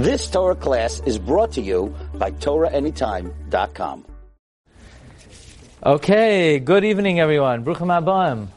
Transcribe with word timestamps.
This 0.00 0.30
Torah 0.30 0.54
class 0.54 1.02
is 1.04 1.18
brought 1.18 1.52
to 1.52 1.60
you 1.60 1.94
by 2.14 2.30
TorahAnytime.com. 2.30 4.06
Okay, 5.84 6.58
good 6.58 6.86
evening, 6.86 7.20
everyone. 7.20 7.66
Bruchim 7.66 7.92
Abbaim. 7.92 8.48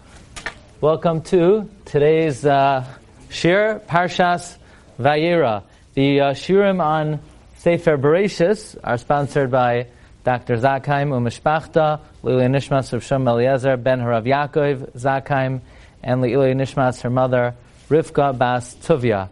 Welcome 0.80 1.22
to 1.24 1.70
today's 1.84 2.46
uh, 2.46 2.88
Shir 3.28 3.82
Parshas 3.90 4.56
Vayera. 4.98 5.64
The 5.96 6.22
uh, 6.22 6.34
Shirim 6.34 6.82
on 6.82 7.20
Sefer 7.58 7.98
Bereshis 7.98 8.78
are 8.82 8.98
sponsored 8.98 9.52
by 9.52 9.88
Dr. 10.24 10.56
Zakheim 10.56 11.10
Umeshpachta, 11.10 12.00
Lili 12.22 12.46
Nishmas 12.46 12.94
of 12.94 13.04
Shem 13.04 13.28
Eliezer, 13.28 13.76
Ben 13.76 14.00
Harav 14.00 14.26
Yaakov 14.26 14.94
Zakheim, 14.94 15.60
and 16.02 16.22
Lili 16.22 16.54
Nishmas, 16.54 17.02
her 17.02 17.10
mother, 17.10 17.54
Rivka 17.90 18.38
Bas 18.38 18.76
Tuvia. 18.76 19.28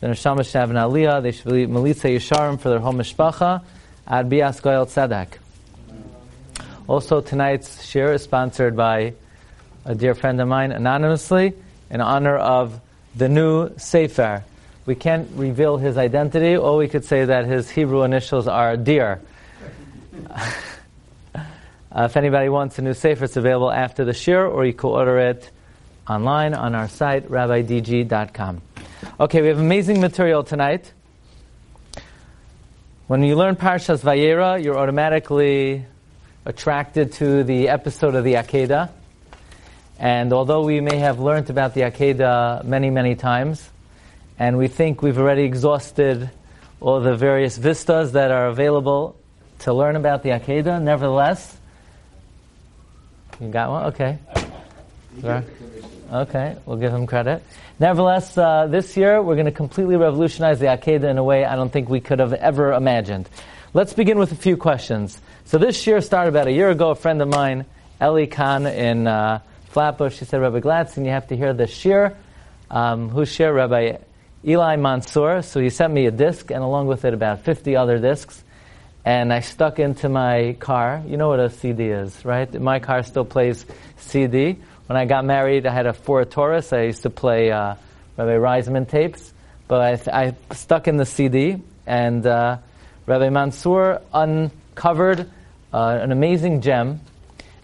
The 0.00 0.08
Neshama 0.08 0.40
Shavna 0.40 0.90
Aliyah, 0.90 1.22
they 1.22 1.32
should 1.32 1.50
be 1.50 1.66
Melitza 1.66 2.60
for 2.60 2.68
their 2.68 2.80
home 2.80 2.98
Mishpacha, 2.98 3.62
Ad 4.06 4.28
Bias 4.28 4.60
Tzedek. 4.60 5.38
Also, 6.86 7.22
tonight's 7.22 7.82
shir 7.82 8.12
is 8.12 8.22
sponsored 8.22 8.76
by 8.76 9.14
a 9.86 9.94
dear 9.94 10.14
friend 10.14 10.38
of 10.40 10.48
mine, 10.48 10.70
anonymously, 10.70 11.54
in 11.90 12.02
honor 12.02 12.36
of 12.36 12.78
the 13.14 13.28
new 13.28 13.70
Sefer. 13.78 14.44
We 14.84 14.94
can't 14.94 15.28
reveal 15.34 15.78
his 15.78 15.96
identity, 15.96 16.56
or 16.56 16.76
we 16.76 16.88
could 16.88 17.06
say 17.06 17.24
that 17.24 17.46
his 17.46 17.70
Hebrew 17.70 18.02
initials 18.02 18.46
are 18.46 18.76
Dear. 18.76 19.22
uh, 20.30 20.52
if 21.96 22.16
anybody 22.18 22.50
wants 22.50 22.78
a 22.78 22.82
new 22.82 22.94
Sefer, 22.94 23.24
it's 23.24 23.36
available 23.36 23.72
after 23.72 24.04
the 24.04 24.14
shir, 24.14 24.46
or 24.46 24.66
you 24.66 24.74
can 24.74 24.90
order 24.90 25.18
it 25.18 25.50
online 26.06 26.52
on 26.52 26.74
our 26.74 26.88
site, 26.88 27.28
rabbidg.com. 27.30 28.60
Okay, 29.18 29.40
we 29.40 29.48
have 29.48 29.58
amazing 29.58 30.02
material 30.02 30.44
tonight. 30.44 30.92
When 33.06 33.22
you 33.22 33.34
learn 33.34 33.56
Parshas 33.56 34.02
Vayera, 34.02 34.62
you're 34.62 34.76
automatically 34.76 35.86
attracted 36.44 37.12
to 37.12 37.42
the 37.42 37.70
episode 37.70 38.14
of 38.14 38.24
the 38.24 38.34
Akedah. 38.34 38.90
And 39.98 40.34
although 40.34 40.66
we 40.66 40.82
may 40.82 40.98
have 40.98 41.18
learned 41.18 41.48
about 41.48 41.72
the 41.72 41.80
Akedah 41.80 42.64
many, 42.64 42.90
many 42.90 43.14
times, 43.14 43.66
and 44.38 44.58
we 44.58 44.68
think 44.68 45.00
we've 45.00 45.16
already 45.16 45.44
exhausted 45.44 46.28
all 46.78 47.00
the 47.00 47.16
various 47.16 47.56
vistas 47.56 48.12
that 48.12 48.30
are 48.30 48.48
available 48.48 49.16
to 49.60 49.72
learn 49.72 49.96
about 49.96 50.24
the 50.24 50.28
Akedah, 50.28 50.82
nevertheless, 50.82 51.56
you 53.40 53.48
got 53.48 53.70
one? 53.70 53.84
Okay. 53.86 54.18
Okay, 56.12 56.56
we'll 56.66 56.76
give 56.76 56.92
him 56.92 57.06
credit. 57.06 57.42
Nevertheless, 57.80 58.38
uh, 58.38 58.68
this 58.68 58.96
year 58.96 59.20
we're 59.20 59.34
going 59.34 59.46
to 59.46 59.52
completely 59.52 59.96
revolutionize 59.96 60.60
the 60.60 60.66
Akedah 60.66 61.10
in 61.10 61.18
a 61.18 61.24
way 61.24 61.44
I 61.44 61.56
don't 61.56 61.72
think 61.72 61.88
we 61.88 62.00
could 62.00 62.20
have 62.20 62.32
ever 62.32 62.72
imagined. 62.72 63.28
Let's 63.74 63.92
begin 63.92 64.18
with 64.18 64.32
a 64.32 64.36
few 64.36 64.56
questions. 64.56 65.20
So 65.44 65.58
this 65.58 65.86
year 65.86 66.00
started 66.00 66.28
about 66.28 66.46
a 66.46 66.52
year 66.52 66.70
ago. 66.70 66.90
A 66.90 66.94
friend 66.94 67.20
of 67.20 67.28
mine, 67.28 67.66
Ellie 68.00 68.28
Khan 68.28 68.66
in 68.66 69.06
uh, 69.06 69.40
Flatbush, 69.70 70.16
she 70.16 70.24
said, 70.24 70.40
Rabbi 70.40 70.60
Gladstein, 70.60 71.04
you 71.04 71.10
have 71.10 71.28
to 71.28 71.36
hear 71.36 71.52
the 71.52 71.66
shir. 71.66 72.16
Um, 72.70 73.08
who's 73.08 73.30
shir? 73.30 73.52
Rabbi 73.52 73.96
Eli 74.46 74.76
Mansour. 74.76 75.42
So 75.42 75.60
he 75.60 75.70
sent 75.70 75.92
me 75.92 76.06
a 76.06 76.10
disc, 76.10 76.50
and 76.50 76.62
along 76.62 76.86
with 76.86 77.04
it, 77.04 77.14
about 77.14 77.40
50 77.40 77.76
other 77.76 77.98
discs. 77.98 78.42
And 79.04 79.32
I 79.32 79.40
stuck 79.40 79.78
into 79.78 80.08
my 80.08 80.56
car. 80.58 81.02
You 81.06 81.16
know 81.16 81.28
what 81.28 81.40
a 81.40 81.50
CD 81.50 81.84
is, 81.84 82.24
right? 82.24 82.52
My 82.60 82.78
car 82.78 83.02
still 83.02 83.24
plays 83.24 83.66
CD. 83.98 84.56
When 84.86 84.96
I 84.96 85.04
got 85.04 85.24
married, 85.24 85.66
I 85.66 85.72
had 85.72 85.86
a 85.86 85.92
Ford 85.92 86.30
Taurus. 86.30 86.72
I 86.72 86.82
used 86.82 87.02
to 87.02 87.10
play 87.10 87.50
uh, 87.50 87.74
Rabbi 88.16 88.36
Reisman 88.36 88.88
tapes, 88.88 89.32
but 89.66 90.08
I, 90.08 90.26
I, 90.26 90.54
stuck 90.54 90.86
in 90.86 90.96
the 90.96 91.04
CD, 91.04 91.60
and 91.88 92.24
uh, 92.24 92.58
Rabbi 93.04 93.30
Mansour 93.30 94.00
uncovered 94.14 95.28
uh, 95.74 95.98
an 96.00 96.12
amazing 96.12 96.60
gem. 96.60 97.00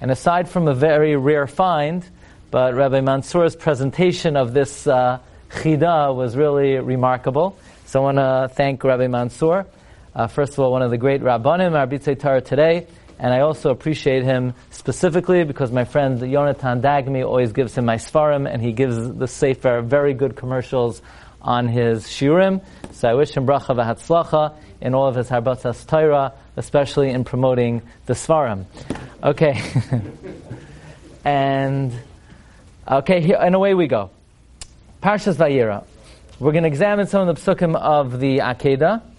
And 0.00 0.10
aside 0.10 0.48
from 0.48 0.66
a 0.66 0.74
very 0.74 1.14
rare 1.14 1.46
find, 1.46 2.04
but 2.50 2.74
Rabbi 2.74 3.00
Mansour's 3.00 3.54
presentation 3.54 4.36
of 4.36 4.52
this 4.52 4.88
uh, 4.88 5.20
chida 5.50 6.12
was 6.12 6.36
really 6.36 6.80
remarkable. 6.80 7.56
So 7.86 8.00
I 8.00 8.02
want 8.02 8.18
to 8.18 8.50
thank 8.52 8.82
Rabbi 8.82 9.06
Mansour. 9.06 9.64
Uh, 10.12 10.26
first 10.26 10.54
of 10.54 10.58
all, 10.58 10.72
one 10.72 10.82
of 10.82 10.90
the 10.90 10.98
great 10.98 11.20
rabbanim, 11.20 11.74
our 11.74 11.86
Arbitze 11.86 12.18
Torah 12.18 12.40
today, 12.40 12.88
and 13.22 13.32
I 13.32 13.42
also 13.42 13.70
appreciate 13.70 14.24
him 14.24 14.52
specifically 14.70 15.44
because 15.44 15.70
my 15.70 15.84
friend 15.84 16.20
Yonatan 16.20 16.82
Dagmi 16.82 17.24
always 17.24 17.52
gives 17.52 17.78
him 17.78 17.84
my 17.84 17.94
svarim, 17.94 18.52
and 18.52 18.60
he 18.60 18.72
gives 18.72 18.96
the 19.14 19.28
Sefer 19.28 19.80
very 19.80 20.12
good 20.12 20.34
commercials 20.34 21.00
on 21.40 21.68
his 21.68 22.04
Shirim. 22.08 22.64
So 22.90 23.08
I 23.08 23.14
wish 23.14 23.30
him 23.30 23.46
bracha 23.46 23.76
v'hatzlacha 23.76 24.56
in 24.80 24.96
all 24.96 25.06
of 25.06 25.14
his 25.14 25.28
harbatas 25.28 25.86
Torah, 25.86 26.32
especially 26.56 27.10
in 27.10 27.22
promoting 27.22 27.82
the 28.06 28.14
svarim. 28.14 28.64
Okay, 29.22 29.62
and 31.24 31.92
okay, 32.88 33.20
here, 33.20 33.38
and 33.40 33.54
away 33.54 33.74
we 33.74 33.86
go. 33.86 34.10
Parshas 35.00 35.36
Vayera. 35.36 35.84
We're 36.40 36.50
going 36.50 36.64
to 36.64 36.68
examine 36.68 37.06
some 37.06 37.28
of 37.28 37.36
the 37.36 37.40
psukim 37.40 37.76
of 37.76 38.18
the 38.18 38.38
Akedah. 38.38 39.11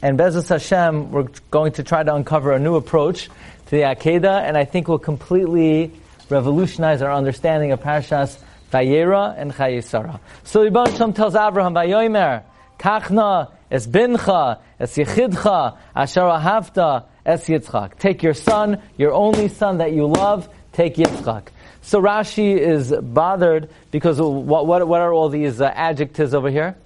And 0.00 0.16
Bezus 0.16 0.48
Hashem, 0.48 1.10
we're 1.10 1.26
going 1.50 1.72
to 1.72 1.82
try 1.82 2.04
to 2.04 2.14
uncover 2.14 2.52
a 2.52 2.58
new 2.60 2.76
approach 2.76 3.24
to 3.24 3.70
the 3.70 3.82
Akedah, 3.82 4.42
and 4.42 4.56
I 4.56 4.64
think 4.64 4.86
we'll 4.86 5.00
completely 5.00 5.90
revolutionize 6.30 7.02
our 7.02 7.12
understanding 7.12 7.72
of 7.72 7.80
Parashas 7.80 8.38
Vayera 8.72 9.34
and 9.36 9.52
Chayesara. 9.52 10.20
So 10.44 10.60
Yibon 10.60 10.96
Shem 10.96 11.14
tells 11.14 11.34
Abraham, 11.34 11.74
Vayomer, 11.74 12.44
Kachna, 12.78 13.50
Es 13.72 13.88
Bincha, 13.88 14.60
Es 14.78 14.96
Yechidcha, 14.96 15.76
Asher 15.96 16.20
Ahavta, 16.20 17.06
Es 17.26 17.48
Yitzchak. 17.48 17.98
Take 17.98 18.22
your 18.22 18.34
son, 18.34 18.80
your 18.98 19.12
only 19.12 19.48
son 19.48 19.78
that 19.78 19.92
you 19.92 20.06
love, 20.06 20.48
take 20.72 20.94
Yitzchak. 20.94 21.48
So 21.82 22.00
Rashi 22.00 22.56
is 22.56 22.92
bothered 22.92 23.68
because 23.90 24.20
what, 24.20 24.66
what, 24.68 24.86
what 24.86 25.00
are 25.00 25.12
all 25.12 25.28
these 25.28 25.60
uh, 25.60 25.72
adjectives 25.74 26.34
over 26.34 26.50
here? 26.50 26.76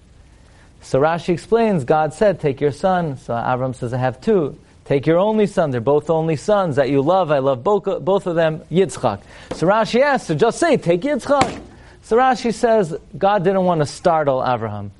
So 0.82 1.00
Rashi 1.00 1.30
explains, 1.30 1.84
God 1.84 2.12
said, 2.12 2.40
take 2.40 2.60
your 2.60 2.72
son. 2.72 3.16
So 3.16 3.32
Avram 3.34 3.74
says, 3.74 3.94
I 3.94 3.98
have 3.98 4.20
two. 4.20 4.58
Take 4.84 5.06
your 5.06 5.18
only 5.18 5.46
son. 5.46 5.70
They're 5.70 5.80
both 5.80 6.10
only 6.10 6.36
sons 6.36 6.76
that 6.76 6.90
you 6.90 7.02
love. 7.02 7.30
I 7.30 7.38
love 7.38 7.62
both, 7.62 7.86
of 7.86 8.34
them, 8.34 8.60
Yitzchak. 8.70 9.22
So 9.52 9.66
Rashi 9.66 10.00
asks, 10.00 10.26
so 10.26 10.34
just 10.34 10.58
say, 10.58 10.76
take 10.76 11.02
Yitzchak. 11.02 11.62
So 12.02 12.16
Rashi 12.16 12.52
says, 12.52 12.94
God 13.16 13.44
didn't 13.44 13.64
want 13.64 13.80
to 13.80 13.86
startle 13.86 14.44
Abraham. 14.44 14.90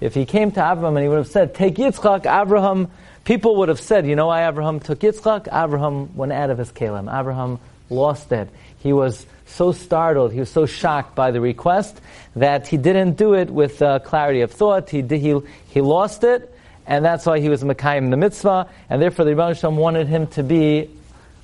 If 0.00 0.14
he 0.14 0.26
came 0.26 0.52
to 0.52 0.60
Abraham 0.60 0.96
and 0.96 1.02
he 1.02 1.08
would 1.08 1.18
have 1.18 1.28
said, 1.28 1.54
take 1.54 1.76
Yitzchak, 1.76 2.26
Abraham, 2.26 2.90
people 3.24 3.56
would 3.56 3.70
have 3.70 3.80
said, 3.80 4.06
you 4.06 4.16
know 4.16 4.26
why 4.26 4.46
Abraham 4.46 4.78
took 4.78 5.00
Yitzchak? 5.00 5.48
Abraham 5.52 6.14
went 6.14 6.32
out 6.32 6.50
of 6.50 6.58
his 6.58 6.70
kalim. 6.70 7.08
Abraham 7.12 7.58
lost 7.88 8.30
it. 8.32 8.50
He 8.80 8.92
was 8.92 9.24
so 9.50 9.72
startled, 9.72 10.32
he 10.32 10.40
was 10.40 10.50
so 10.50 10.66
shocked 10.66 11.14
by 11.14 11.30
the 11.30 11.40
request 11.40 12.00
that 12.36 12.66
he 12.68 12.76
didn't 12.76 13.16
do 13.16 13.34
it 13.34 13.50
with 13.50 13.82
uh, 13.82 13.98
clarity 14.00 14.40
of 14.40 14.50
thought. 14.50 14.90
He, 14.90 15.02
did, 15.02 15.20
he, 15.20 15.38
he 15.68 15.80
lost 15.80 16.24
it, 16.24 16.54
and 16.86 17.04
that's 17.04 17.26
why 17.26 17.40
he 17.40 17.48
was 17.48 17.62
Mekayim 17.62 18.10
the 18.10 18.16
mitzvah, 18.16 18.68
and 18.88 19.02
therefore 19.02 19.24
the 19.24 19.32
Rebbe 19.32 19.54
Shalom 19.54 19.76
wanted 19.76 20.06
him 20.06 20.26
to 20.28 20.42
be 20.42 20.88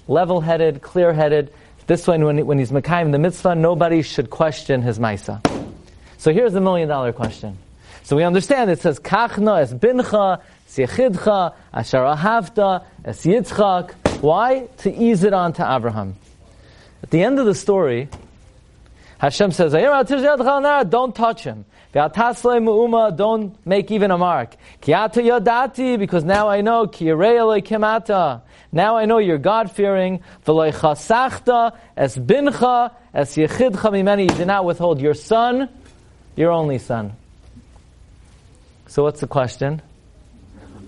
level-headed, 0.08 0.82
clear-headed. 0.82 1.52
This 1.86 2.06
way, 2.06 2.18
when, 2.18 2.46
when 2.46 2.58
he's 2.58 2.72
Mekayim 2.72 3.12
the 3.12 3.18
mitzvah, 3.18 3.54
nobody 3.54 4.02
should 4.02 4.30
question 4.30 4.82
his 4.82 4.98
Maisa. 4.98 5.40
So 6.18 6.32
here's 6.32 6.52
the 6.52 6.60
million-dollar 6.60 7.12
question. 7.12 7.58
So 8.02 8.16
we 8.16 8.22
understand 8.22 8.70
it 8.70 8.80
says, 8.80 9.00
Kachna 9.00 9.60
es 9.62 9.74
bincha, 9.74 10.40
es 10.66 10.76
yechidcha, 10.76 11.54
asher 11.72 12.04
es 13.04 13.24
yitzchak. 13.24 13.92
Why? 14.22 14.68
To 14.78 14.94
ease 14.94 15.24
it 15.24 15.32
on 15.32 15.52
to 15.54 15.76
Abraham. 15.76 16.16
At 17.02 17.10
the 17.10 17.22
end 17.22 17.38
of 17.38 17.46
the 17.46 17.54
story, 17.54 18.08
Hashem 19.18 19.52
says, 19.52 19.72
don't 19.72 21.14
touch 21.14 21.44
him. 21.44 21.64
Don't 21.92 23.66
make 23.66 23.90
even 23.90 24.10
a 24.10 24.18
mark. 24.18 24.56
Because 24.80 26.24
now 26.24 26.48
I 26.48 26.60
know, 26.60 26.90
now 28.72 28.96
I 28.96 29.04
know 29.06 29.18
you're 29.18 29.38
es 33.14 33.36
yechidcha 33.36 34.22
You 34.22 34.28
did 34.28 34.46
not 34.46 34.64
withhold 34.66 35.00
your 35.00 35.14
son, 35.14 35.70
your 36.36 36.50
only 36.50 36.78
son. 36.78 37.12
So 38.88 39.02
what's 39.02 39.20
the 39.20 39.26
question? 39.26 39.80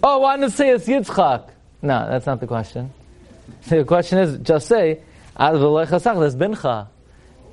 Oh, 0.03 0.19
why 0.19 0.37
it 0.37 0.53
say 0.53 0.71
it's 0.71 0.87
Yitzchak? 0.87 1.49
No, 1.81 2.07
that's 2.09 2.27
not 2.27 2.41
the 2.41 2.47
question. 2.47 2.91
The 3.69 3.85
question 3.85 4.19
is, 4.19 4.39
just 4.39 4.67
say, 4.69 5.01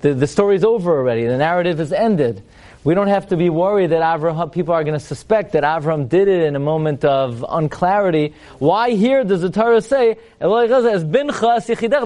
the, 0.05 0.13
the 0.13 0.27
story's 0.27 0.63
over 0.63 0.97
already. 0.97 1.25
The 1.25 1.37
narrative 1.37 1.79
is 1.79 1.91
ended. 1.91 2.43
We 2.83 2.93
don't 2.93 3.07
have 3.07 3.29
to 3.29 3.37
be 3.37 3.49
worried 3.49 3.87
that 3.87 4.03
Avraham, 4.03 4.51
people 4.51 4.75
are 4.75 4.83
going 4.83 4.93
to 4.93 4.99
suspect 4.99 5.53
that 5.53 5.63
Avram 5.63 6.07
did 6.07 6.27
it 6.27 6.43
in 6.43 6.55
a 6.55 6.59
moment 6.59 7.03
of 7.03 7.43
unclarity. 7.49 8.35
Why 8.59 8.91
here 8.91 9.23
does 9.23 9.41
the 9.41 9.49
Torah 9.49 9.81
say, 9.81 10.17
the 10.39 10.47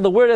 word 0.10 0.30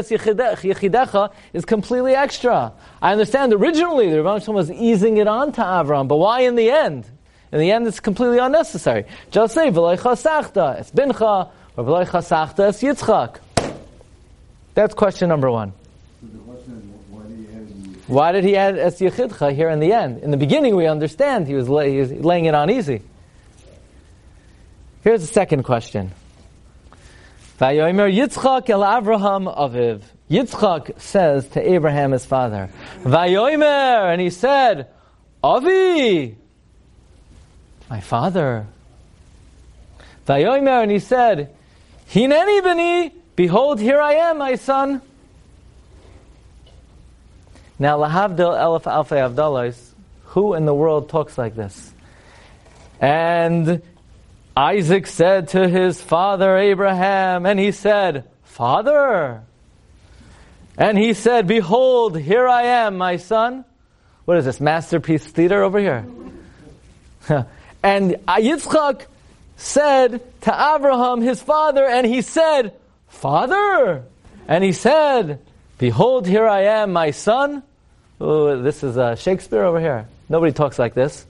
is 1.53 1.65
completely 1.65 2.13
extra. 2.13 2.73
I 3.01 3.11
understand 3.13 3.53
originally 3.53 4.09
the 4.09 4.21
Rebbe 4.21 4.51
was 4.51 4.69
easing 4.69 5.15
it 5.15 5.29
on 5.29 5.53
to 5.53 5.61
Avram, 5.61 6.09
but 6.09 6.17
why 6.17 6.41
in 6.41 6.55
the 6.55 6.69
end? 6.69 7.05
In 7.53 7.59
the 7.59 7.71
end, 7.71 7.87
it's 7.87 8.01
completely 8.01 8.39
unnecessary. 8.39 9.05
Just 9.31 9.53
say, 9.53 9.71
chasachta 9.71 10.79
es 10.79 10.91
bincha, 10.91 11.49
or 11.77 11.85
chasachta 11.85 12.67
es 12.67 12.81
yitzchak. 12.81 13.37
That's 14.73 14.93
question 14.93 15.29
number 15.29 15.51
one. 15.51 15.73
Why 18.07 18.31
did 18.31 18.43
he 18.43 18.57
add 18.57 18.77
es 18.77 18.99
yichidcha 18.99 19.55
here 19.55 19.69
in 19.69 19.79
the 19.79 19.93
end? 19.93 20.23
In 20.23 20.31
the 20.31 20.37
beginning, 20.37 20.75
we 20.75 20.87
understand 20.87 21.47
he 21.47 21.55
was, 21.55 21.69
lay, 21.69 21.93
he 21.93 21.99
was 21.99 22.11
laying 22.11 22.45
it 22.45 22.53
on 22.53 22.69
easy. 22.69 23.01
Here's 25.03 25.21
the 25.21 25.27
second 25.27 25.63
question. 25.63 26.11
Yitzchak 27.59 28.69
el 28.69 28.81
Avraham 28.81 29.55
aviv. 29.55 30.01
Yitzchak 30.29 30.99
says 30.99 31.47
to 31.49 31.71
Abraham 31.71 32.11
his 32.11 32.25
father, 32.25 32.69
Vayomer, 33.03 34.11
and 34.11 34.21
he 34.21 34.29
said, 34.29 34.87
Avi, 35.43 36.37
my 37.89 37.99
father. 37.99 38.67
Vayomer, 40.27 40.83
and 40.83 40.91
he 40.91 40.99
said, 40.99 41.53
Hineni 42.09 42.63
beni, 42.63 43.22
behold, 43.35 43.79
here 43.79 44.01
I 44.01 44.13
am, 44.13 44.37
my 44.37 44.55
son. 44.55 45.01
Now, 47.79 47.97
lahavdil 47.97 48.37
elef 48.37 48.83
alfei 48.83 49.33
avdalos, 49.33 49.77
who 50.25 50.53
in 50.53 50.65
the 50.65 50.73
world 50.73 51.09
talks 51.09 51.37
like 51.37 51.55
this? 51.55 51.91
And 52.99 53.81
Isaac 54.55 55.07
said 55.07 55.49
to 55.49 55.67
his 55.67 56.01
father 56.01 56.57
Abraham, 56.57 57.45
and 57.45 57.59
he 57.59 57.71
said, 57.71 58.25
Father. 58.43 59.41
And 60.77 60.97
he 60.97 61.13
said, 61.13 61.47
Behold, 61.47 62.17
here 62.17 62.47
I 62.47 62.63
am, 62.63 62.97
my 62.97 63.17
son. 63.17 63.65
What 64.25 64.37
is 64.37 64.45
this, 64.45 64.61
masterpiece 64.61 65.25
theater 65.25 65.63
over 65.63 65.79
here? 65.79 66.05
and 67.83 68.11
Yitzchak 68.27 69.05
said 69.57 70.21
to 70.41 70.75
Abraham, 70.75 71.21
his 71.21 71.41
father, 71.41 71.85
and 71.85 72.07
he 72.07 72.21
said, 72.21 72.73
Father. 73.13 74.03
And 74.47 74.63
he 74.63 74.73
said, 74.73 75.39
Behold, 75.77 76.27
here 76.27 76.47
I 76.47 76.81
am, 76.81 76.93
my 76.93 77.11
son. 77.11 77.63
This 78.19 78.83
is 78.83 78.97
uh, 78.97 79.15
Shakespeare 79.15 79.63
over 79.63 79.79
here. 79.79 80.07
Nobody 80.29 80.53
talks 80.53 80.77
like 80.77 80.93
this 80.93 81.25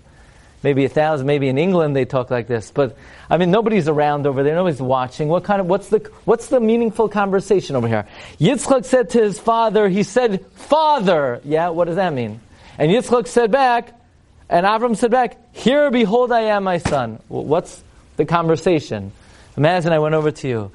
maybe 0.63 0.85
a 0.85 0.89
thousand, 0.89 1.27
maybe 1.27 1.49
in 1.49 1.57
England 1.57 1.95
they 1.95 2.05
talk 2.05 2.31
like 2.31 2.47
this. 2.47 2.71
But 2.71 2.97
I 3.29 3.37
mean, 3.37 3.51
nobody's 3.51 3.87
around 3.87 4.25
over 4.25 4.43
there. 4.43 4.55
Nobody's 4.55 4.81
watching. 4.81 5.27
What 5.27 5.43
kind 5.43 5.61
of 5.61 5.67
what's 5.67 5.89
the 5.89 5.99
what's 6.25 6.47
the 6.47 6.59
meaningful 6.59 7.09
conversation 7.09 7.75
over 7.75 7.87
here? 7.87 8.07
Yitzchak 8.39 8.85
said 8.85 9.11
to 9.11 9.21
his 9.21 9.39
father, 9.39 9.89
he 9.89 10.03
said, 10.03 10.45
"Father." 10.55 11.41
Yeah, 11.43 11.69
what 11.69 11.85
does 11.85 11.97
that 11.97 12.13
mean? 12.13 12.39
And 12.77 12.89
Yitzchak 12.89 13.27
said 13.27 13.51
back, 13.51 13.93
and 14.49 14.65
Avram 14.65 14.95
said 14.95 15.11
back, 15.11 15.37
"Here, 15.53 15.91
behold, 15.91 16.31
I 16.31 16.41
am, 16.41 16.63
my 16.63 16.77
son." 16.77 17.19
What's 17.27 17.83
the 18.15 18.25
conversation? 18.25 19.11
Imagine 19.55 19.91
I 19.91 19.99
went 19.99 20.15
over 20.15 20.31
to 20.31 20.47
you, 20.47 20.71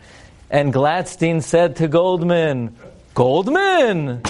and 0.51 0.73
Gladstein 0.73 1.43
said 1.43 1.77
to 1.77 1.89
Goldman, 1.89 2.77
"Goldman," 3.15 4.23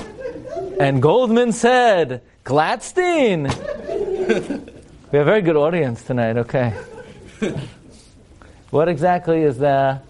and 0.80 1.02
Goldman 1.02 1.52
said, 1.52 2.22
"Gladstein." 2.44 3.52
We 5.10 5.16
have 5.18 5.26
a 5.26 5.30
very 5.30 5.40
good 5.40 5.56
audience 5.56 6.02
tonight, 6.02 6.36
okay. 6.36 6.74
what 8.68 8.88
exactly 8.88 9.40
is 9.42 9.56
the, 9.56 10.02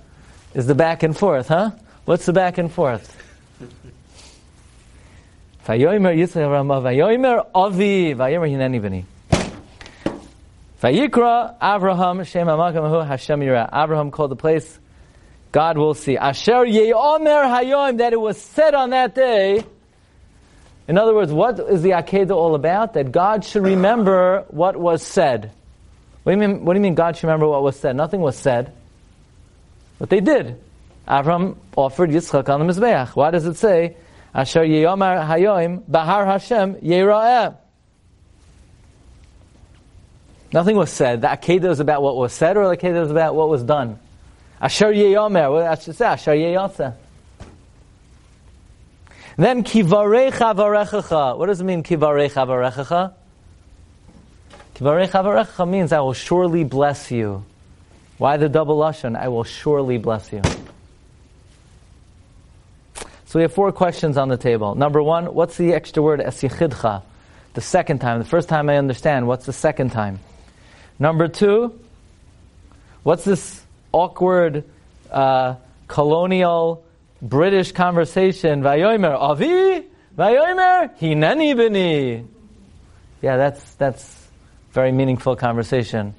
is 0.54 0.66
the 0.66 0.74
back 0.74 1.04
and 1.04 1.16
forth, 1.16 1.46
huh? 1.46 1.70
What's 2.04 2.26
the 2.26 2.32
back 2.32 2.58
and 2.58 2.72
forth? 2.72 3.14
Vayomer 5.64 6.16
Yitzchak 6.16 6.50
Rama, 6.50 6.80
Vayomer 6.80 7.46
Avi, 7.54 8.14
Vayomer 8.14 8.50
Hineni 8.50 8.80
B'ni. 8.80 9.04
Vayikra 10.82 11.56
Avraham 11.60 12.26
Shem 12.26 12.48
Amakamahu 12.48 13.06
Hashem 13.06 13.38
Yirah. 13.38 13.68
Abraham 13.72 14.10
called 14.10 14.32
the 14.32 14.36
place, 14.36 14.80
God 15.52 15.78
will 15.78 15.94
see. 15.94 16.16
Asher 16.16 16.64
Yeomer 16.64 17.44
Hayoim, 17.44 17.98
that 17.98 18.12
it 18.12 18.20
was 18.20 18.40
said 18.40 18.74
on 18.74 18.90
that 18.90 19.14
day, 19.14 19.64
in 20.86 20.96
other 20.96 21.14
words, 21.14 21.32
what 21.32 21.58
is 21.60 21.82
the 21.82 21.90
Akedah 21.90 22.30
all 22.30 22.54
about? 22.54 22.94
That 22.94 23.12
God 23.12 23.44
should 23.44 23.62
remember 23.62 24.44
what 24.48 24.76
was 24.76 25.02
said. 25.02 25.52
What 26.22 26.34
do, 26.34 26.40
you 26.40 26.48
mean, 26.48 26.64
what 26.64 26.74
do 26.74 26.78
you 26.78 26.82
mean 26.82 26.94
God 26.94 27.16
should 27.16 27.26
remember 27.26 27.46
what 27.46 27.62
was 27.62 27.78
said? 27.78 27.96
Nothing 27.96 28.20
was 28.20 28.36
said. 28.36 28.72
But 29.98 30.10
they 30.10 30.20
did. 30.20 30.60
Avram 31.06 31.56
offered 31.76 32.10
Yitzchak 32.10 32.48
on 32.48 32.66
the 32.66 32.72
Mizbeach. 32.72 33.16
Why 33.16 33.30
does 33.30 33.46
it 33.46 33.56
say, 33.56 33.96
Asher 34.34 34.60
Yomar 34.60 35.26
Hayoim 35.26 35.82
Bahar 35.88 36.26
Hashem 36.26 36.76
Yera'eh? 36.76 37.56
Nothing 40.52 40.76
was 40.76 40.90
said. 40.90 41.20
The 41.22 41.28
Akedah 41.28 41.70
is 41.70 41.80
about 41.80 42.02
what 42.02 42.16
was 42.16 42.32
said, 42.32 42.56
or 42.56 42.68
the 42.68 42.76
Akedah 42.76 43.04
is 43.04 43.10
about 43.10 43.34
what 43.34 43.48
was 43.48 43.62
done. 43.62 43.98
Asher 44.60 44.92
Yeyomer. 44.92 45.52
What 45.52 45.62
I 45.64 45.74
should 45.76 45.96
say? 45.96 46.06
Asher 46.06 46.32
Yeyotze. 46.32 46.94
Then 49.36 49.62
kivarech 49.62 50.32
avarechacha. 50.32 51.38
What 51.38 51.46
does 51.46 51.60
it 51.60 51.64
mean 51.64 51.84
kivarech 51.84 52.32
avarechacha? 52.32 53.12
Kivarech 54.74 55.10
avarechacha 55.10 55.68
means 55.68 55.92
I 55.92 56.00
will 56.00 56.12
surely 56.12 56.64
bless 56.64 57.12
you. 57.12 57.44
Why 58.16 58.36
the 58.36 58.48
double 58.48 58.78
lashon? 58.78 59.16
I 59.16 59.28
will 59.28 59.44
surely 59.44 59.96
bless 59.98 60.32
you. 60.32 60.42
So 63.26 63.38
we 63.38 63.42
have 63.42 63.52
four 63.52 63.70
questions 63.70 64.16
on 64.16 64.28
the 64.28 64.36
table. 64.36 64.74
Number 64.74 65.00
one, 65.02 65.34
what's 65.34 65.56
the 65.56 65.72
extra 65.72 66.02
word 66.02 66.18
esichidcha? 66.18 67.02
The 67.54 67.60
second 67.60 68.00
time. 68.00 68.18
The 68.18 68.24
first 68.24 68.48
time 68.48 68.68
I 68.68 68.76
understand. 68.76 69.28
What's 69.28 69.46
the 69.46 69.52
second 69.52 69.90
time? 69.90 70.18
Number 70.98 71.28
two, 71.28 71.78
what's 73.04 73.24
this 73.24 73.57
awkward 73.92 74.64
uh, 75.10 75.56
colonial 75.86 76.84
British 77.20 77.72
conversation, 77.72 78.62
Vayomer, 78.62 79.14
Avi, 79.14 79.86
Vayomer, 80.16 80.96
Hineni 80.98 81.56
bini. 81.56 82.24
Yeah, 83.20 83.36
that's, 83.36 83.74
that's 83.74 84.28
very 84.72 84.92
meaningful 84.92 85.36
conversation. 85.36 86.14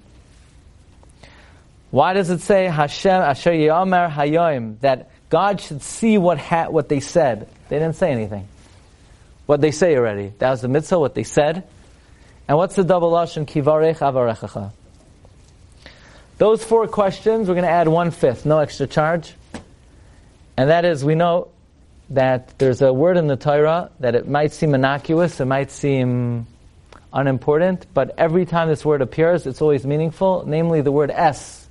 Why 1.92 2.14
does 2.14 2.30
it 2.30 2.42
say 2.42 2.66
Hashem 2.68 3.22
Asher 3.22 3.52
Yomer 3.52 4.12
Hayoim 4.12 4.80
that 4.82 5.10
God 5.30 5.60
should 5.60 5.82
see 5.82 6.18
what 6.18 6.38
ha- 6.38 6.70
what 6.70 6.88
they 6.90 7.00
said? 7.00 7.50
They 7.68 7.80
didn't 7.80 7.96
say 7.96 8.12
anything. 8.12 8.48
What 9.46 9.62
they 9.62 9.72
say 9.72 9.96
already. 9.98 10.34
That 10.38 10.52
was 10.52 10.62
the 10.62 10.68
mitzvah. 10.68 11.00
What 11.00 11.16
they 11.16 11.24
said. 11.24 11.68
And 12.48 12.58
what's 12.58 12.76
the 12.76 12.84
double 12.84 13.12
lashon 13.12 13.48
kivarech 13.48 13.98
avarechacha? 14.00 14.72
Those 16.40 16.64
four 16.64 16.88
questions. 16.88 17.50
We're 17.50 17.56
going 17.56 17.66
to 17.66 17.70
add 17.70 17.90
one 17.90 18.12
fifth. 18.12 18.46
No 18.46 18.60
extra 18.60 18.88
charge. 18.88 19.34
And 20.56 20.70
that 20.70 20.86
is, 20.86 21.04
we 21.04 21.14
know 21.14 21.50
that 22.12 22.58
there's 22.58 22.82
a 22.82 22.94
word 22.94 23.18
in 23.18 23.28
the 23.28 23.36
Torah 23.36 23.92
that 24.00 24.16
it 24.16 24.26
might 24.28 24.54
seem 24.54 24.74
innocuous, 24.74 25.40
it 25.42 25.46
might 25.46 25.70
seem 25.70 26.48
unimportant, 27.12 27.86
but 27.94 28.16
every 28.18 28.46
time 28.46 28.70
this 28.70 28.86
word 28.86 29.02
appears, 29.02 29.48
it's 29.48 29.62
always 29.62 29.86
meaningful, 29.86 30.44
namely 30.48 30.82
the 30.82 30.92
word 30.92 31.12
es. 31.12 31.68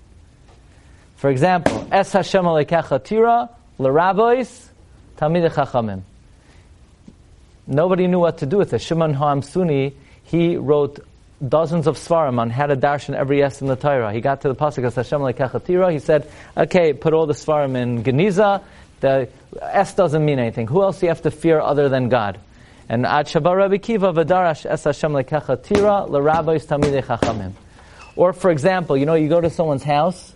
For 1.17 1.31
example, 1.31 1.89
es 1.91 2.13
Hashem 2.13 2.45
alekecha 2.45 3.03
tira, 3.03 3.49
l'rabois, 3.79 4.69
tamid 5.17 5.51
chachamim. 5.51 6.03
Nobody 7.67 8.07
knew 8.07 8.21
what 8.21 8.39
to 8.39 8.47
do 8.47 8.59
with 8.59 8.73
it. 8.75 8.81
Shimon 8.81 9.15
HaAmsuni, 9.15 9.95
he 10.25 10.57
wrote 10.57 11.01
dozens 11.47 11.87
of 11.87 11.97
svarim 11.97 12.41
on 12.41 12.51
how 12.51 12.67
to 12.67 12.77
darshan 12.77 13.15
every 13.15 13.39
yes 13.39 13.61
in 13.61 13.69
the 13.69 13.77
Torah. 13.77 14.13
He 14.13 14.21
got 14.21 14.41
to 14.43 14.49
the 14.49 14.55
pasuk 14.55 14.85
of 14.85 14.95
Hashem 14.95 15.21
alekecha 15.21 15.65
tira, 15.65 15.93
he 15.93 15.99
said, 15.99 16.31
okay, 16.57 16.93
put 16.93 17.15
all 17.15 17.27
the 17.27 17.35
svarim 17.35 17.77
in 17.77 18.03
Geniza, 18.03 18.63
the 19.01 19.29
S 19.63 19.95
doesn't 19.95 20.25
mean 20.25 20.39
anything. 20.39 20.67
Who 20.67 20.83
else 20.83 21.01
do 21.01 21.07
you 21.07 21.11
have 21.11 21.23
to 21.23 21.31
fear 21.31 21.61
other 21.61 21.89
than 21.89 22.09
God? 22.09 22.41
And 22.89 23.07
Ad 23.07 23.27
Shabbat 23.27 23.57
Rabbi 23.57 23.77
Akiva 23.77 24.15
Vadarash 24.15 24.67
Es 24.67 24.85
Hashem 24.85 25.13
Lekecha 25.13 25.63
Tira 25.63 26.07
L'Rabbis 26.07 26.67
Tamidei 26.67 27.05
Chachamim. 27.05 27.53
Or 28.17 28.33
for 28.33 28.51
example, 28.51 28.97
you 28.97 29.07
know, 29.07 29.15
you 29.15 29.29
go 29.29 29.41
to 29.41 29.51
someone's 29.51 29.85
house, 29.85 30.35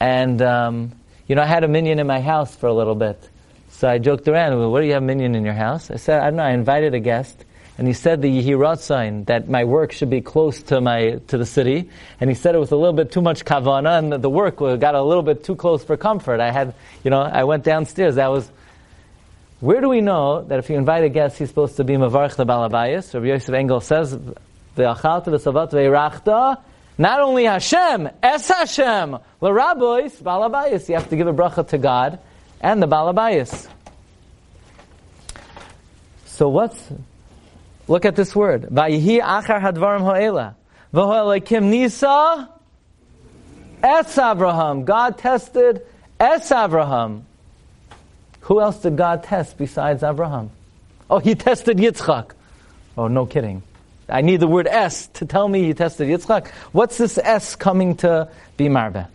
and 0.00 0.42
um, 0.42 0.92
you 1.28 1.36
know, 1.36 1.42
I 1.42 1.46
had 1.46 1.62
a 1.62 1.68
minyan 1.68 2.00
in 2.00 2.06
my 2.06 2.20
house 2.20 2.56
for 2.56 2.66
a 2.66 2.74
little 2.74 2.96
bit. 2.96 3.28
So 3.70 3.88
I 3.88 3.98
joked 3.98 4.26
around, 4.28 4.58
well, 4.58 4.70
what 4.70 4.80
do 4.80 4.86
you 4.86 4.94
have 4.94 5.02
minyan 5.02 5.34
in 5.34 5.44
your 5.44 5.54
house? 5.54 5.90
I 5.90 5.96
said, 5.96 6.20
I 6.20 6.24
don't 6.26 6.36
know, 6.36 6.42
I 6.42 6.52
invited 6.52 6.94
a 6.94 7.00
guest, 7.00 7.44
and 7.78 7.86
he 7.86 7.94
said 7.94 8.20
the 8.20 8.28
Yehirat 8.28 8.78
sign 8.80 9.24
that 9.24 9.48
my 9.48 9.64
work 9.64 9.92
should 9.92 10.10
be 10.10 10.20
close 10.20 10.62
to 10.64 10.80
my 10.80 11.20
to 11.28 11.38
the 11.38 11.46
city, 11.46 11.88
and 12.20 12.28
he 12.28 12.34
said 12.34 12.54
it 12.54 12.58
with 12.58 12.72
a 12.72 12.76
little 12.76 12.92
bit 12.92 13.12
too 13.12 13.22
much 13.22 13.44
kavana, 13.44 13.98
and 13.98 14.22
the 14.22 14.30
work 14.30 14.58
got 14.58 14.94
a 14.94 15.02
little 15.02 15.22
bit 15.22 15.44
too 15.44 15.56
close 15.56 15.82
for 15.82 15.96
comfort. 15.96 16.40
I 16.40 16.50
had, 16.50 16.74
you 17.02 17.10
know, 17.10 17.22
I 17.22 17.44
went 17.44 17.64
downstairs. 17.64 18.16
That 18.16 18.30
was. 18.30 18.50
Where 19.60 19.80
do 19.80 19.88
we 19.88 20.00
know 20.00 20.42
that 20.42 20.58
if 20.58 20.68
you 20.70 20.76
invite 20.76 21.04
a 21.04 21.08
guest, 21.08 21.38
he's 21.38 21.48
supposed 21.48 21.76
to 21.76 21.84
be 21.84 21.94
mavarch 21.94 22.34
the 22.34 22.44
balabayas? 22.44 23.14
Rabbi 23.14 23.26
Yosef 23.26 23.54
Engel 23.54 23.80
says, 23.80 24.14
"Ve'achalta 24.76 25.26
v'savat 25.26 25.70
ve'irachta." 25.70 26.58
Not 26.98 27.20
only 27.20 27.44
Hashem, 27.44 28.10
es 28.22 28.48
Hashem, 28.48 29.18
l'rabois 29.40 30.20
balabayas. 30.20 30.88
You 30.88 30.96
have 30.96 31.08
to 31.08 31.16
give 31.16 31.26
a 31.26 31.32
bracha 31.32 31.66
to 31.68 31.78
God 31.78 32.18
and 32.60 32.82
the 32.82 32.86
balabayas. 32.86 33.68
So 36.26 36.48
what's 36.48 36.92
Look 37.92 38.06
at 38.06 38.16
this 38.16 38.34
word. 38.34 38.62
Vayihi 38.70 39.20
achar 39.20 39.60
hadvarim 39.60 40.00
ha'ela. 40.00 40.56
V'ho'elekim 40.94 41.64
nisa 41.64 42.48
es 43.82 44.16
Abraham. 44.16 44.86
God 44.86 45.18
tested 45.18 45.82
es 46.18 46.50
Abraham. 46.50 47.26
Who 48.48 48.62
else 48.62 48.78
did 48.78 48.96
God 48.96 49.24
test 49.24 49.58
besides 49.58 50.02
Abraham? 50.02 50.48
Oh, 51.10 51.18
he 51.18 51.34
tested 51.34 51.76
Yitzchak. 51.76 52.30
Oh, 52.96 53.08
no 53.08 53.26
kidding. 53.26 53.62
I 54.08 54.22
need 54.22 54.40
the 54.40 54.48
word 54.48 54.68
S 54.68 55.08
to 55.08 55.26
tell 55.26 55.46
me 55.46 55.64
he 55.64 55.74
tested 55.74 56.08
Yitzchak. 56.08 56.48
What's 56.72 56.96
this 56.96 57.18
S 57.18 57.56
coming 57.56 57.96
to 57.98 58.30
be 58.56 58.70
marbe? 58.70 59.06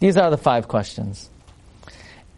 These 0.00 0.16
are 0.16 0.30
the 0.30 0.38
five 0.38 0.66
questions. 0.66 1.28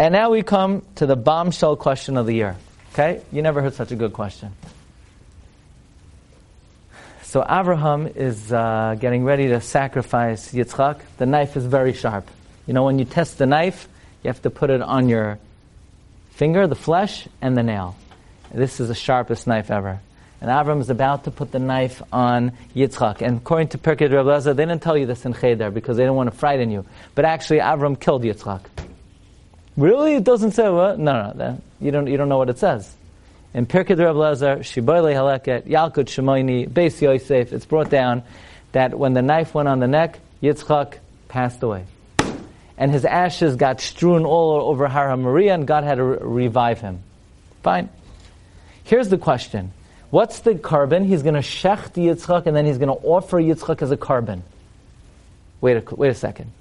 And 0.01 0.13
now 0.13 0.31
we 0.31 0.43
come 0.43 0.83
to 0.97 1.07
the 1.07 1.15
bombshell 1.15 1.77
question 1.77 2.17
of 2.17 2.27
the 2.27 2.35
year. 2.35 2.57
Okay? 2.93 3.23
You 3.31 3.43
never 3.43 3.63
heard 3.63 3.75
such 3.75 3.93
a 3.93 3.97
good 3.97 4.13
question. 4.13 4.51
So 7.27 7.43
Abraham 7.43 8.07
is 8.07 8.53
uh, 8.53 8.95
getting 9.01 9.25
ready 9.25 9.49
to 9.49 9.61
sacrifice 9.61 10.53
Yitzchak. 10.53 11.01
The 11.19 11.27
knife 11.27 11.57
is 11.57 11.67
very 11.67 11.93
sharp. 11.93 12.31
You 12.69 12.73
know, 12.73 12.85
when 12.85 13.01
you 13.01 13.05
test 13.05 13.39
the 13.39 13.47
knife, 13.47 13.89
you 14.23 14.29
have 14.29 14.41
to 14.43 14.51
put 14.51 14.71
it 14.71 14.81
on 14.81 15.09
your 15.09 15.41
finger, 16.31 16.69
the 16.69 16.77
flesh, 16.77 17.27
and 17.43 17.57
the 17.57 17.65
nail. 17.65 17.97
This 18.55 18.79
is 18.79 18.87
the 18.87 18.95
sharpest 18.95 19.49
knife 19.49 19.73
ever. 19.73 19.99
And 20.41 20.49
Avram 20.49 20.81
is 20.81 20.89
about 20.89 21.25
to 21.25 21.33
put 21.33 21.51
the 21.51 21.59
knife 21.59 22.01
on 22.13 22.53
Yitzchak. 22.77 23.23
And 23.23 23.39
according 23.39 23.69
to 23.71 23.79
Pirkei 23.79 24.03
Rebbe 24.03 24.41
they 24.41 24.65
didn't 24.65 24.81
tell 24.81 24.97
you 24.97 25.07
this 25.07 25.27
in 25.27 25.35
Cheder 25.35 25.73
because 25.73 25.97
they 25.97 26.05
didn't 26.05 26.15
want 26.15 26.31
to 26.31 26.37
frighten 26.39 26.71
you. 26.71 26.87
But 27.17 27.25
actually, 27.25 27.59
Avram 27.59 27.99
killed 27.99 28.23
Yitzchak. 28.23 28.61
Really? 29.77 30.15
It 30.15 30.25
doesn't 30.25 30.53
say 30.53 30.71
what? 30.71 31.01
No, 31.01 31.33
no, 31.35 31.61
you 31.81 31.91
don't, 31.91 32.07
you 32.07 32.17
don't 32.17 32.29
know 32.29 32.39
what 32.39 32.51
it 32.51 32.59
says. 32.59 32.96
In 33.57 33.65
Pirkei 33.65 33.97
Rebbe 33.97 34.13
Lezer, 34.13 34.59
Shiboyle 34.59 35.15
Haleket, 35.15 35.63
Yalkut 35.63 36.09
Shemoini, 36.09 36.69
Beis 36.69 37.01
Yosef, 37.01 37.55
it's 37.55 37.65
brought 37.65 37.89
down 37.89 38.23
that 38.73 38.99
when 38.99 39.15
the 39.15 39.23
knife 39.23 39.55
went 39.55 39.67
on 39.67 39.81
the 39.81 39.87
neck, 39.87 40.19
Yitzchak 40.43 40.99
passed 41.29 41.63
away. 41.63 41.87
And 42.77 42.93
his 42.93 43.07
ashes 43.07 43.57
got 43.57 43.81
strewn 43.81 44.27
all 44.27 44.61
over 44.69 44.87
Har 44.87 45.09
HaMoriah, 45.09 45.55
and 45.55 45.67
God 45.67 45.85
had 45.85 45.95
to 45.95 46.05
re- 46.05 46.19
revive 46.21 46.83
him. 46.83 47.03
Fine. 47.63 47.89
Here's 48.85 49.09
the 49.09 49.17
question. 49.17 49.73
What's 50.11 50.41
the 50.41 50.57
korban? 50.57 51.07
He's 51.07 51.23
going 51.23 51.35
to 51.35 51.41
shecht 51.41 51.95
Yitzchak 51.95 52.45
and 52.45 52.55
then 52.55 52.67
he's 52.67 52.77
going 52.77 52.95
to 52.95 53.07
offer 53.07 53.41
Yitzchak 53.41 53.81
as 53.81 53.91
a 53.91 53.97
korban. 53.97 54.43
Wait 55.63 55.79
a, 55.79 55.95
wait 55.95 56.11
a 56.11 56.15
second. 56.15 56.53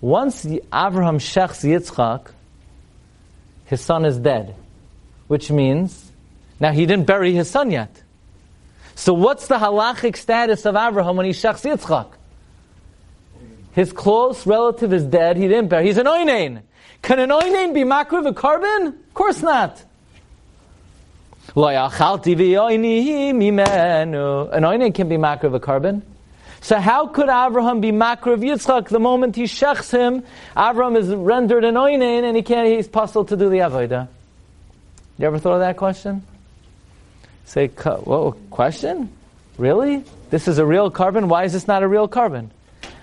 Once 0.00 0.46
Abraham 0.46 1.18
shechts 1.18 1.62
Yitzchak, 1.62 2.30
his 3.66 3.82
son 3.82 4.06
is 4.06 4.16
dead. 4.16 4.54
Which 5.26 5.50
means, 5.50 6.07
now 6.60 6.72
he 6.72 6.86
didn't 6.86 7.06
bury 7.06 7.32
his 7.32 7.48
son 7.50 7.70
yet. 7.70 8.02
So 8.94 9.14
what's 9.14 9.46
the 9.46 9.58
halachic 9.58 10.16
status 10.16 10.66
of 10.66 10.74
Abraham 10.74 11.16
when 11.16 11.26
he 11.26 11.32
shechts 11.32 11.64
Yitzchak? 11.64 12.08
His 13.72 13.92
close 13.92 14.44
relative 14.46 14.92
is 14.92 15.04
dead, 15.04 15.36
he 15.36 15.46
didn't 15.46 15.68
bury. 15.68 15.86
He's 15.86 15.98
an 15.98 16.06
oinain. 16.06 16.62
Can 17.00 17.20
an 17.20 17.30
oinain 17.30 17.74
be 17.74 17.82
makriv 17.82 18.26
a 18.26 18.32
korban? 18.32 18.88
Of 18.88 19.14
course 19.14 19.40
not. 19.40 19.84
An 24.52 24.62
oinen 24.64 24.94
can 24.94 25.08
be 25.08 25.16
makriv 25.16 25.54
a 25.54 25.60
korban. 25.60 26.02
So 26.60 26.80
how 26.80 27.06
could 27.06 27.28
Abraham 27.28 27.80
be 27.80 27.92
makriv 27.92 28.42
Yitzchak 28.42 28.88
the 28.88 28.98
moment 28.98 29.36
he 29.36 29.44
shechs 29.44 29.92
him? 29.92 30.24
Abraham 30.56 30.96
is 30.96 31.08
rendered 31.14 31.62
an 31.64 31.76
oinen 31.76 32.24
and 32.24 32.36
he 32.36 32.42
can't. 32.42 32.66
He's 32.66 32.88
pasul 32.88 33.24
to 33.28 33.36
do 33.36 33.48
the 33.48 33.58
avodah. 33.58 34.08
You 35.18 35.26
ever 35.26 35.38
thought 35.38 35.54
of 35.54 35.60
that 35.60 35.76
question? 35.76 36.24
Say, 37.48 37.68
whoa, 37.68 38.32
question? 38.50 39.10
Really? 39.56 40.04
This 40.28 40.48
is 40.48 40.58
a 40.58 40.66
real 40.66 40.90
korban? 40.90 41.28
Why 41.28 41.44
is 41.44 41.54
this 41.54 41.66
not 41.66 41.82
a 41.82 41.88
real 41.88 42.06
korban? 42.06 42.50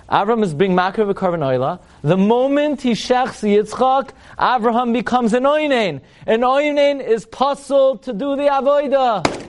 Abraham 0.08 0.44
is 0.44 0.54
being 0.54 0.74
makriv 0.74 1.10
a 1.10 1.16
korban 1.16 1.40
oila. 1.40 1.80
The 2.04 2.16
moment 2.16 2.84
he 2.84 2.92
shechs 2.92 3.42
Yitzchak, 3.42 4.12
Abraham 4.40 4.94
becomes 4.94 5.34
an 5.34 5.46
oinen. 5.46 6.02
An 6.28 6.42
oinen 6.42 7.04
is 7.04 7.26
pasul 7.26 7.98
to 8.04 8.14
do 8.14 8.36
the 8.36 8.44
avodah. 8.44 9.48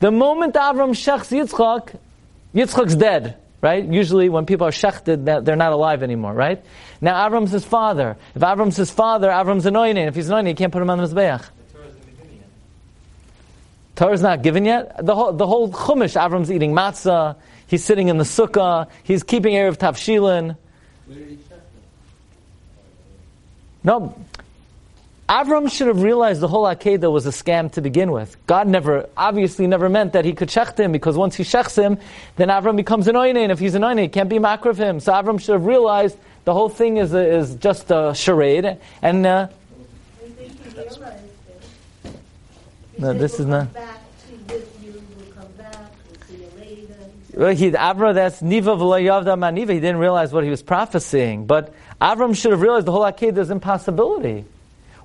The 0.00 0.10
moment 0.10 0.56
Abraham 0.56 0.92
shechs 0.92 1.32
Yitzchak, 1.34 1.96
Yitzchak's 2.54 2.96
dead, 2.96 3.38
right? 3.62 3.82
Usually 3.82 4.28
when 4.28 4.44
people 4.44 4.66
are 4.66 4.72
shechted, 4.72 5.24
they're 5.46 5.56
not 5.56 5.72
alive 5.72 6.02
anymore, 6.02 6.34
right? 6.34 6.62
Now 7.00 7.24
Abraham's 7.24 7.52
his 7.52 7.64
father. 7.64 8.18
If 8.34 8.42
Abraham's 8.42 8.76
his 8.76 8.90
father, 8.90 9.30
Abraham's 9.30 9.64
an 9.64 9.72
oinen. 9.72 10.06
If 10.06 10.16
he's 10.16 10.28
an 10.28 10.44
oinen, 10.44 10.48
you 10.50 10.54
can't 10.54 10.70
put 10.70 10.82
him 10.82 10.90
on 10.90 10.98
the 10.98 11.04
Mizbeach. 11.04 11.48
Torah's 14.00 14.22
not 14.22 14.40
given 14.40 14.64
yet. 14.64 15.04
The 15.04 15.14
whole, 15.14 15.34
the 15.34 15.46
whole 15.46 15.70
Chumash, 15.70 16.18
Avram's 16.18 16.50
eating 16.50 16.72
matzah, 16.72 17.36
He's 17.66 17.84
sitting 17.84 18.08
in 18.08 18.16
the 18.16 18.24
sukkah. 18.24 18.88
He's 19.02 19.22
keeping 19.22 19.52
Eruv 19.52 19.76
Tavshilin. 19.76 20.56
No. 23.84 24.16
Avram 25.28 25.70
should 25.70 25.88
have 25.88 26.00
realized 26.00 26.40
the 26.40 26.48
whole 26.48 26.64
Akedah 26.64 27.12
was 27.12 27.26
a 27.26 27.30
scam 27.30 27.70
to 27.72 27.82
begin 27.82 28.10
with. 28.10 28.38
God 28.46 28.68
never, 28.68 29.06
obviously 29.18 29.66
never 29.66 29.90
meant 29.90 30.14
that 30.14 30.24
he 30.24 30.32
could 30.32 30.48
shech 30.48 30.78
him, 30.78 30.92
because 30.92 31.18
once 31.18 31.34
he 31.34 31.44
shechs 31.44 31.76
him, 31.76 31.98
then 32.36 32.48
Avram 32.48 32.76
becomes 32.76 33.06
an 33.06 33.16
oinen. 33.16 33.50
If 33.50 33.58
he's 33.58 33.74
an 33.74 33.82
oinen, 33.82 34.00
he 34.00 34.08
can't 34.08 34.30
be 34.30 34.38
makriv 34.38 34.76
him. 34.76 35.00
So 35.00 35.12
Avram 35.12 35.38
should 35.38 35.52
have 35.52 35.66
realized 35.66 36.16
the 36.46 36.54
whole 36.54 36.70
thing 36.70 36.96
is, 36.96 37.12
a, 37.12 37.22
is 37.22 37.54
just 37.56 37.90
a 37.90 38.14
charade. 38.14 38.78
And, 39.02 39.26
uh, 39.26 39.48
no, 43.00 43.12
this 43.14 43.40
is 43.40 43.46
not. 43.46 43.68
He, 47.32 47.70
Avram, 47.70 48.14
that's 48.14 48.42
Niva 48.42 48.76
v'layavda 48.76 49.38
maniva. 49.38 49.72
He 49.72 49.80
didn't 49.80 49.96
realize 49.96 50.32
what 50.32 50.44
he 50.44 50.50
was 50.50 50.62
prophesying. 50.62 51.46
But 51.46 51.72
Avram 51.98 52.36
should 52.36 52.50
have 52.50 52.60
realized 52.60 52.86
the 52.86 52.92
whole 52.92 53.02
Akedah 53.02 53.38
is 53.38 53.50
impossibility. 53.50 54.44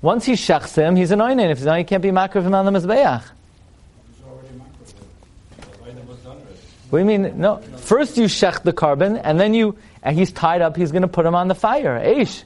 Once 0.01 0.25
he 0.25 0.33
shechs 0.33 0.75
him, 0.75 0.97
he's 0.97 1.11
an 1.11 1.19
oinen. 1.19 1.49
If 1.49 1.59
he's 1.59 1.65
not, 1.65 1.77
he 1.77 1.85
can't 1.85 2.03
be 2.03 2.11
makar 2.11 2.41
him 2.41 2.53
on 2.53 2.65
the 2.65 2.77
Mizbeach. 2.77 3.23
What 6.89 6.99
do 6.99 7.11
you 7.11 7.19
mean? 7.19 7.39
No. 7.39 7.57
First 7.77 8.17
you 8.17 8.25
shech 8.25 8.63
the 8.63 8.73
korban, 8.73 9.19
and 9.23 9.39
then 9.39 9.53
you, 9.53 9.77
and 10.03 10.17
he's 10.17 10.31
tied 10.31 10.61
up, 10.61 10.75
he's 10.75 10.91
going 10.91 11.03
to 11.03 11.07
put 11.07 11.25
him 11.25 11.35
on 11.35 11.47
the 11.47 11.55
fire. 11.55 11.99
Aish. 11.99 12.43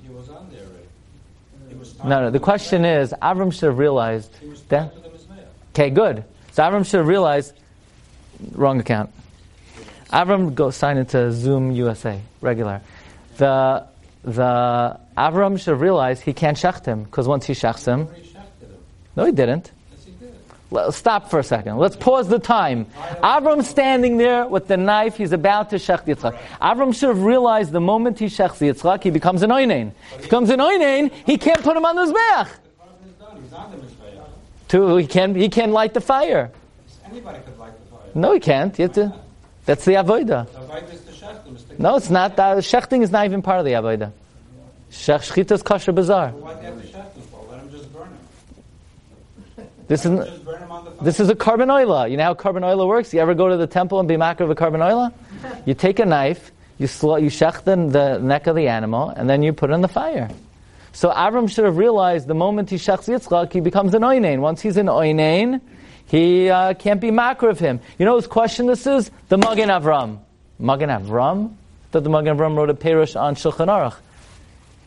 No, 2.03 2.21
no. 2.21 2.31
The 2.31 2.39
question 2.39 2.85
is, 2.85 3.13
Avram 3.21 3.51
should 3.51 3.67
have 3.67 3.77
realized 3.77 4.31
that. 4.69 4.93
Okay, 5.73 5.89
good. 5.89 6.23
So 6.51 6.63
Avram 6.63 6.85
should 6.85 6.97
have 6.97 7.07
realized, 7.07 7.53
wrong 8.51 8.79
account. 8.79 9.11
Avram 10.11 10.55
go 10.55 10.71
sign 10.71 10.97
into 10.97 11.31
Zoom 11.31 11.71
USA 11.71 12.19
regular. 12.41 12.81
The 13.37 13.85
the 14.23 14.99
Avram 15.17 15.57
should 15.57 15.71
have 15.71 15.81
realized 15.81 16.23
he 16.23 16.33
can't 16.33 16.57
shecht 16.57 16.85
him 16.85 17.03
because 17.03 17.27
once 17.27 17.45
he 17.45 17.53
shechts 17.53 17.85
him, 17.85 18.07
no, 19.15 19.25
he 19.25 19.31
didn't. 19.31 19.71
Let's 20.71 20.97
stop 20.97 21.31
for 21.31 21.39
a 21.39 21.43
second. 21.43 21.77
Let's 21.77 21.95
pause 21.95 22.27
the 22.27 22.37
time. 22.37 22.85
Avram 23.23 23.63
standing 23.63 24.17
there 24.17 24.47
with 24.47 24.67
the 24.67 24.77
knife, 24.77 25.17
he's 25.17 25.31
about 25.31 25.71
to 25.71 25.77
shech 25.77 26.05
Yitzchak. 26.05 26.39
Avram 26.61 26.93
should 26.93 27.09
have 27.09 27.23
realized 27.23 27.71
the 27.71 27.81
moment 27.81 28.19
he 28.19 28.27
shechs 28.27 28.59
Yitzchak, 28.59 29.01
he 29.01 29.09
becomes 29.09 29.41
an 29.41 29.49
oinain. 29.49 29.93
If 30.11 30.17
he 30.17 30.23
becomes 30.23 30.51
an 30.51 30.59
oinain, 30.59 31.11
he 31.25 31.37
can't 31.37 31.63
put 31.63 31.75
him 31.75 31.85
on 31.85 31.95
the 31.95 32.13
mizbeach. 32.13 32.49
To, 34.69 34.97
he 34.97 35.07
can 35.07 35.35
he 35.35 35.49
can 35.49 35.71
light 35.71 35.93
the 35.93 36.01
fire. 36.01 36.51
Anybody 37.05 37.39
could 37.39 37.57
light 37.57 37.73
the 37.79 37.95
fire. 37.95 38.01
No, 38.13 38.33
he 38.33 38.39
can't. 38.39 38.77
You 38.77 38.83
have 38.83 38.93
to. 38.93 39.13
That's 39.65 39.85
the 39.85 39.93
avoida. 39.93 40.47
No, 41.77 41.95
it's 41.95 42.09
not. 42.09 42.35
The 42.35 42.61
shechting 42.61 43.03
is 43.03 43.11
not 43.11 43.25
even 43.25 43.41
part 43.41 43.59
of 43.59 43.65
the 43.65 43.73
avoida. 43.73 44.11
Shech 44.91 45.31
shchita 45.31 45.51
is 45.51 45.63
kesheira 45.63 45.93
b'zar. 45.93 46.33
This 49.87 50.05
is 50.05 50.11
this 51.01 51.19
is 51.19 51.29
a 51.29 51.35
korban 51.35 51.67
oila. 51.67 52.09
You 52.09 52.17
know 52.17 52.25
how 52.25 52.33
korban 52.35 52.61
oila 52.61 52.87
works? 52.87 53.13
You 53.13 53.21
ever 53.21 53.33
go 53.33 53.49
to 53.49 53.57
the 53.57 53.67
temple 53.67 53.99
and 53.99 54.07
be 54.07 54.15
makriv 54.15 54.51
a 54.51 54.55
korban 54.55 54.79
oila? 54.79 55.13
You 55.65 55.73
take 55.73 55.99
a 55.99 56.05
knife, 56.05 56.51
you 56.77 56.87
sl- 56.87 57.17
you 57.17 57.29
shech 57.29 57.63
the, 57.63 57.75
the 57.75 58.19
neck 58.19 58.47
of 58.47 58.55
the 58.55 58.67
animal, 58.67 59.09
and 59.09 59.29
then 59.29 59.41
you 59.41 59.53
put 59.53 59.69
it 59.69 59.73
in 59.73 59.81
the 59.81 59.87
fire. 59.87 60.29
So 60.99 61.11
Avram 61.11 61.49
should 61.49 61.63
have 61.63 61.77
realized 61.77 62.27
the 62.27 62.33
moment 62.33 62.69
he 62.69 62.75
shechs 62.75 63.07
Yitzchak, 63.07 63.53
he 63.53 63.61
becomes 63.61 63.93
an 63.93 64.01
oinain. 64.01 64.39
Once 64.39 64.59
he's 64.59 64.75
an 64.75 64.87
oinain, 64.87 65.61
he 66.05 66.49
uh, 66.49 66.73
can't 66.73 66.99
be 66.99 67.09
makriv 67.09 67.57
him. 67.57 67.79
You 67.97 68.05
know 68.05 68.15
whose 68.15 68.27
question 68.27 68.65
this 68.65 68.85
is? 68.85 69.09
The 69.29 69.37
Magen 69.37 69.69
Avram. 69.69 70.19
Magen 70.59 70.89
Avram? 70.89 71.53
That 71.91 72.03
the 72.03 72.09
Magen 72.09 72.35
Avram 72.37 72.57
wrote 72.57 72.69
a 72.69 72.73
perush 72.73 73.17
on 73.17 73.35
Shulchan 73.35 73.67
Aruch. 73.67 73.95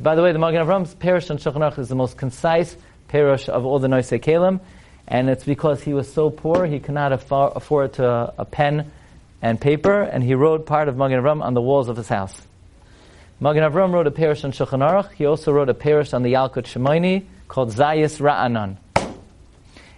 By 0.00 0.14
the 0.14 0.22
way, 0.22 0.32
the 0.32 0.38
Magen 0.38 0.66
Avram's 0.66 0.94
perush 0.94 1.30
on 1.30 1.38
Shulchan 1.38 1.62
Aruch 1.62 1.78
is 1.78 1.88
the 1.88 1.94
most 1.94 2.18
concise 2.18 2.76
perush 3.08 3.48
of 3.48 3.64
all 3.64 3.78
the 3.78 3.88
Noisei 3.88 4.20
Kalim, 4.20 4.60
and 5.08 5.30
it's 5.30 5.44
because 5.44 5.82
he 5.82 5.94
was 5.94 6.12
so 6.12 6.28
poor 6.28 6.66
he 6.66 6.78
could 6.78 6.94
not 6.94 7.14
afford, 7.14 7.94
to 7.94 8.06
a, 8.06 8.34
a 8.36 8.44
pen 8.44 8.92
and 9.40 9.58
paper, 9.58 10.02
and 10.02 10.22
he 10.22 10.34
wrote 10.34 10.66
part 10.66 10.88
of 10.88 10.96
Magen 10.98 11.22
Avram 11.22 11.42
on 11.42 11.54
the 11.54 11.62
walls 11.62 11.88
of 11.88 11.96
his 11.96 12.08
house. 12.08 12.38
Magen 13.42 13.64
Avram 13.64 13.92
wrote 13.92 14.06
a 14.06 14.12
perush 14.12 14.44
on 14.44 14.52
Shulchan 14.52 14.88
Aruch. 14.88 15.10
He 15.14 15.26
also 15.26 15.50
wrote 15.50 15.68
a 15.68 15.74
perush 15.74 16.14
on 16.14 16.22
the 16.22 16.34
Yalkut 16.34 16.62
Shimoini 16.62 17.24
called 17.48 17.72
Zayis 17.72 18.20
Ra'anan. 18.20 18.76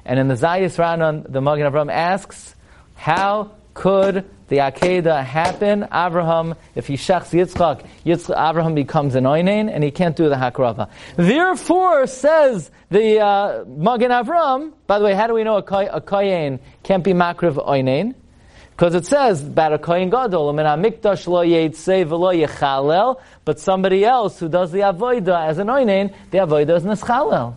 And 0.06 0.18
in 0.18 0.28
the 0.28 0.34
Zayis 0.34 0.78
Ra'anan, 0.78 1.30
the 1.30 1.42
Magen 1.42 1.70
Avram 1.70 1.92
asks, 1.92 2.54
How 2.94 3.50
could 3.74 4.24
the 4.48 4.56
Akedah 4.56 5.22
happen? 5.22 5.86
Abraham, 5.92 6.54
if 6.74 6.86
he 6.86 6.94
shechs 6.94 7.38
Yitzchak, 7.38 7.84
Yitzchak, 8.06 8.50
Abraham 8.50 8.74
becomes 8.74 9.14
an 9.14 9.24
Oinain, 9.24 9.70
and 9.70 9.84
he 9.84 9.90
can't 9.90 10.16
do 10.16 10.30
the 10.30 10.36
Hakrava. 10.36 10.88
Therefore, 11.16 12.06
says 12.06 12.70
the 12.88 13.20
uh, 13.20 13.64
Magen 13.66 14.10
Avram, 14.10 14.72
by 14.86 14.98
the 14.98 15.04
way, 15.04 15.12
how 15.12 15.26
do 15.26 15.34
we 15.34 15.44
know 15.44 15.58
a, 15.58 15.62
koy, 15.62 15.86
a 15.92 16.00
Koyin 16.00 16.60
can't 16.82 17.04
be 17.04 17.12
Makriv 17.12 17.62
Oinain? 17.68 18.14
Because 18.76 18.94
it 18.96 19.06
says, 19.06 19.40
Gadol, 19.42 20.46
lo 20.46 20.52
v'lo 22.06 23.20
but 23.44 23.60
somebody 23.60 24.04
else 24.04 24.40
who 24.40 24.48
does 24.48 24.72
the 24.72 24.80
Avodah 24.80 25.46
as 25.46 25.58
an 25.58 25.68
Oinain, 25.68 26.12
the 26.32 26.38
Avodah 26.38 26.76
is 26.76 26.82
Neschalel. 26.82 27.54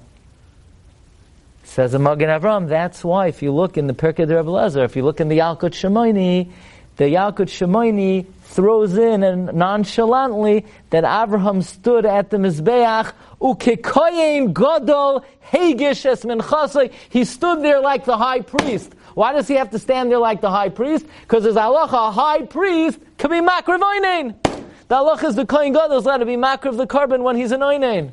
Says 1.64 1.92
the 1.94 2.00
Magen 2.00 2.30
Avram, 2.30 2.68
that's 2.70 3.04
why 3.04 3.28
if 3.28 3.42
you 3.42 3.52
look 3.52 3.78
in 3.78 3.88
the 3.88 3.94
Pirkei 3.94 4.28
de 4.28 4.38
Rebbe 4.38 4.50
Lezer, 4.50 4.86
if 4.86 4.96
you 4.96 5.04
look 5.04 5.20
in 5.20 5.28
the 5.28 5.40
Yalkut 5.40 5.74
Shimoni, 5.74 6.52
the 6.98 7.06
Yalkut 7.06 7.50
Shimoni 7.50 8.28
throws 8.44 8.98
in 8.98 9.24
and 9.24 9.54
nonchalantly 9.54 10.66
that 10.92 11.04
Abraham 11.04 11.64
stood 11.64 12.06
at 12.06 12.30
the 12.30 12.38
Mizbeach, 12.38 13.12
ukikoyin 13.42 14.54
gadol 14.54 15.26
hegish 15.52 16.06
es. 16.06 16.92
He 17.10 17.26
stood 17.26 17.64
there 17.64 17.82
like 17.82 18.06
the 18.06 18.18
high 18.18 18.42
priest. 18.42 18.94
Why 19.18 19.34
does 19.34 19.48
he 19.48 19.56
have 19.56 19.72
to 19.72 19.80
stand 19.80 20.12
there 20.12 20.20
like 20.20 20.42
the 20.42 20.52
high 20.52 20.70
priest? 20.70 21.04
Because 21.22 21.44
as 21.48 21.56
halacha, 21.56 22.10
a 22.10 22.12
high 22.12 22.44
priest 22.44 23.00
can 23.18 23.32
be 23.32 23.38
makriv 23.38 24.36
The 24.44 24.96
halacha 24.96 25.30
is 25.30 25.34
the 25.34 25.44
koyin 25.44 25.74
gadol 25.74 25.98
is 25.98 26.06
allowed 26.06 26.18
to 26.18 26.28
be 26.28 26.36
makriv 26.36 26.78
the 26.78 26.86
korban 26.86 27.24
when 27.24 27.36
he's 27.36 27.52
an 27.52 27.62
oinain. 27.62 28.12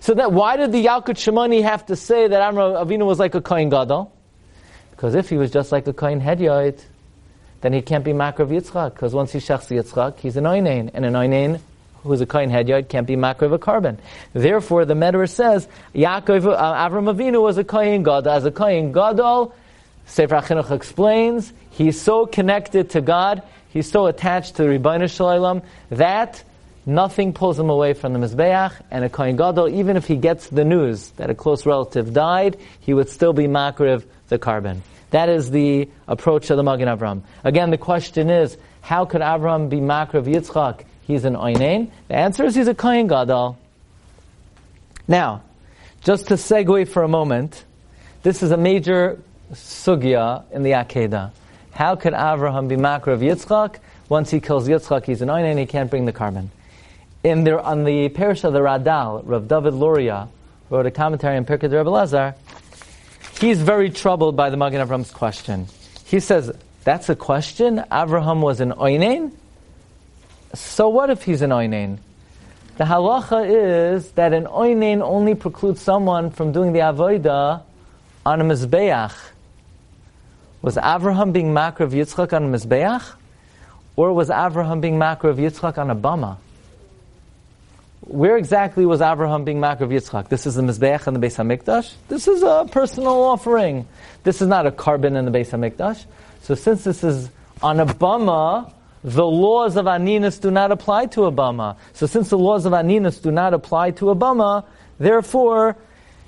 So 0.00 0.14
that 0.14 0.32
why 0.32 0.56
did 0.56 0.72
the 0.72 0.86
Yalkut 0.86 1.18
Shimoni 1.18 1.62
have 1.64 1.84
to 1.86 1.96
say 1.96 2.28
that 2.28 2.40
Amram 2.40 2.72
Avinu 2.72 3.04
was 3.04 3.18
like 3.18 3.34
a 3.34 3.42
koyin 3.42 3.68
gadol? 3.68 4.10
Because 4.90 5.14
if 5.14 5.28
he 5.28 5.36
was 5.36 5.50
just 5.50 5.70
like 5.70 5.86
a 5.86 5.92
koyin 5.92 6.22
hedyot, 6.22 6.80
then 7.60 7.74
he 7.74 7.82
can't 7.82 8.02
be 8.02 8.12
Makrav 8.12 8.48
Yitzchak, 8.48 8.94
because 8.94 9.12
once 9.12 9.32
he 9.32 9.38
shechs 9.38 9.68
Yitzchak, 9.68 10.18
he's 10.20 10.38
an 10.38 10.44
Oinain, 10.44 10.90
and 10.94 11.04
an 11.04 11.12
Oinain 11.12 11.60
who's 12.04 12.22
a 12.22 12.26
Kohen 12.26 12.48
Hedyot 12.48 12.88
can't 12.88 13.06
be 13.06 13.16
Makrav 13.16 13.52
a 13.52 13.58
korban. 13.58 13.98
Therefore, 14.32 14.86
the 14.86 14.94
Medrash 14.94 15.30
says, 15.30 15.68
Yaakov, 15.94 16.54
uh, 16.54 16.88
Avram 16.88 17.14
Avinu 17.14 17.42
was 17.42 17.58
a 17.58 17.64
Kohen 17.64 18.02
Gadol. 18.02 18.30
As 18.30 18.46
a 18.46 18.50
Kohen 18.50 18.92
Gadol, 18.92 19.54
Sefer 20.06 20.36
HaChinuch 20.36 20.70
explains, 20.70 21.52
he's 21.70 22.00
so 22.00 22.26
connected 22.26 22.90
to 22.90 23.00
God, 23.00 23.42
he's 23.68 23.90
so 23.90 24.06
attached 24.06 24.56
to 24.56 24.62
the 24.62 24.68
Rebbeinu 24.68 25.14
Shalom, 25.14 25.62
that 25.90 26.42
nothing 26.86 27.32
pulls 27.32 27.58
him 27.58 27.68
away 27.68 27.92
from 27.92 28.12
the 28.12 28.18
Mizbeach, 28.18 28.72
and 28.90 29.04
a 29.04 29.08
Kohen 29.08 29.36
Gadol, 29.36 29.68
even 29.68 29.96
if 29.96 30.06
he 30.06 30.16
gets 30.16 30.46
the 30.48 30.64
news 30.64 31.10
that 31.16 31.28
a 31.28 31.34
close 31.34 31.66
relative 31.66 32.12
died, 32.12 32.56
he 32.80 32.94
would 32.94 33.08
still 33.08 33.32
be 33.32 33.46
Makrav 33.46 34.04
the 34.28 34.38
korban. 34.38 34.78
That 35.10 35.28
is 35.28 35.50
the 35.50 35.88
approach 36.08 36.50
of 36.50 36.56
the 36.56 36.62
Magen 36.62 36.88
Avram. 36.88 37.22
Again, 37.44 37.70
the 37.70 37.78
question 37.78 38.30
is, 38.30 38.56
how 38.80 39.04
could 39.04 39.20
Avram 39.20 39.68
be 39.68 39.78
Makrav 39.78 40.24
Yitzchak? 40.24 40.84
He's 41.02 41.24
an 41.24 41.34
Oinain. 41.34 41.90
The 42.08 42.14
answer 42.14 42.44
is 42.44 42.54
he's 42.54 42.68
a 42.68 42.74
Kohen 42.74 43.06
Gadol. 43.06 43.58
Now, 45.08 45.42
just 46.02 46.28
to 46.28 46.34
segue 46.34 46.88
for 46.88 47.02
a 47.02 47.08
moment, 47.08 47.64
this 48.22 48.42
is 48.42 48.50
a 48.50 48.56
major 48.56 49.20
sugya 49.52 50.44
in 50.52 50.62
the 50.62 50.72
Akedah. 50.72 51.30
How 51.72 51.96
could 51.96 52.12
Avraham 52.12 52.68
be 52.68 52.76
Makrav 52.76 53.20
Yitzchak? 53.20 53.78
Once 54.08 54.30
he 54.30 54.40
kills 54.40 54.68
Yitzchak, 54.68 55.04
he's 55.04 55.22
an 55.22 55.28
Oinain, 55.28 55.58
he 55.58 55.66
can't 55.66 55.90
bring 55.90 56.06
the 56.06 56.12
korban. 56.12 56.48
In 57.24 57.44
there, 57.44 57.60
on 57.60 57.84
the 57.84 58.08
perush 58.10 58.44
of 58.44 58.52
the 58.52 58.60
Radal, 58.60 59.22
Rav 59.24 59.48
David 59.48 59.74
Luria 59.74 60.28
wrote 60.70 60.86
a 60.86 60.90
commentary 60.90 61.36
on 61.36 61.44
Pirkei 61.44 61.64
Rebbe 61.64 61.90
Lazar, 61.90 62.34
He's 63.40 63.60
very 63.60 63.90
troubled 63.90 64.34
by 64.34 64.48
the 64.48 64.56
Magen 64.56 64.86
Avram's 64.86 65.10
question. 65.10 65.66
He 66.06 66.20
says, 66.20 66.50
that's 66.84 67.10
a 67.10 67.16
question? 67.16 67.84
Avraham 67.92 68.40
was 68.40 68.60
an 68.60 68.72
oinain? 68.72 69.32
So 70.54 70.88
what 70.88 71.10
if 71.10 71.22
he's 71.22 71.42
an 71.42 71.50
oinain? 71.50 71.98
The 72.78 72.84
halacha 72.84 73.94
is 73.94 74.10
that 74.12 74.32
an 74.32 74.44
oinain 74.44 75.02
only 75.02 75.34
precludes 75.34 75.82
someone 75.82 76.30
from 76.30 76.52
doing 76.52 76.72
the 76.72 76.78
avodah 76.78 77.62
on 78.24 78.40
a 78.40 78.44
mizbeach. 78.44 79.12
Was 80.66 80.74
Avraham 80.74 81.32
being 81.32 81.54
makriv 81.54 81.92
Yitzchak 81.92 82.32
on 82.32 82.52
a 82.52 82.58
mizbeach? 82.58 83.12
Or 83.94 84.12
was 84.12 84.30
Avraham 84.30 84.80
being 84.80 84.98
makriv 84.98 85.36
Yitzchak 85.36 85.78
on 85.78 85.90
a 85.90 85.94
bama? 85.94 86.38
Where 88.00 88.36
exactly 88.36 88.84
was 88.84 89.00
Abraham 89.00 89.44
being 89.44 89.58
Makrav 89.58 89.90
Yitzchak? 89.90 90.28
This 90.28 90.46
is 90.46 90.54
the 90.56 90.62
Mizbeach 90.62 91.06
and 91.06 91.16
the 91.16 91.20
Beis 91.24 91.36
Hamikdash. 91.36 91.92
This 92.08 92.28
is 92.28 92.42
a 92.42 92.68
personal 92.70 93.22
offering. 93.22 93.86
This 94.22 94.40
is 94.40 94.48
not 94.48 94.64
a 94.64 94.70
korban 94.70 95.16
in 95.16 95.24
the 95.24 95.30
Beis 95.30 95.50
Hamikdash. 95.50 96.04
So 96.42 96.54
since 96.54 96.84
this 96.84 97.02
is 97.02 97.30
on 97.62 97.80
a 97.80 97.86
bama, 97.86 98.72
the 99.02 99.26
laws 99.26 99.76
of 99.76 99.86
Aninus 99.86 100.40
do 100.40 100.52
not 100.52 100.70
apply 100.70 101.06
to 101.06 101.24
a 101.24 101.32
bama. 101.32 101.76
So 101.94 102.06
since 102.06 102.30
the 102.30 102.38
laws 102.38 102.64
of 102.64 102.72
Aninus 102.72 103.20
do 103.20 103.32
not 103.32 103.54
apply 103.54 103.92
to 103.92 104.10
a 104.10 104.16
bama, 104.16 104.64
therefore, 104.98 105.76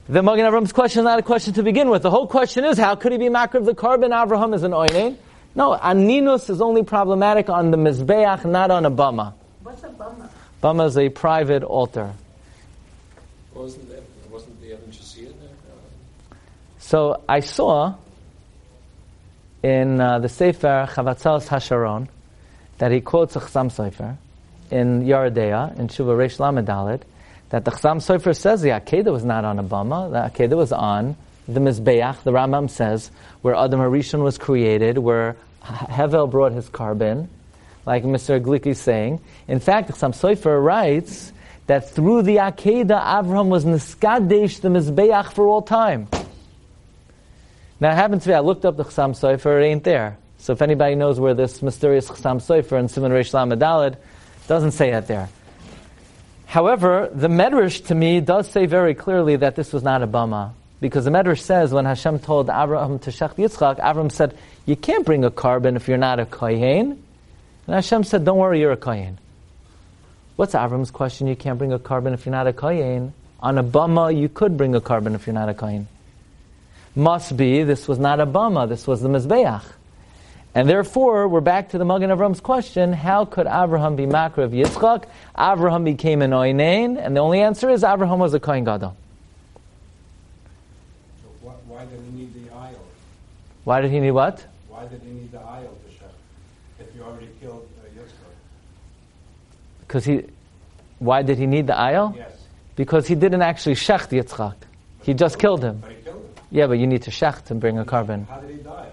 the 0.09 0.23
Magen 0.23 0.47
Avram's 0.47 0.73
question 0.73 1.01
is 1.01 1.05
not 1.05 1.19
a 1.19 1.23
question 1.23 1.53
to 1.55 1.63
begin 1.63 1.91
with. 1.91 2.03
The 2.03 2.11
whole 2.11 2.27
question 2.27 2.65
is, 2.65 2.79
how 2.79 2.95
could 2.95 3.13
he 3.13 3.19
be 3.19 3.27
Makrav 3.27 3.67
the 3.67 3.75
korban? 3.75 4.07
Abraham 4.07 4.55
is 4.55 4.63
an 4.63 4.73
oinen. 4.73 5.17
No, 5.55 5.77
Aninus 5.77 6.49
is 6.49 6.63
only 6.63 6.83
problematic 6.83 7.51
on 7.51 7.71
the 7.71 7.77
Mizbeach, 7.77 8.45
not 8.45 8.71
on 8.71 8.87
a 8.87 8.91
bama. 8.91 9.35
What's 9.63 9.83
a 9.83 9.89
bama? 9.89 10.31
Bama 10.63 10.87
is 10.87 10.97
a 10.97 11.11
private 11.11 11.63
altar. 11.63 12.13
Wasn't 13.55 13.89
there, 13.89 14.01
wasn't 14.31 14.61
the 14.63 14.73
Evan 14.73 14.91
there? 15.21 15.33
So 16.79 17.23
I 17.29 17.41
saw 17.41 17.95
in 19.63 20.01
uh, 20.01 20.21
the 20.21 20.29
Sefer 20.29 20.89
Chavatzalas 20.91 21.49
Hasharon 21.49 22.09
that 22.79 22.93
he 22.93 23.01
quotes 23.01 23.37
a 23.37 23.41
Chasam 23.41 23.71
Sofer 23.71 24.17
in 24.71 25.03
Yoreh 25.03 25.79
in 25.79 25.89
Shuva 25.89 26.17
Reish 26.17 26.39
Lamed 26.39 26.67
that 27.51 27.65
the 27.65 27.71
Chasam 27.71 27.97
Sofer 27.97 28.37
says 28.37 28.63
the 28.63 28.71
Akedah 28.71 29.13
was 29.13 29.25
not 29.25 29.45
on 29.45 29.59
a 29.59 29.65
Bama, 29.65 30.11
the 30.11 30.45
Akedah 30.45 30.57
was 30.57 30.73
on 30.73 31.17
the 31.47 31.61
Mizbeach, 31.61 32.23
the 32.23 32.31
Rambam 32.31 32.69
says, 32.69 33.11
where 33.41 33.55
Adam 33.55 33.81
Harishon 33.81 34.23
was 34.23 34.37
created, 34.37 34.99
where 34.99 35.37
Hevel 35.63 36.31
brought 36.31 36.53
his 36.53 36.69
korban, 36.69 37.29
like 37.87 38.05
Mr. 38.05 38.41
Glick 38.41 38.67
is 38.67 38.79
saying. 38.79 39.21
In 39.49 39.61
fact, 39.61 39.91
Chasam 39.91 40.13
Sofer 40.13 40.63
writes 40.63 41.33
that 41.67 41.91
through 41.91 42.23
the 42.23 42.37
Akedah, 42.37 43.03
Avraham 43.03 43.49
was 43.49 43.65
Niskadesh, 43.65 44.61
the 44.61 44.69
Mizbeach, 44.69 45.33
for 45.33 45.49
all 45.49 45.63
time. 45.63 46.09
Now, 47.81 47.93
it 47.93 47.95
happens 47.95 48.25
to 48.25 48.31
be, 48.31 48.35
I 48.35 48.41
looked 48.41 48.67
up 48.67 48.77
the 48.77 48.85
Chasam 48.85 49.13
Sofer, 49.13 49.63
it 49.63 49.65
ain't 49.65 49.85
there. 49.85 50.19
So 50.39 50.53
if 50.53 50.61
anybody 50.61 50.97
knows 50.97 51.19
where 51.19 51.35
this 51.35 51.63
mysterious 51.63 52.09
Chasam 52.09 52.43
Sofer 52.43 52.79
in 52.79 52.87
Siman 52.87 53.11
Reish 53.11 53.33
Lamed 53.33 53.97
doesn't 54.47 54.73
say 54.73 54.93
it 54.93 55.07
there. 55.07 55.29
However, 56.49 57.11
the 57.13 57.29
Medrash 57.29 57.85
to 57.89 57.95
me 57.95 58.23
does 58.23 58.51
say 58.51 58.65
very 58.65 58.95
clearly 58.95 59.37
that 59.37 59.55
this 59.55 59.71
was 59.71 59.83
not 59.83 60.03
a 60.03 60.07
Bama. 60.07 60.53
Because 60.81 61.05
the 61.05 61.11
Medrash 61.11 61.41
says 61.41 61.75
when 61.75 61.85
Hashem 61.85 62.21
told 62.21 62.49
Abraham 62.49 62.99
to 63.01 63.11
Shech 63.11 63.35
Yitzchak, 63.35 63.75
Abraham 63.75 64.09
said, 64.09 64.35
You 64.65 64.75
can't 64.75 65.05
bring 65.05 65.25
a 65.25 65.31
korban 65.31 65.77
if 65.77 65.89
you're 65.89 65.99
not 65.99 66.21
a 66.21 66.25
Kohen. 66.25 67.03
And 67.67 67.75
Hashem 67.75 68.03
said, 68.03 68.25
Don't 68.25 68.39
worry, 68.39 68.61
you're 68.61 68.73
a 68.73 68.79
Kayin. 68.79 69.17
What's 70.37 70.55
Avram's 70.55 70.91
question? 70.91 71.27
You 71.27 71.37
can't 71.37 71.59
bring 71.59 71.75
a 71.75 71.79
korban 71.79 72.15
if 72.15 72.25
you're 72.25 72.35
not 72.35 72.47
a 72.47 72.55
Kayin. 72.55 73.13
On 73.41 73.59
a 73.59 73.63
Bama, 73.63 74.19
you 74.19 74.31
could 74.31 74.57
bring 74.57 74.75
a 74.75 74.81
korban 74.81 75.15
if 75.15 75.27
you're 75.27 75.35
not 75.35 75.51
a 75.51 75.55
Kayin. 75.55 75.85
Must 76.97 77.37
be, 77.37 77.63
this 77.63 77.87
was 77.87 77.99
not 77.99 78.21
a 78.21 78.27
Bama, 78.27 78.67
this 78.67 78.87
was 78.87 79.03
the 79.03 79.11
Mizbeach. 79.11 79.65
And 80.59 80.69
therefore, 80.69 81.29
we're 81.29 81.41
back 81.41 81.69
to 81.69 81.79
the 81.79 81.85
Magen 81.85 82.11
Avram's 82.11 82.41
question, 82.41 82.93
how 82.93 83.25
could 83.25 83.47
Abraham 83.47 83.95
be 83.95 84.07
Makriv 84.07 84.51
Yitzchak? 84.51 85.05
Abraham 85.39 85.85
became 85.85 86.21
an 86.21 86.33
Oinain, 86.33 86.99
and 86.99 87.15
the 87.15 87.21
only 87.21 87.41
answer 87.43 87.71
is 87.71 87.85
Abraham 87.85 88.19
was 88.19 88.35
a 88.35 88.41
Kohen 88.41 88.65
Gadol. 88.65 88.97
So 91.23 91.53
why 91.69 91.85
did 91.85 92.01
he 92.01 92.11
need 92.11 92.35
the 92.35 92.51
ayal? 92.51 92.75
Why 93.63 93.81
did 93.81 93.93
he 93.93 94.01
need 94.01 94.11
what? 94.11 94.45
Why 94.69 94.85
did 94.89 95.01
he 95.01 95.11
need 95.13 95.31
the 95.31 95.39
ayal? 95.39 95.71
Bishop? 95.87 96.13
If 96.81 96.93
you 96.93 97.05
already 97.05 97.29
killed 97.41 97.69
uh, 97.79 98.01
Yitzchak. 98.01 98.35
Because 99.83 100.05
he, 100.07 100.25
why 100.99 101.23
did 101.23 101.39
he 101.39 101.47
need 101.47 101.69
the 101.69 101.75
ayal? 101.75 102.17
Yes. 102.17 102.33
Because 102.75 103.07
he 103.07 103.15
didn't 103.15 103.43
actually 103.43 103.77
shecht 103.77 104.11
Yitzchak. 104.11 104.57
He 105.05 105.15
just 105.15 105.39
killed 105.39 105.63
him. 105.63 105.79
But 105.79 105.93
he 105.93 106.03
killed 106.03 106.17
him. 106.17 106.31
Yeah, 106.51 106.67
but 106.67 106.81
you 106.81 106.89
need 106.89 107.03
to 107.03 107.13
shecht 107.13 107.53
and 107.53 107.61
bring 107.61 107.79
a 107.79 107.85
korban. 107.85 108.27
How 108.27 108.41
did 108.41 108.51
he 108.51 108.57
die? 108.57 108.88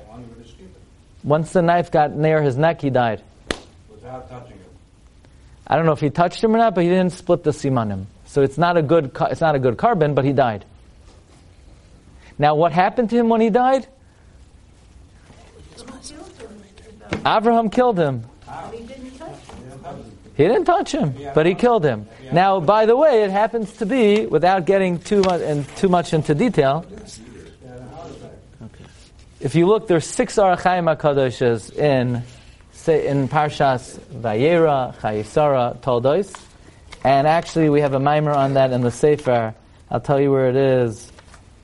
Once 1.25 1.51
the 1.53 1.61
knife 1.63 1.89
got 1.89 2.15
near 2.15 2.41
his 2.43 2.55
neck, 2.55 2.81
he 2.81 2.91
died. 2.91 3.21
Without 3.89 4.29
touching 4.29 4.57
him. 4.57 4.65
I 5.65 5.75
don't 5.75 5.87
know 5.87 5.91
if 5.91 5.99
he 5.99 6.11
touched 6.11 6.43
him 6.43 6.55
or 6.55 6.59
not, 6.59 6.75
but 6.75 6.83
he 6.83 6.89
didn't 6.89 7.13
split 7.13 7.43
the 7.43 7.49
simanim. 7.49 8.05
So 8.27 8.43
it's 8.43 8.59
not 8.59 8.77
a 8.77 8.83
good, 8.83 9.11
it's 9.31 9.41
not 9.41 9.55
a 9.55 9.59
good 9.59 9.75
korban, 9.75 10.13
but 10.13 10.23
he 10.23 10.33
died. 10.33 10.65
Now, 12.37 12.53
what 12.53 12.71
happened 12.73 13.09
to 13.09 13.17
him 13.17 13.27
when 13.29 13.41
he 13.41 13.49
died? 13.49 13.87
Abraham 17.25 17.71
killed 17.71 17.97
him. 17.97 18.25
He 20.37 20.43
didn't 20.43 20.65
touch 20.65 20.91
him, 20.91 21.15
but 21.33 21.47
he 21.47 21.55
killed 21.55 21.83
him. 21.83 22.07
Now, 22.31 22.59
by 22.59 22.85
the 22.85 22.95
way, 22.95 23.23
it 23.23 23.31
happens 23.31 23.71
to 23.77 23.85
be, 23.85 24.27
without 24.27 24.65
getting 24.65 24.99
too 24.99 25.21
much, 25.21 25.41
and 25.41 25.67
too 25.77 25.87
much 25.87 26.13
into 26.13 26.35
detail, 26.35 26.85
if 29.45 29.53
you 29.53 29.67
look, 29.67 29.87
there's 29.87 30.07
six 30.07 30.39
Ohr 30.39 30.55
HaChaim 30.55 30.97
HaKadoshes 30.97 31.71
in, 31.77 32.15
in 32.87 33.29
Parshas 33.29 33.99
Vayera, 34.09 34.95
Chayesara, 34.95 35.79
Toldos. 35.81 36.33
And 37.03 37.27
actually, 37.27 37.69
we 37.69 37.81
have 37.81 37.93
a 37.93 37.99
mimer 37.99 38.31
on 38.31 38.55
that 38.55 38.71
in 38.71 38.81
the 38.81 38.89
Sefer. 38.89 39.53
I'll 39.91 39.99
tell 39.99 40.19
you 40.19 40.31
where 40.31 40.49
it 40.49 40.55
is. 40.55 41.11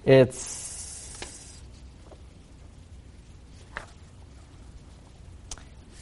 It's 0.06 1.60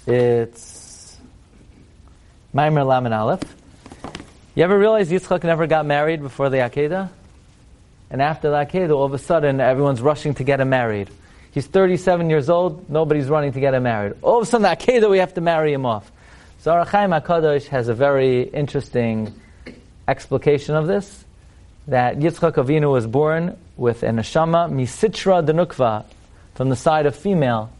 it's 0.05 1.17
Maimer 2.53 2.85
Laman 2.85 3.13
Aleph. 3.13 3.55
You 4.53 4.65
ever 4.65 4.77
realize 4.77 5.09
Yitzchak 5.09 5.45
never 5.45 5.65
got 5.65 5.85
married 5.85 6.21
before 6.21 6.49
the 6.49 6.57
Akedah? 6.57 7.09
And 8.09 8.21
after 8.21 8.49
the 8.49 8.57
Akedah, 8.57 8.93
all 8.93 9.05
of 9.05 9.13
a 9.13 9.17
sudden, 9.17 9.61
everyone's 9.61 10.01
rushing 10.01 10.33
to 10.33 10.43
get 10.43 10.59
him 10.59 10.71
married. 10.71 11.09
He's 11.51 11.65
37 11.65 12.29
years 12.29 12.49
old, 12.49 12.89
nobody's 12.89 13.27
running 13.27 13.53
to 13.53 13.59
get 13.59 13.73
him 13.73 13.83
married. 13.83 14.13
All 14.21 14.37
of 14.37 14.43
a 14.43 14.45
sudden, 14.45 14.67
Akedah, 14.67 15.09
we 15.09 15.17
have 15.17 15.33
to 15.33 15.41
marry 15.41 15.73
him 15.73 15.85
off. 15.85 16.11
So 16.59 16.71
Ohr 16.73 16.85
HaChaim 16.85 17.21
HaKadosh 17.21 17.67
has 17.67 17.87
a 17.87 17.93
very 17.93 18.43
interesting 18.43 19.33
explication 20.07 20.75
of 20.75 20.87
this, 20.87 21.23
that 21.87 22.17
Yitzchak 22.17 22.53
Avinu 22.53 22.91
was 22.91 23.07
born 23.07 23.57
with 23.77 24.03
an 24.03 24.17
neshama 24.17 24.69
misitra 24.69 25.43
denukva, 25.45 26.05
from 26.53 26.69
the 26.69 26.75
side 26.75 27.05
of 27.05 27.15
female, 27.15 27.71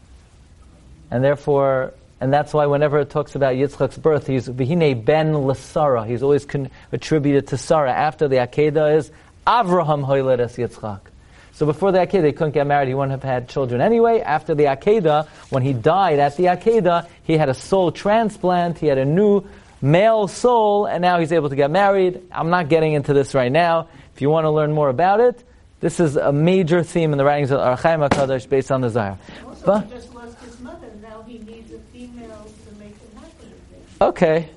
and 1.10 1.22
therefore, 1.22 1.92
and 2.20 2.32
that's 2.32 2.54
why 2.54 2.66
whenever 2.66 2.98
it 2.98 3.10
talks 3.10 3.34
about 3.34 3.54
Yitzchak's 3.54 3.98
birth, 3.98 4.26
he's 4.26 4.48
vihine 4.48 5.04
ben 5.04 5.36
l'sara. 5.36 6.06
He's 6.06 6.22
always 6.22 6.44
con- 6.44 6.70
attributed 6.90 7.48
to 7.48 7.58
Sarah. 7.58 7.92
After 7.92 8.26
the 8.26 8.36
Akedah 8.36 8.96
is 8.96 9.10
Avraham 9.46 10.06
hoiledes 10.06 10.56
Yitzchak. 10.56 11.00
So 11.60 11.66
before 11.66 11.92
the 11.92 11.98
Akedah, 11.98 12.24
he 12.24 12.32
couldn't 12.32 12.52
get 12.52 12.66
married. 12.66 12.88
He 12.88 12.94
wouldn't 12.94 13.10
have 13.10 13.22
had 13.22 13.46
children 13.46 13.82
anyway. 13.82 14.20
After 14.20 14.54
the 14.54 14.64
Akedah, 14.64 15.28
when 15.50 15.62
he 15.62 15.74
died 15.74 16.18
at 16.18 16.38
the 16.38 16.44
Akedah, 16.44 17.06
he 17.24 17.36
had 17.36 17.50
a 17.50 17.54
soul 17.54 17.92
transplant. 17.92 18.78
He 18.78 18.86
had 18.86 18.96
a 18.96 19.04
new 19.04 19.44
male 19.82 20.26
soul, 20.26 20.86
and 20.86 21.02
now 21.02 21.20
he's 21.20 21.32
able 21.32 21.50
to 21.50 21.56
get 21.56 21.70
married. 21.70 22.22
I'm 22.32 22.48
not 22.48 22.70
getting 22.70 22.94
into 22.94 23.12
this 23.12 23.34
right 23.34 23.52
now. 23.52 23.88
If 24.14 24.22
you 24.22 24.30
want 24.30 24.46
to 24.46 24.50
learn 24.50 24.72
more 24.72 24.88
about 24.88 25.20
it, 25.20 25.44
this 25.80 26.00
is 26.00 26.16
a 26.16 26.32
major 26.32 26.82
theme 26.82 27.12
in 27.12 27.18
the 27.18 27.26
writings 27.26 27.50
of 27.50 27.60
Ohr 27.60 27.76
HaChaim 27.76 28.08
HaKadosh 28.08 28.48
based 28.48 28.72
on 28.72 28.80
the. 28.80 28.86
Also, 28.86 29.18
But- 29.66 29.84
he 29.84 29.90
just 29.90 30.14
lost 30.14 30.38
his 30.40 30.58
mother. 30.60 30.86
Now 31.02 31.22
he 31.26 31.40
needs 31.40 31.74
a 31.74 31.78
female 31.92 32.46
to 32.46 32.74
make 32.78 32.96
him 32.98 33.16
happy. 33.16 33.52
Okay, 34.00 34.48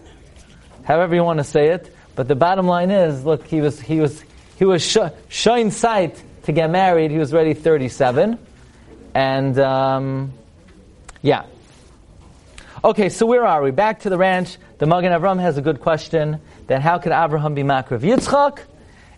however 0.85 1.15
you 1.15 1.23
want 1.25 1.39
to 1.39 1.43
say 1.43 1.67
it. 1.67 1.93
But 2.15 2.29
the 2.29 2.35
bottom 2.35 2.65
line 2.65 2.91
is, 2.91 3.25
look, 3.25 3.45
he 3.45 3.59
was 3.59 3.77
he 3.81 3.99
was 3.99 4.23
he 4.57 4.63
was 4.63 4.81
sh- 4.81 5.11
showing 5.27 5.69
sight 5.69 6.23
to 6.43 6.51
get 6.51 6.69
married. 6.69 7.11
He 7.11 7.17
was 7.17 7.33
already 7.33 7.53
37, 7.53 8.37
and 9.13 9.59
um, 9.59 10.33
yeah. 11.21 11.45
Okay, 12.83 13.09
so 13.09 13.25
where 13.25 13.45
are 13.45 13.61
we? 13.61 13.71
Back 13.71 14.01
to 14.01 14.09
the 14.09 14.17
ranch. 14.17 14.57
The 14.77 14.85
Magen 14.85 15.11
Avram 15.11 15.39
has 15.39 15.57
a 15.57 15.61
good 15.61 15.79
question. 15.79 16.39
That 16.67 16.81
how 16.81 16.97
could 16.99 17.11
Abraham 17.11 17.53
be 17.53 17.63
Makrav 17.63 18.01
Yitzchak? 18.01 18.59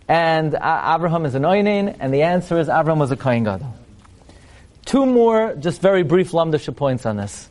And 0.08 0.54
uh, 0.54 0.96
Abraham 0.96 1.26
is 1.26 1.34
an 1.34 1.44
Oinin, 1.44 1.98
and 2.00 2.14
the 2.14 2.22
answer 2.22 2.60
is 2.60 2.70
Abraham 2.70 3.00
was 3.00 3.12
a 3.12 3.16
Kohen 3.16 3.44
Gadol. 3.44 3.74
Two 4.86 5.08
more, 5.08 5.56
just 5.56 5.82
very 5.82 6.04
brief 6.04 6.32
Lamdasha 6.32 6.76
points 6.76 7.08
on 7.08 7.18
this. 7.18 7.50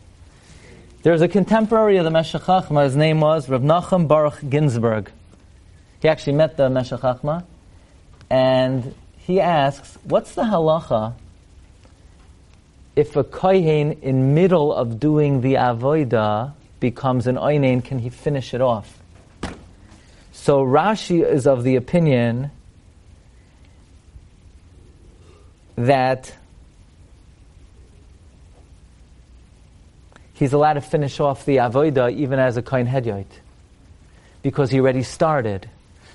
There's 1.03 1.21
a 1.21 1.29
contemporary 1.29 1.97
of 1.97 2.05
the 2.05 2.11
Meshech 2.11 2.43
his 2.69 2.97
name 2.97 3.21
was 3.21 3.49
Rav 3.49 3.63
Nachum 3.63 4.07
Baruch 4.07 4.39
Ginsburg. 4.49 5.11
He 6.01 6.09
actually 6.09 6.35
met 6.35 6.57
the 6.57 6.71
Meshech 6.71 7.03
and 8.31 8.95
he 9.27 9.41
asks, 9.41 9.97
what's 10.05 10.35
the 10.35 10.43
halacha 10.43 11.15
if 12.97 13.17
a 13.17 13.25
kohen 13.25 13.93
in 14.03 14.35
middle 14.35 14.73
of 14.73 15.01
doing 15.01 15.41
the 15.41 15.55
avodah 15.55 16.53
becomes 16.79 17.27
an 17.27 17.37
oinen, 17.37 17.85
can 17.85 17.99
he 17.99 18.09
finish 18.09 18.55
it 18.55 18.61
off? 18.61 18.99
So 20.33 20.65
Rashi 20.65 21.25
is 21.25 21.47
of 21.47 21.65
the 21.65 21.77
opinion 21.77 22.51
that 25.77 26.33
he's 30.35 30.53
allowed 30.53 30.75
to 30.75 30.81
finish 30.81 31.19
off 31.19 31.45
the 31.45 31.57
avoida 31.57 32.13
even 32.13 32.39
as 32.39 32.57
a 32.57 32.63
kohen 32.63 32.87
hedyot 32.87 33.27
because 34.43 34.71
he 34.71 34.79
already 34.79 35.03
started. 35.03 35.69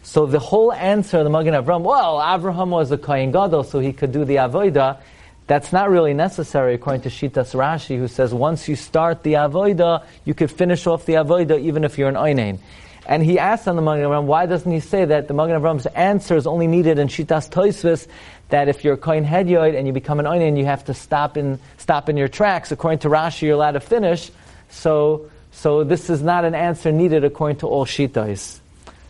So 0.04 0.26
the 0.26 0.40
whole 0.40 0.72
answer 0.74 1.20
of 1.20 1.24
the 1.24 1.30
Magen 1.30 1.54
Avram, 1.54 1.82
well, 1.82 2.22
Abraham 2.22 2.72
was 2.72 2.92
a 2.92 2.98
kohen 2.98 3.32
gadol, 3.32 3.64
so 3.64 3.80
he 3.80 3.94
could 3.94 4.12
do 4.12 4.26
the 4.26 4.38
avoida. 4.38 5.00
That's 5.48 5.74
not 5.74 5.90
really 5.90 6.14
necessary 6.14 6.76
according 6.76 7.02
to 7.02 7.10
Shitas 7.10 7.56
Rashi, 7.56 7.98
who 7.98 8.08
says 8.08 8.34
once 8.34 8.68
you 8.68 8.76
start 8.76 9.24
the 9.24 9.34
avoida, 9.34 10.06
you 10.26 10.34
could 10.34 10.52
finish 10.52 10.86
off 10.86 11.06
the 11.06 11.14
avoida 11.14 11.60
even 11.60 11.84
if 11.84 11.98
you're 11.98 12.10
an 12.10 12.16
oinen. 12.16 12.60
And 13.08 13.24
he 13.24 13.40
asks 13.40 13.68
on 13.68 13.76
the 13.76 13.82
Magen 13.82 14.06
Avram, 14.06 14.26
why 14.26 14.46
doesn't 14.46 14.72
he 14.72 14.80
say 14.80 15.06
that 15.06 15.28
the 15.28 15.34
Magen 15.34 15.60
Avram's 15.60 15.88
answer 15.88 16.36
is 16.36 16.46
only 16.46 16.68
needed 16.68 17.00
in 17.00 17.08
Shitas 17.08 17.50
Toisvis, 17.50 18.08
that 18.50 18.70
if 18.70 18.84
you're 18.84 18.94
a 18.94 18.98
kohen 18.98 19.26
hedyot 19.26 19.76
and 19.76 19.88
you 19.88 19.94
become 19.94 20.20
an 20.20 20.28
oinen, 20.28 20.58
you 20.58 20.66
have 20.66 20.86
to 20.86 20.94
stop 20.94 21.36
in 21.36 21.60
stop 21.78 22.10
in 22.10 22.18
your 22.18 22.28
tracks. 22.28 22.72
According 22.72 23.00
to 23.00 23.10
Rashi, 23.10 23.44
you're 23.44 23.56
allowed 23.56 23.72
to 23.72 23.80
finish. 23.80 24.30
So, 24.70 25.32
so 25.52 25.84
this 25.84 26.12
is 26.12 26.22
not 26.22 26.46
an 26.46 26.54
answer 26.54 26.92
needed 26.92 27.24
according 27.24 27.58
to 27.58 27.68
all 27.68 27.86
Shitas. 27.86 28.60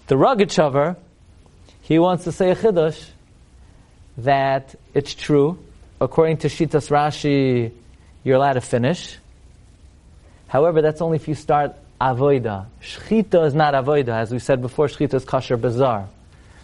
The 0.10 0.16
Rogachover, 0.16 0.96
he 1.84 2.00
wants 2.00 2.24
to 2.24 2.32
say 2.32 2.50
a 2.50 2.56
chiddush 2.56 3.00
that 4.18 4.74
it's 4.96 5.14
true. 5.14 5.60
According 6.02 6.38
to 6.38 6.48
Shitas 6.48 6.90
Rashi, 6.90 7.72
you're 8.24 8.36
allowed 8.38 8.54
to 8.54 8.62
finish. 8.62 9.20
However, 10.48 10.82
that's 10.82 11.00
only 11.00 11.18
if 11.18 11.28
you 11.28 11.36
start 11.36 11.76
avoida. 12.02 12.66
Shchita 12.82 13.46
is 13.46 13.54
not 13.54 13.76
avoida, 13.76 14.10
as 14.10 14.32
we 14.32 14.40
said 14.40 14.64
before. 14.64 14.88
Shchita 14.88 15.14
is 15.14 15.26
kesheira 15.26 15.60
b'zar. 15.60 16.08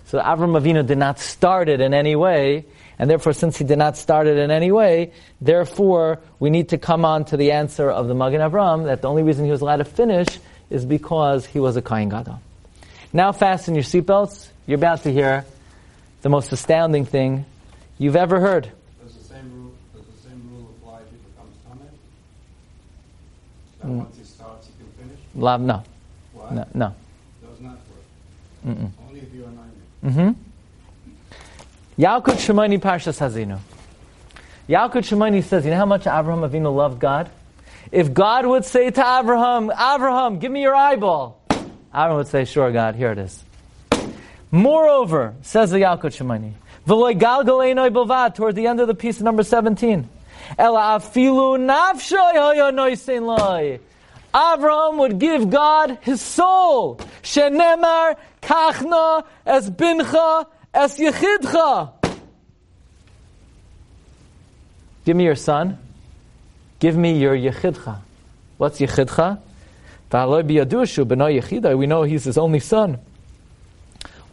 So 0.05 0.19
Avram 0.19 0.60
Avinu 0.60 0.84
did 0.84 0.97
not 0.97 1.19
start 1.19 1.69
it 1.69 1.81
in 1.81 1.93
any 1.93 2.15
way, 2.15 2.65
and 2.97 3.08
therefore, 3.08 3.34
since 3.34 3.58
he 3.58 3.63
did 3.63 3.77
not 3.77 3.95
start 3.95 4.25
it 4.25 4.39
in 4.39 4.49
any 4.49 4.71
way, 4.71 5.13
therefore 5.39 6.19
we 6.39 6.49
need 6.49 6.69
to 6.69 6.79
come 6.79 7.05
on 7.05 7.25
to 7.25 7.38
the 7.38 7.51
answer 7.51 7.91
of 7.91 8.08
the 8.08 8.15
Magen 8.15 8.41
Avram 8.41 8.86
that 8.86 9.03
the 9.03 9.08
only 9.08 9.21
reason 9.21 9.45
he 9.45 9.51
was 9.51 9.62
allowed 9.62 9.77
to 9.77 9.86
finish 9.86 10.39
is 10.71 10.84
because 10.84 11.45
he 11.45 11.60
was 11.60 11.77
a 11.77 11.81
kohen 11.84 12.10
gadol. 12.10 12.41
Now 13.15 13.32
fasten 13.32 13.75
your 13.75 13.86
seatbelts. 13.86 14.49
You're 14.67 14.75
about 14.75 15.04
to 15.04 15.12
hear 15.12 15.45
the 16.21 16.28
most 16.28 16.51
astounding 16.51 17.06
thing 17.06 17.45
you've 17.97 18.17
ever 18.17 18.41
heard. 18.41 18.69
Does 19.01 19.15
the 19.15 19.23
same 19.23 19.49
rule, 19.54 19.71
does 19.95 20.04
the 20.06 20.30
same 20.30 20.41
rule 20.51 20.69
apply 20.78 20.99
if 20.99 21.12
he 21.12 21.15
becomes 21.32 21.56
Tameh? 21.65 21.89
That 23.80 23.88
Mm. 23.88 23.97
once 23.99 24.17
he 24.17 24.23
starts, 24.25 24.67
he 24.67 24.73
can 24.84 24.91
finish? 25.08 25.19
Lab, 25.34 25.62
no, 25.62 25.84
Why? 26.34 26.56
no, 26.56 26.65
no. 26.73 26.93
Does 27.41 27.62
not 27.62 27.71
work. 27.71 28.78
Mm-mm. 28.78 28.89
Only 29.08 29.21
if 29.21 29.34
you're 29.34 29.47
a 29.47 29.51
nine. 30.12 30.34
Mm-hmm. 30.36 32.01
Yalkut 32.04 32.36
Shemani 32.45 32.80
Parshas 32.82 33.17
Haazinu. 33.21 33.60
Yalkut 34.67 35.06
Shemani 35.08 35.41
says, 35.41 35.63
you 35.63 35.71
know 35.71 35.78
how 35.78 35.86
much 35.86 36.01
Abraham 36.06 36.41
Avinu 36.41 36.75
loved 36.75 36.99
God? 36.99 37.30
If 37.93 38.13
God 38.13 38.45
would 38.45 38.65
say 38.65 38.89
to 38.89 39.19
Abraham, 39.19 39.71
Abraham, 39.71 40.39
give 40.39 40.51
me 40.51 40.62
your 40.63 40.75
eyeball, 40.75 41.39
Abraham 41.95 42.17
would 42.17 42.27
say, 42.27 42.43
sure, 42.43 42.73
God, 42.73 42.95
here 42.95 43.13
it 43.13 43.19
is. 43.19 43.41
Moreover, 44.51 45.34
says 45.43 45.71
the 45.71 45.77
Yalkut 45.77 46.12
Shemani, 46.12 46.51
V'loi 46.86 47.17
galgal 47.17 47.63
einoi 47.63 47.89
bilvad, 47.89 48.36
toward 48.36 48.55
the 48.55 48.67
end 48.67 48.81
of 48.81 48.88
the 48.88 48.93
piece, 48.93 49.21
number 49.21 49.43
17. 49.43 50.10
Ela 50.60 50.99
afilu 50.99 51.58
nafshoy 51.58 52.34
hoyo 52.34 52.73
noisein 52.73 53.25
loi. 53.25 53.79
Abraham 54.36 54.97
would 54.97 55.19
give 55.19 55.49
God 55.49 55.97
his 56.01 56.19
soul. 56.19 56.99
Shenemar 57.23 58.17
kachna 58.41 59.23
es 59.45 59.69
bincha 59.69 60.47
es 60.73 60.99
yechidcha. 60.99 61.93
Give 65.05 65.15
me 65.15 65.23
your 65.23 65.36
son. 65.36 65.77
Give 66.79 66.97
me 66.97 67.17
your 67.17 67.38
yechidcha. 67.38 67.99
What's 68.58 68.81
yechidcha? 68.81 69.39
We 70.11 71.87
know 71.87 72.03
he's 72.03 72.23
his 72.23 72.37
only 72.37 72.59
son. 72.59 72.99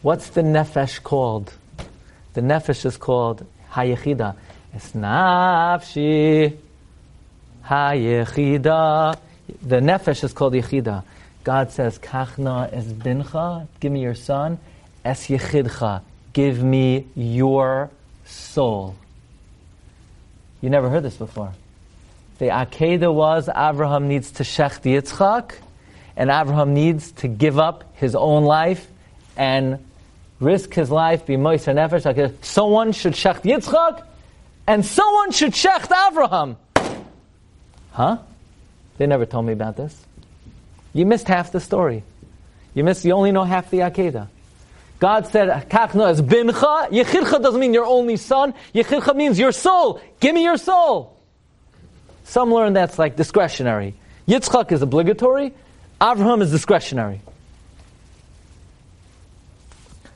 What's 0.01 0.29
the 0.29 0.41
nefesh 0.41 1.01
called? 1.01 1.53
The 2.33 2.41
nefesh 2.41 2.85
is 2.85 2.97
called 2.97 3.45
hayechida. 3.71 4.35
Es 4.75 4.91
nafshi 4.91 6.57
hayechida. 7.65 9.17
The 9.61 9.79
nefesh 9.79 10.23
is 10.23 10.33
called 10.33 10.53
yechida. 10.53 11.03
God 11.43 11.71
says, 11.71 11.99
Kachna 11.99 12.71
es 12.71 12.85
bincha, 12.85 13.67
give 13.79 13.91
me 13.91 14.01
your 14.01 14.15
son. 14.15 14.59
Es 15.03 15.27
yechidcha, 15.27 16.01
give 16.31 16.63
me 16.63 17.07
your 17.15 17.89
soul. 18.25 18.95
You 20.61 20.69
never 20.69 20.89
heard 20.89 21.03
this 21.03 21.17
before. 21.17 21.53
The 22.39 22.45
Akedah 22.45 23.13
was 23.13 23.47
Abraham 23.49 24.07
needs 24.07 24.31
to 24.31 24.43
shech 24.43 24.81
the 24.81 24.95
Yitzchak, 24.95 25.53
and 26.17 26.29
Abraham 26.29 26.73
needs 26.73 27.11
to 27.13 27.27
give 27.27 27.59
up 27.59 27.83
his 27.95 28.15
own 28.15 28.43
life 28.43 28.87
and 29.37 29.83
risk 30.39 30.73
his 30.73 30.89
life, 30.89 31.25
be 31.25 31.35
moiser 31.35 31.73
nefesh. 31.73 32.33
Someone 32.41 32.91
should 32.91 33.13
shech 33.13 33.41
Yitzchak, 33.41 34.03
and 34.67 34.85
someone 34.85 35.31
should 35.31 35.53
shecht 35.53 35.87
Avraham. 35.87 36.55
Huh? 37.91 38.17
They 38.97 39.07
never 39.07 39.25
told 39.25 39.45
me 39.45 39.53
about 39.53 39.77
this. 39.77 40.05
You 40.93 41.05
missed 41.05 41.27
half 41.27 41.51
the 41.51 41.59
story. 41.59 42.03
You 42.73 42.83
missed, 42.83 43.05
you 43.05 43.13
only 43.13 43.31
know 43.31 43.43
half 43.43 43.69
the 43.69 43.79
Akedah. 43.79 44.27
God 44.99 45.27
said, 45.27 45.69
Kachno 45.69 46.07
as 46.07 46.21
bincha. 46.21 46.89
Yechidcha 46.89 47.41
doesn't 47.41 47.59
mean 47.59 47.73
your 47.73 47.85
only 47.85 48.17
son. 48.17 48.53
Yechidcha 48.73 49.15
means 49.15 49.37
your 49.37 49.51
soul. 49.51 50.01
Give 50.19 50.33
me 50.33 50.43
your 50.43 50.57
soul. 50.57 51.12
Some 52.23 52.53
learn 52.53 52.73
that's 52.73 52.97
like 52.97 53.15
discretionary. 53.15 53.95
Yitzchak 54.27 54.71
is 54.71 54.81
obligatory. 54.81 55.53
Avraham 55.99 56.41
is 56.41 56.51
discretionary. 56.51 57.21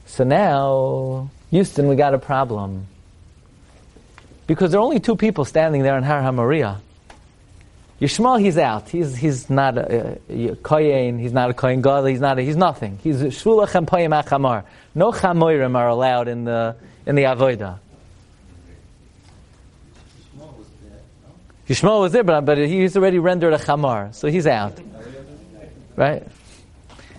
So 0.05 0.23
now, 0.23 1.29
Houston, 1.51 1.87
we 1.87 1.95
got 1.95 2.13
a 2.13 2.19
problem. 2.19 2.87
Because 4.47 4.71
there 4.71 4.79
are 4.79 4.83
only 4.83 4.99
two 4.99 5.15
people 5.15 5.45
standing 5.45 5.83
there 5.83 5.97
in 5.97 6.03
Har 6.03 6.21
HaMoriah. 6.21 6.79
Yishmael, 8.01 8.39
he's 8.39 8.57
out. 8.57 8.89
He's, 8.89 9.15
he's 9.15 9.49
not 9.49 9.77
a, 9.77 10.19
a, 10.29 10.47
a 10.49 10.55
kohen, 10.55 11.17
he's 11.17 11.33
not 11.33 11.49
a 11.49 11.53
kohen 11.53 11.81
god, 11.81 12.05
he's 12.05 12.19
not 12.19 12.37
a, 12.37 12.43
he's 12.43 12.55
nothing. 12.55 12.99
He's 13.03 13.17
shvulach 13.17 13.73
and 13.73 13.87
poyim 13.87 14.23
achamar. 14.23 14.63
No 14.93 15.11
chamoirim 15.11 15.75
are 15.75 15.87
allowed 15.87 16.27
in 16.27 16.45
the, 16.45 16.75
in 17.05 17.15
the 17.15 17.23
avodah. 17.23 17.79
Yishmael 21.67 22.01
was 22.01 22.13
there, 22.13 22.23
but, 22.23 22.57
he's 22.57 22.95
already 22.95 23.19
rendered 23.19 23.53
a 23.53 23.57
chamar, 23.57 24.13
so 24.15 24.27
he's 24.29 24.47
out. 24.47 24.77
Right? 25.95 26.25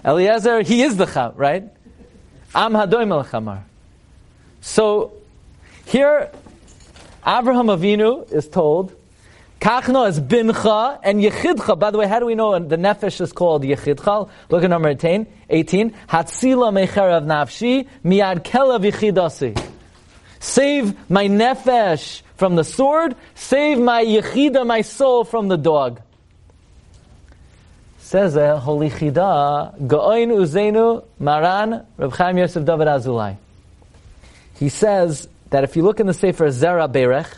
Eliezer, 0.04 0.62
he 0.62 0.82
is 0.82 0.96
the 0.96 1.06
cham, 1.06 1.32
right? 1.36 1.64
Am 2.54 2.72
hadoim 2.72 3.10
el 3.10 3.24
chamar. 3.24 3.62
So, 4.60 5.12
here, 5.84 6.30
Abraham 7.26 7.66
Avinu 7.66 8.32
is 8.32 8.48
told, 8.48 8.94
Kachno 9.60 10.08
is 10.08 10.20
bincha 10.20 11.00
and 11.02 11.20
yechidcha. 11.20 11.78
By 11.78 11.90
the 11.90 11.98
way, 11.98 12.06
how 12.06 12.20
do 12.20 12.26
we 12.26 12.36
know 12.36 12.58
the 12.58 12.76
nefesh 12.76 13.20
is 13.20 13.32
called 13.32 13.64
yechidcha? 13.64 14.30
Look 14.50 14.62
at 14.62 14.70
number 14.70 14.90
18. 14.90 15.26
18. 15.50 15.90
Hatzila 16.08 16.72
mecherav 16.72 17.26
nafshi 17.26 17.88
miad 18.04 18.44
kelav 18.44 18.88
yechidasi. 18.88 19.60
Save 20.38 21.10
my 21.10 21.26
nefesh 21.26 22.22
from 22.38 22.54
the 22.54 22.64
sword. 22.64 23.16
Save 23.34 23.78
my 23.78 24.04
yechida, 24.04 24.66
my 24.66 24.80
soul, 24.80 25.24
from 25.24 25.48
the 25.48 25.58
dog. 25.58 26.00
Says 27.98 28.36
a 28.36 28.58
holy 28.58 28.88
chida 28.88 29.76
gaoin 29.86 30.30
uzenu 30.30 31.04
maran 31.18 31.84
Reb 31.98 32.12
Chaim 32.12 32.38
Yosef 32.38 32.64
David 32.64 32.86
Azulai. 32.86 33.36
He 34.58 34.70
says 34.70 35.28
that 35.50 35.64
if 35.64 35.76
you 35.76 35.82
look 35.82 36.00
in 36.00 36.06
the 36.06 36.14
Sefer 36.14 36.46
Zera 36.46 36.90
Berech, 36.90 37.28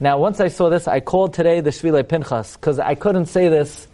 now 0.00 0.18
once 0.18 0.40
I 0.40 0.48
saw 0.48 0.68
this, 0.68 0.86
I 0.88 1.00
called 1.00 1.32
today 1.32 1.60
the 1.60 1.70
Shvilei 1.70 2.06
Pinchas 2.06 2.56
because 2.56 2.78
I 2.78 2.96
couldn't 2.96 3.26
say 3.26 3.48
this 3.48 3.86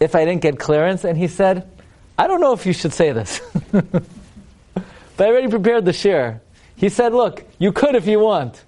if 0.00 0.14
I 0.14 0.24
didn't 0.24 0.40
get 0.40 0.58
clearance, 0.58 1.04
and 1.04 1.18
he 1.18 1.28
said, 1.28 1.68
"I 2.16 2.26
don't 2.28 2.40
know 2.40 2.52
if 2.52 2.64
you 2.64 2.72
should 2.72 2.94
say 2.94 3.12
this." 3.12 3.40
but 3.72 4.04
I 5.18 5.24
already 5.26 5.48
prepared 5.48 5.84
the 5.84 5.92
share. 5.92 6.40
He 6.76 6.88
said, 6.88 7.12
"Look, 7.12 7.44
you 7.58 7.72
could 7.72 7.96
if 7.96 8.06
you 8.06 8.20
want." 8.20 8.62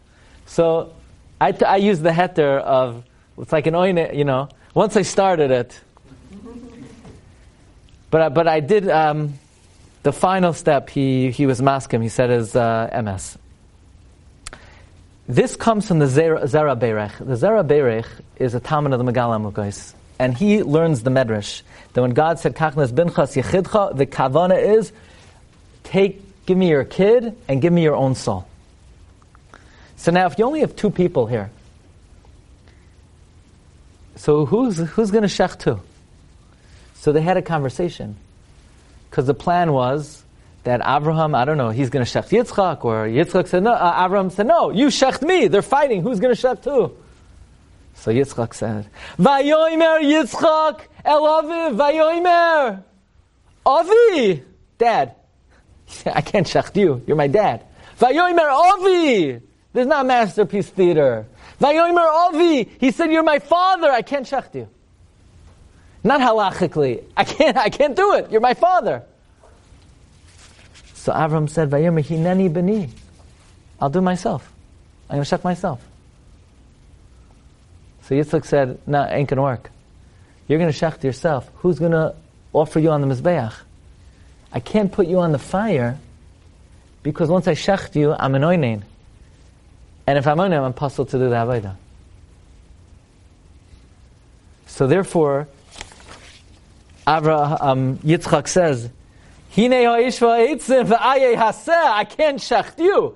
So 0.47 0.93
I, 1.41 1.53
t- 1.53 1.65
I 1.65 1.77
used 1.77 2.03
the 2.03 2.11
heter 2.11 2.61
of 2.61 3.05
it's 3.39 3.53
like 3.53 3.67
an 3.67 3.75
oine, 3.75 4.17
you 4.17 4.25
know. 4.25 4.49
Once 4.75 4.97
I 4.97 5.03
started 5.03 5.51
it, 5.51 5.81
but 8.11 8.21
I, 8.21 8.29
but 8.29 8.49
I 8.49 8.61
did 8.61 8.89
um, 8.89 9.35
the 10.03 10.13
final 10.13 10.53
step. 10.53 10.91
He 10.91 11.31
he 11.31 11.47
was 11.47 11.61
maskim. 11.61 12.03
He 12.03 12.09
said 12.09 12.31
his 12.31 12.55
uh, 12.55 13.03
MS. 13.05 13.39
This 15.27 15.57
comes 15.57 15.89
from 15.89 16.01
the 16.01 16.07
Zera, 16.07 16.43
Zera 16.43 16.79
Berech. 16.79 17.17
The 17.19 17.35
Zera 17.35 17.67
Berech 17.67 18.07
is 18.37 18.55
a 18.55 18.61
Talmud 18.61 18.93
of 18.93 19.05
the 19.05 19.11
Megala. 19.11 19.95
And 20.19 20.37
he 20.37 20.63
learns 20.63 21.03
the 21.03 21.11
Medrash. 21.11 21.63
That 21.95 22.03
when 22.03 22.11
God 22.11 22.39
said, 22.39 22.55
Kachnas 22.55 22.89
binchas 22.89 23.43
yechidcha, 23.43 23.97
the 23.97 24.05
kavana 24.05 24.63
is, 24.63 24.93
take, 25.83 26.21
give 26.45 26.59
me 26.59 26.69
your 26.69 26.85
kid 26.85 27.37
and 27.49 27.63
give 27.63 27.73
me 27.73 27.83
your 27.83 27.95
own 27.95 28.15
soul. 28.15 28.47
So 30.05 30.11
now 30.11 30.27
if 30.27 30.39
you 30.39 30.45
only 30.45 30.61
have 30.61 30.77
two 30.77 30.91
people 30.91 31.27
here, 31.27 31.51
so 34.17 34.45
who's, 34.45 34.77
who's 34.77 35.11
going 35.11 35.23
to 35.23 35.29
shech 35.29 35.59
two? 35.59 35.81
So 36.97 37.13
they 37.13 37.23
had 37.23 37.39
a 37.39 37.43
conversation. 37.43 38.17
Because 39.09 39.27
the 39.27 39.33
plan 39.33 39.73
was, 39.73 40.23
that 40.65 40.83
Abraham, 40.85 41.35
I 41.35 41.47
don't 41.47 41.57
know, 41.57 41.71
he's 41.71 41.89
going 41.89 42.05
to 42.05 42.11
shech 42.11 42.29
Yitzchak, 42.29 42.85
or 42.85 43.07
Yitzchak 43.07 43.49
said, 43.49 43.63
no, 43.63 43.73
uh, 43.73 44.05
Abraham 44.05 44.29
said, 44.29 44.47
no, 44.47 44.69
you 44.69 44.89
shecht 44.89 45.23
me. 45.23 45.49
They're 45.49 45.63
fighting. 45.63 46.03
Who's 46.03 46.21
going 46.21 46.37
to 46.37 46.43
shech 46.43 46.63
too? 46.63 46.95
So 47.95 48.13
Yitzchak 48.13 48.53
said, 48.53 48.87
Vayoimer 49.19 50.03
Yitzchak 50.03 50.81
el 51.03 51.23
Aviv, 51.23 51.77
Vayoimer 51.79 52.83
Avi, 53.65 54.43
Dad. 54.77 55.15
I 56.05 56.21
can't 56.21 56.47
shecht 56.47 56.77
you. 56.77 57.03
You're 57.07 57.17
my 57.17 57.29
dad. 57.29 57.65
Vayoimer 57.99 58.51
Avi. 58.51 59.41
There's 59.75 59.87
not 59.89 60.07
masterpiece 60.07 60.71
theater. 60.71 61.27
Vayomer 61.61 62.29
Avi. 62.29 62.65
He 62.79 62.93
said, 62.93 63.11
you're 63.13 63.25
my 63.25 63.41
father. 63.41 63.91
I 63.91 64.03
can't 64.03 64.27
shecht 64.27 64.55
you. 64.55 64.69
Not 66.03 66.21
halachically. 66.21 67.03
I 67.17 67.25
can't, 67.25 67.57
I 67.57 67.69
can't 67.69 67.97
do 67.97 68.15
it. 68.15 68.31
You're 68.31 68.41
my 68.41 68.55
father. 68.55 69.03
So 70.95 71.13
Avram 71.13 71.51
said, 71.51 71.71
Vayomer 71.71 72.05
hineni 72.05 72.53
beni. 72.53 72.89
I'll 73.81 73.91
do 73.91 74.01
myself. 74.01 74.51
I'm 75.11 75.17
going 75.17 75.25
to 75.25 75.37
shech 75.37 75.45
myself. 75.45 75.85
So 78.03 78.15
Yitzchak 78.15 78.45
said, 78.45 78.79
no, 78.87 79.03
it 79.03 79.11
ain't 79.13 79.29
going 79.29 79.37
to 79.37 79.43
work. 79.43 79.71
You're 80.47 80.59
going 80.59 80.73
to 80.73 80.79
shech 80.79 81.03
yourself. 81.03 81.51
Who's 81.57 81.79
going 81.79 81.93
to 81.93 82.15
offer 82.53 82.79
you 82.79 82.91
on 82.91 83.01
the 83.01 83.13
Mizbeach? 83.13 83.55
I 84.53 84.61
can't 84.61 84.93
put 84.93 85.09
you 85.09 85.19
on 85.19 85.33
the 85.33 85.39
fire 85.39 85.99
because 87.03 87.29
once 87.29 87.49
I 87.49 87.55
shecht 87.55 87.97
you, 87.97 88.13
I'm 88.13 88.37
an 88.37 88.43
oinain. 88.43 88.83
And 90.07 90.19
if 90.19 90.27
I'm 90.27 90.39
oinain, 90.39 90.63
I'm 90.63 90.75
pasul 90.75 91.07
to 91.07 91.19
do 91.19 91.31
the 91.31 91.37
Avodah. 91.37 91.77
So 94.67 94.87
therefore, 94.87 95.49
Avra, 97.07 97.61
um, 97.61 97.99
Yitzchak 97.99 98.49
says, 98.49 98.91
I 99.57 102.05
can't 102.05 102.41
shecht 102.41 102.79
you. 102.79 103.15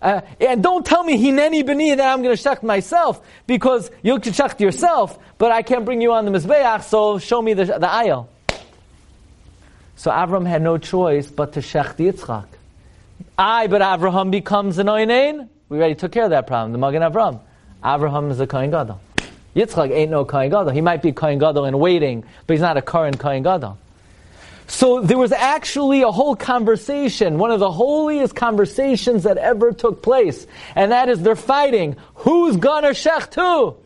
Uh, 0.00 0.20
and 0.40 0.62
don't 0.62 0.84
tell 0.84 1.04
me 1.04 1.18
hineni 1.18 1.64
beni 1.64 1.94
that 1.94 2.12
I'm 2.12 2.22
going 2.22 2.36
to 2.36 2.42
shecht 2.42 2.62
myself 2.62 3.20
because 3.46 3.90
you 4.02 4.18
can 4.18 4.32
shecht 4.32 4.60
yourself, 4.60 5.18
but 5.38 5.50
I 5.50 5.62
can't 5.62 5.84
bring 5.84 6.00
you 6.00 6.12
on 6.12 6.24
the 6.24 6.30
mizbeach. 6.30 6.84
So 6.84 7.18
show 7.18 7.40
me 7.40 7.54
the 7.54 7.64
the. 7.64 8.26
So 9.96 10.10
Avram 10.10 10.46
had 10.46 10.62
no 10.62 10.78
choice 10.78 11.30
but 11.30 11.54
to 11.54 11.60
shecht 11.60 11.96
Yitzchak. 11.96 12.46
I, 13.38 13.66
but 13.66 13.80
Avraham 13.80 14.30
becomes 14.30 14.78
an 14.78 14.88
oinain. 14.88 15.48
We 15.68 15.78
already 15.78 15.94
took 15.94 16.12
care 16.12 16.24
of 16.24 16.30
that 16.30 16.46
problem. 16.46 16.72
The 16.72 16.78
Magen 16.78 17.02
Avram. 17.02 17.40
Avraham 17.82 18.30
is 18.30 18.40
a 18.40 18.46
kohen 18.46 18.70
gadol. 18.70 19.00
Yitzchak 19.54 19.90
ain't 19.90 20.10
no 20.10 20.24
kohen 20.24 20.50
gadol. 20.50 20.72
He 20.72 20.80
might 20.80 21.02
be 21.02 21.12
kohen 21.12 21.38
gadol 21.38 21.64
in 21.64 21.78
waiting, 21.78 22.24
but 22.46 22.54
he's 22.54 22.60
not 22.60 22.76
a 22.76 22.82
current 22.82 23.18
kohen 23.18 23.42
gadol. 23.42 23.78
So 24.66 25.02
there 25.02 25.18
was 25.18 25.32
actually 25.32 26.02
a 26.02 26.10
whole 26.10 26.36
conversation, 26.36 27.38
one 27.38 27.50
of 27.50 27.60
the 27.60 27.70
holiest 27.70 28.34
conversations 28.34 29.24
that 29.24 29.36
ever 29.36 29.72
took 29.72 30.02
place. 30.02 30.46
And 30.74 30.92
that 30.92 31.08
is 31.08 31.20
they're 31.20 31.36
fighting. 31.36 31.96
Who's 32.14 32.56
gonna 32.56 32.90
shecht 32.90 33.34
who? 33.34 33.76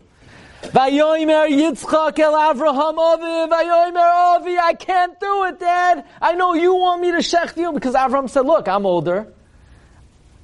Vayoimer 0.71 1.49
Yitzchak 1.49 2.19
el 2.19 2.33
Avraham 2.33 2.99
Avi, 2.99 3.53
Avi, 3.99 4.59
I 4.59 4.75
can't 4.75 5.19
do 5.19 5.45
it, 5.45 5.59
Dad. 5.59 6.05
I 6.21 6.35
know 6.35 6.55
you 6.55 6.75
want 6.75 7.01
me 7.01 7.11
to 7.13 7.19
shecht 7.19 7.57
you 7.57 7.73
because 7.73 7.95
Avraham 7.95 8.29
said, 8.29 8.47
look, 8.47 8.69
I'm 8.69 8.87
older. 8.87 9.33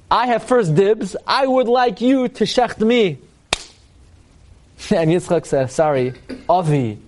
I 0.09 0.27
have 0.27 0.43
first 0.43 0.75
dibs. 0.75 1.15
I 1.25 1.45
would 1.45 1.67
like 1.67 2.01
you 2.01 2.27
to 2.27 2.43
shecht 2.43 2.79
me. 2.79 3.19
And 4.91 5.09
Yitzchak 5.09 5.45
said, 5.45 5.71
sorry, 5.71 6.13
Avi, 6.49 6.99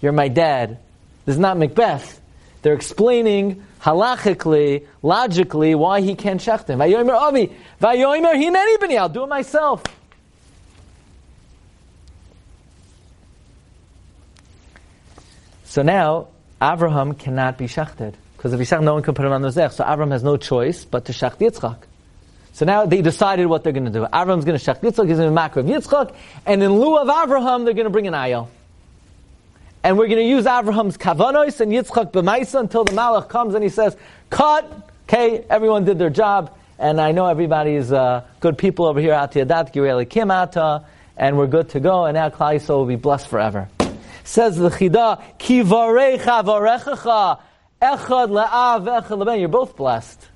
you're 0.00 0.12
my 0.12 0.28
dad. 0.28 0.78
This 1.24 1.34
is 1.34 1.38
not 1.38 1.56
Macbeth. 1.56 2.20
They're 2.62 2.74
explaining 2.74 3.64
halachically, 3.80 4.86
logically, 5.02 5.74
why 5.74 6.02
he 6.02 6.14
can't 6.14 6.40
shecht 6.40 6.68
him. 6.68 6.78
Vayomer 6.78 7.14
Avi, 7.14 7.52
Vayomer 7.80 8.34
Hineni 8.34 8.76
B'ni, 8.76 8.98
I'll 8.98 9.08
do 9.08 9.24
it 9.24 9.28
myself. 9.28 9.82
So 15.64 15.82
now, 15.82 16.28
Avraham 16.60 17.18
cannot 17.18 17.58
be 17.58 17.66
shechted. 17.66 18.14
Because 18.36 18.52
if 18.52 18.60
he 18.60 18.66
shech, 18.66 18.82
no 18.82 18.94
one 18.94 19.02
can 19.02 19.14
put 19.14 19.24
him 19.24 19.32
on 19.32 19.42
the 19.42 19.50
zech. 19.50 19.72
So 19.72 19.84
Avraham 19.84 20.10
has 20.12 20.22
no 20.22 20.36
choice 20.36 20.84
but 20.84 21.06
to 21.06 21.12
shecht 21.12 21.38
Yitzchak. 21.38 21.85
So 22.56 22.64
now 22.64 22.86
they 22.86 23.02
decided 23.02 23.48
what 23.48 23.64
they're 23.64 23.74
going 23.74 23.84
to 23.84 23.90
do. 23.90 24.06
Avraham's 24.06 24.46
going 24.46 24.58
to 24.58 24.64
shecht 24.64 24.80
Yitzchak, 24.80 25.08
he's 25.08 25.18
going 25.18 25.34
to 25.34 25.60
of 25.60 25.66
Yitzchak, 25.66 26.14
and 26.46 26.62
in 26.62 26.72
lieu 26.72 26.96
of 26.96 27.06
Avraham, 27.06 27.66
they're 27.66 27.74
going 27.74 27.84
to 27.84 27.90
bring 27.90 28.06
an 28.06 28.14
ayel. 28.14 28.48
And 29.84 29.98
we're 29.98 30.06
going 30.06 30.20
to 30.20 30.24
use 30.24 30.46
Avraham's 30.46 30.96
kavanos 30.96 31.60
and 31.60 31.70
Yitzchak 31.70 32.12
b'maisa 32.12 32.60
until 32.60 32.84
the 32.84 32.92
Malach 32.92 33.28
comes 33.28 33.54
and 33.54 33.62
he 33.62 33.68
says, 33.68 33.94
cut, 34.30 34.64
okay, 35.06 35.44
everyone 35.50 35.84
did 35.84 35.98
their 35.98 36.08
job, 36.08 36.56
and 36.78 36.98
I 36.98 37.12
know 37.12 37.26
everybody's 37.26 37.92
uh, 37.92 38.24
good 38.40 38.56
people 38.56 38.86
over 38.86 39.00
here, 39.00 39.12
Atiyadat, 39.12 39.74
Gireli 39.74 40.06
Kimata, 40.06 40.86
and 41.18 41.36
we're 41.36 41.48
good 41.48 41.68
to 41.70 41.80
go, 41.80 42.06
and 42.06 42.14
now 42.14 42.30
Klal 42.30 42.54
Yisrael 42.54 42.78
will 42.78 42.86
be 42.86 42.96
blessed 42.96 43.28
forever. 43.28 43.68
Says 44.24 44.56
the 44.56 44.70
Chida, 44.70 45.22
Ki 45.36 45.60
varecha 45.60 46.42
varechacha, 46.42 47.38
echad 47.82 48.30
le'av, 48.30 49.02
echad 49.02 49.08
le'ben. 49.08 49.40
You're 49.40 49.50
both 49.50 49.76
blessed. 49.76 50.26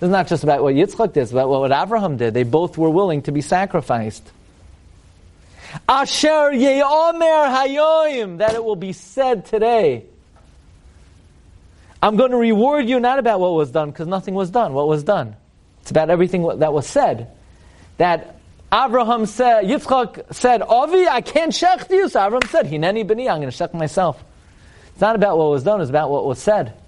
This 0.00 0.06
is 0.06 0.12
not 0.12 0.28
just 0.28 0.44
about 0.44 0.62
what 0.62 0.74
Yitzchak 0.74 1.12
did, 1.12 1.20
it's 1.20 1.30
about 1.30 1.50
what 1.50 1.70
Avraham 1.70 2.16
did. 2.16 2.32
They 2.32 2.42
both 2.42 2.78
were 2.78 2.88
willing 2.88 3.20
to 3.22 3.32
be 3.32 3.42
sacrificed. 3.42 4.26
Asher 5.86 6.52
ye'omer 6.52 7.50
hayoim, 7.54 8.38
that 8.38 8.54
it 8.54 8.64
will 8.64 8.76
be 8.76 8.94
said 8.94 9.44
today. 9.44 10.06
I'm 12.02 12.16
going 12.16 12.30
to 12.30 12.38
reward 12.38 12.88
you 12.88 12.98
not 12.98 13.18
about 13.18 13.40
what 13.40 13.52
was 13.52 13.70
done, 13.72 13.90
because 13.90 14.06
nothing 14.06 14.32
was 14.32 14.48
done. 14.48 14.72
What 14.72 14.88
was 14.88 15.02
done? 15.02 15.36
It's 15.82 15.90
about 15.90 16.08
everything 16.08 16.48
that 16.60 16.72
was 16.72 16.86
said. 16.86 17.30
That 17.98 18.40
Abraham 18.72 19.26
said, 19.26 19.66
Yitzchak 19.66 20.32
said, 20.32 20.62
Avi, 20.62 21.08
I 21.08 21.20
can't 21.20 21.52
shech 21.52 21.90
you. 21.90 22.08
So 22.08 22.24
Abraham 22.24 22.48
said, 22.48 22.64
Hineni 22.64 23.04
b'ni, 23.04 23.30
I'm 23.30 23.42
going 23.42 23.50
to 23.50 23.56
shech 23.56 23.74
myself. 23.74 24.24
It's 24.92 25.00
not 25.02 25.14
about 25.14 25.36
what 25.36 25.50
was 25.50 25.62
done, 25.62 25.82
it's 25.82 25.90
about 25.90 26.08
what 26.08 26.24
was 26.24 26.38
said. 26.38 26.79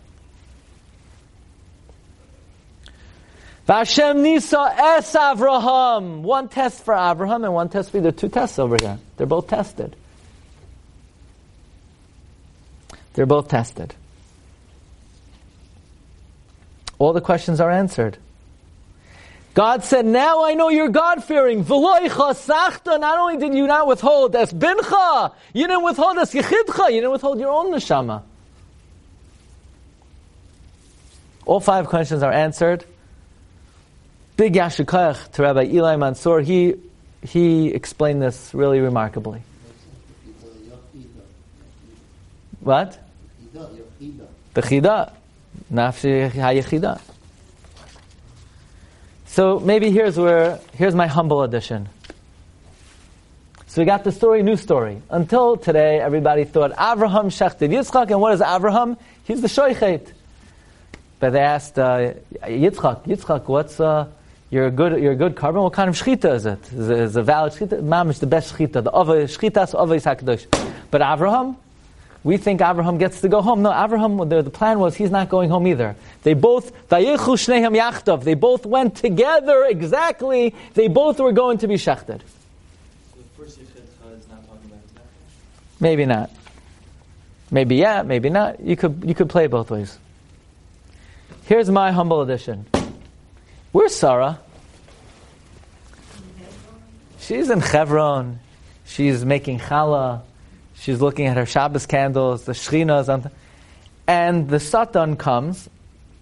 Vashem 3.69 4.23
Nisa 4.23 4.75
Es 4.77 5.15
Avraham. 5.15 6.23
One 6.23 6.49
test 6.49 6.85
for 6.85 6.95
Abraham 6.95 7.45
and 7.45 7.55
one 7.55 7.69
test 7.69 7.91
for 7.91 8.01
the 8.01 8.13
two 8.13 8.29
tests 8.29 8.59
over 8.59 8.77
here. 8.81 8.99
They're 9.17 9.27
both 9.27 9.47
tested. 9.47 9.95
They're 13.15 13.27
both 13.27 13.49
tested. 13.49 13.95
All 16.99 17.13
the 17.13 17.21
questions 17.21 17.61
are 17.61 17.71
answered. 17.71 18.17
God 19.55 19.85
said, 19.85 20.07
Now 20.07 20.45
I 20.45 20.55
know 20.55 20.71
you're 20.71 20.89
God 20.89 21.23
fearing. 21.23 21.67
Not 21.69 23.19
only 23.19 23.37
did 23.37 23.55
you 23.55 23.67
not 23.67 23.87
withhold 23.87 24.35
as 24.35 24.53
bincha, 24.53 25.35
you 25.53 25.67
didn't 25.67 25.85
withhold 25.85 26.19
as 26.19 26.33
yechidcha, 26.33 26.89
you 26.89 26.97
didn't 26.97 27.13
withhold 27.13 27.39
your 27.39 27.51
own 27.51 27.71
neshama. 27.71 28.23
All 31.45 31.61
five 31.61 31.87
questions 31.87 32.23
are 32.23 32.33
answered. 32.33 32.85
Big 34.37 34.55
Yashikach 34.55 35.33
to 35.33 35.43
Rabbi 35.43 35.65
Eli 35.65 35.97
Mansour, 35.97 36.41
he, 36.41 36.75
he 37.23 37.69
explained 37.69 38.23
this 38.23 38.55
really 38.55 38.81
remarkably. 38.81 39.43
What? 42.61 42.99
The 44.55 44.63
chida. 44.63 45.13
Nafshi 45.73 46.31
hayechida. 46.31 47.01
So 49.27 49.59
maybe 49.61 49.91
here's 49.91 50.19
where, 50.19 50.61
here's 50.75 50.95
my 50.95 51.07
humble 51.07 51.43
addition. 51.43 51.89
So 53.67 53.81
we 53.81 53.87
got 53.87 54.05
the 54.05 54.13
story, 54.13 54.43
new 54.43 54.57
story. 54.57 55.01
Until 55.09 55.57
today, 55.57 55.99
everybody 55.99 56.45
thought 56.45 56.73
Avraham 56.73 57.27
shechted 57.27 57.71
Yitzchak, 57.71 58.11
and 58.11 58.21
what 58.21 58.35
is 58.35 58.41
Avraham? 58.41 58.99
He's 59.25 59.41
the 59.41 59.49
shoichet. 59.49 60.13
But 61.19 61.31
they 61.31 61.41
asked 61.41 61.79
uh, 61.79 62.13
Yitzchak, 62.45 63.05
Yitzchak, 63.05 63.49
what's 63.49 63.81
uh, 63.81 64.09
you're 64.53 64.67
a 64.67 64.71
good, 64.71 65.03
you're 65.03 65.13
a 65.13 65.17
good 65.17 65.35
korban. 65.35 65.63
What 65.63 65.73
kind 65.73 65.89
of 65.89 65.97
shchita 65.97 66.35
is 66.35 66.45
it? 66.45 66.73
Is 66.75 66.91
it, 66.91 66.99
is 66.99 67.17
it 67.17 67.21
a 67.21 67.23
valid 67.23 67.55
shchita? 67.55 67.83
Mam 67.83 68.11
is 68.11 68.21
the 68.21 68.27
best 68.27 68.53
shchita. 68.55 68.85
The 68.85 68.91
ova 68.91 69.15
shchitas 69.25 69.75
ova 69.75 69.95
is 69.95 70.05
hakadosh. 70.05 70.47
But 70.91 71.01
Avraham, 71.01 71.57
we 72.23 72.37
think 72.37 72.61
Abraham 72.61 72.99
gets 72.99 73.23
to 73.23 73.31
go 73.31 73.41
home. 73.41 73.63
No, 73.63 73.73
Abraham, 73.73 74.19
the, 74.29 74.43
the, 74.43 74.51
plan 74.51 74.79
was 74.79 74.95
he's 74.95 75.11
not 75.11 75.31
going 75.31 75.49
home 75.49 75.67
either. 75.67 75.97
They 76.23 76.35
both, 76.35 76.71
they 76.91 77.05
both 78.35 78.67
went 78.67 78.97
together 78.97 79.65
exactly, 79.65 80.55
they 80.75 80.89
both 80.89 81.19
were 81.19 81.33
going 81.33 81.57
to 81.59 81.67
be 81.67 81.77
shechted. 81.77 82.21
Maybe 85.81 86.05
not. 86.05 86.31
Maybe 87.51 87.77
yeah, 87.77 88.03
maybe 88.03 88.29
not. 88.29 88.61
You 88.61 88.77
could, 88.77 89.03
you 89.07 89.15
could 89.15 89.31
play 89.31 89.47
both 89.47 89.71
ways. 89.71 89.99
Here's 91.47 91.71
my 91.71 91.91
humble 91.91 92.21
addition. 92.21 92.67
Where's 93.73 93.95
Sarah? 93.95 94.39
She's 97.19 97.49
in 97.49 97.61
Hebron. 97.61 98.39
She's 98.85 99.25
making 99.25 99.61
challah. 99.61 100.23
She's 100.75 101.01
looking 101.01 101.27
at 101.27 101.39
her 101.39 101.47
Shabbos 101.47 101.87
candles, 101.87 102.45
the 102.45 102.53
Shechina, 102.53 103.31
and 104.07 104.49
the 104.51 104.61
Satan 104.61 105.17
comes, 105.17 105.71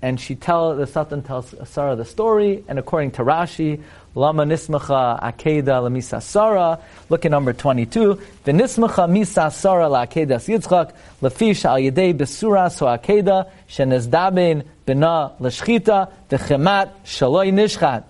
and 0.03 0.21
she 0.21 0.35
tell 0.35 0.77
the 0.77 0.87
Satan 0.87 1.23
tells 1.23 1.55
Sarah 1.69 1.97
the 1.97 2.05
story, 2.05 2.65
and 2.69 2.79
according 2.79 3.11
to 3.13 3.23
Rashi, 3.23 3.83
Lama 4.15 4.45
nismacha 4.45 5.23
akeda 5.23 5.81
lemisa 5.83 6.21
Sarah. 6.21 6.81
Look 7.09 7.25
at 7.25 7.31
number 7.31 7.53
twenty-two. 7.53 8.21
The 8.43 8.53
nismacha 8.53 9.09
misa 9.09 9.53
Sarah 9.53 9.89
la 9.89 10.07
akeda 10.07 10.41
Yitzchak 10.41 10.93
lefish 11.23 11.65
al 11.65 11.77
yedei 11.77 12.13
besura 12.13 12.73
so 12.73 12.87
akeda 12.87 13.49
shenezdaben 13.69 14.65
bina 14.85 15.33
leshchita 15.39 16.11
dechemat 16.29 16.91
shaloi 17.05 17.53
nishchat. 17.53 18.03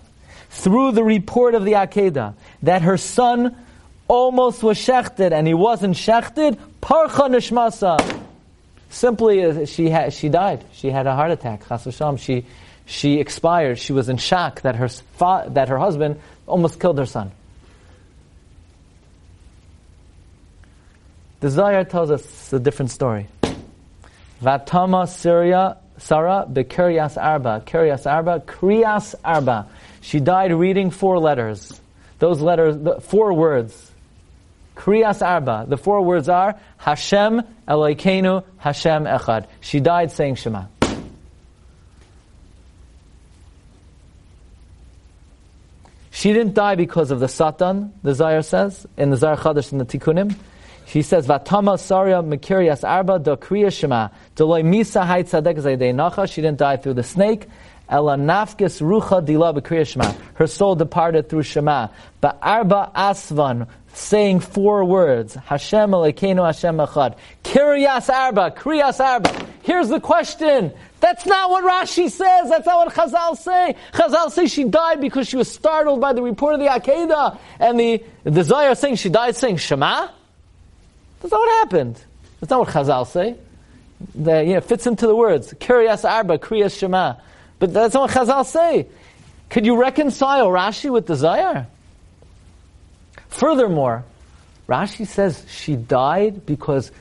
Through 0.49 0.93
the 0.93 1.03
report 1.03 1.53
of 1.53 1.65
the 1.65 1.73
akeda 1.73 2.33
that 2.63 2.81
her 2.81 2.97
son 2.97 3.55
almost 4.07 4.63
was 4.63 4.79
shechted 4.79 5.31
and 5.31 5.45
he 5.45 5.53
wasn't 5.53 5.95
shechted, 5.95 6.57
parcha 6.81 7.21
nishmasa. 7.29 8.20
Simply, 8.91 9.43
uh, 9.43 9.65
she 9.65 9.91
she 10.11 10.29
died. 10.29 10.65
She 10.73 10.91
had 10.91 11.07
a 11.07 11.15
heart 11.15 11.31
attack. 11.31 11.67
Chas 11.67 11.85
v'sham. 11.85 12.19
She 12.19 12.45
she 12.85 13.19
expired. 13.19 13.79
She 13.79 13.93
was 13.93 14.09
in 14.09 14.17
shock 14.17 14.61
that 14.61 14.75
her 14.75 14.89
fa- 14.89 15.47
that 15.49 15.69
her 15.69 15.77
husband 15.77 16.19
almost 16.45 16.79
killed 16.79 16.97
her 16.99 17.05
son. 17.05 17.31
The 21.39 21.49
Zohar 21.49 21.85
tells 21.85 22.11
us 22.11 22.53
a 22.53 22.59
different 22.59 22.91
story. 22.91 23.27
Vatama 24.43 25.07
Syria 25.07 25.77
Sarah 25.97 26.45
bekiryas 26.51 27.21
arba. 27.21 27.63
Kiryas 27.65 28.09
arba. 28.11 28.39
Kriyas 28.41 29.15
arba. 29.23 29.67
She 30.01 30.19
died 30.19 30.51
reading 30.53 30.89
four 30.89 31.19
letters. 31.19 31.79
Those 32.19 32.41
letters, 32.41 32.75
four 33.05 33.33
words. 33.33 33.90
Kriyas 34.75 35.25
Arba. 35.25 35.65
The 35.67 35.77
four 35.77 36.01
words 36.01 36.29
are 36.29 36.59
Hashem 36.77 37.41
Elokeinu 37.67 38.43
Hashem 38.57 39.05
Echad. 39.05 39.47
She 39.59 39.79
died 39.79 40.11
saying 40.11 40.35
Shema. 40.35 40.65
She 46.13 46.33
didn't 46.33 46.53
die 46.53 46.75
because 46.75 47.09
of 47.09 47.19
the 47.19 47.27
Satan, 47.27 47.93
the 48.03 48.13
Zohar 48.13 48.43
says, 48.43 48.85
in 48.97 49.09
the 49.09 49.17
Zohar 49.17 49.37
Chadash 49.37 49.71
in 49.71 49.79
the 49.79 49.85
Tikkunim. 49.85 50.35
She 50.85 51.01
says, 51.01 51.25
Vatama 51.25 51.77
Sarya 51.77 52.21
Mekirias 52.21 52.87
Arba 52.87 53.17
Do 53.17 53.37
Kriya 53.37 53.71
Shema. 53.71 54.09
Deloy 54.35 54.61
Misa 54.63 55.05
Hai 55.05 55.23
Tzadek. 55.23 56.27
She 56.29 56.41
didn't 56.41 56.59
die 56.59 56.77
through 56.77 56.95
the 56.95 57.03
snake. 57.03 57.47
Ela 57.89 58.17
nafkis 58.17 58.81
rucha 58.81 59.25
dila 59.25 59.57
b'kriya 59.57 59.87
Shema. 59.87 60.13
Her 60.35 60.47
soul 60.47 60.75
departed 60.75 61.29
through 61.29 61.43
Shema. 61.43 61.87
But 62.19 62.37
arba 62.41 62.91
asvan, 62.95 63.67
saying 63.93 64.39
four 64.39 64.85
words. 64.85 65.35
Hashem 65.35 65.91
Elokeinu 65.91 66.45
Hashem 66.45 66.77
Echad. 66.77 67.17
Kiryas 67.43 68.09
Arba, 68.09 68.51
Kriyas 68.51 68.99
Arba. 68.99 69.47
Here's 69.63 69.89
the 69.89 69.99
question. 69.99 70.71
That's 70.99 71.25
not 71.25 71.49
what 71.49 71.63
Rashi 71.63 72.09
says. 72.09 72.49
That's 72.49 72.65
not 72.65 72.85
what 72.85 72.93
Chazal 72.93 73.35
say. 73.35 73.75
Chazal 73.91 74.29
say 74.31 74.47
she 74.47 74.63
died 74.65 75.01
because 75.01 75.27
she 75.27 75.35
was 75.35 75.51
startled 75.51 75.99
by 75.99 76.13
the 76.13 76.21
report 76.21 76.53
of 76.53 76.59
the 76.59 76.67
Akedah. 76.67 77.39
And 77.59 77.79
the, 77.79 78.03
the 78.23 78.43
Zohar 78.43 78.75
saying 78.75 78.95
she 78.95 79.09
died 79.09 79.35
saying 79.35 79.57
Shema. 79.57 80.07
That's 81.21 81.31
not 81.31 81.39
what 81.39 81.49
happened. 81.59 82.03
That's 82.39 82.51
not 82.51 82.59
what 82.59 82.69
Chazal 82.69 83.07
say. 83.07 83.35
That 84.15 84.45
you 84.45 84.53
know, 84.53 84.61
fits 84.61 84.87
into 84.87 85.07
the 85.07 85.15
words. 85.15 85.53
Kiryas 85.53 86.07
Arba, 86.09 86.37
Kriyas 86.37 86.77
Shema. 86.77 87.15
But 87.59 87.73
that's 87.73 87.93
not 87.93 88.09
what 88.09 88.11
Chazal 88.11 88.45
say. 88.45 88.87
Could 89.49 89.65
you 89.65 89.75
reconcile 89.79 90.47
Rashi 90.47 90.91
with 90.91 91.07
the 91.07 91.15
Zohar? 91.15 91.67
Furthermore, 93.31 94.03
Rashi 94.67 95.07
says 95.07 95.43
she 95.49 95.75
died 95.75 96.45
because 96.45 96.91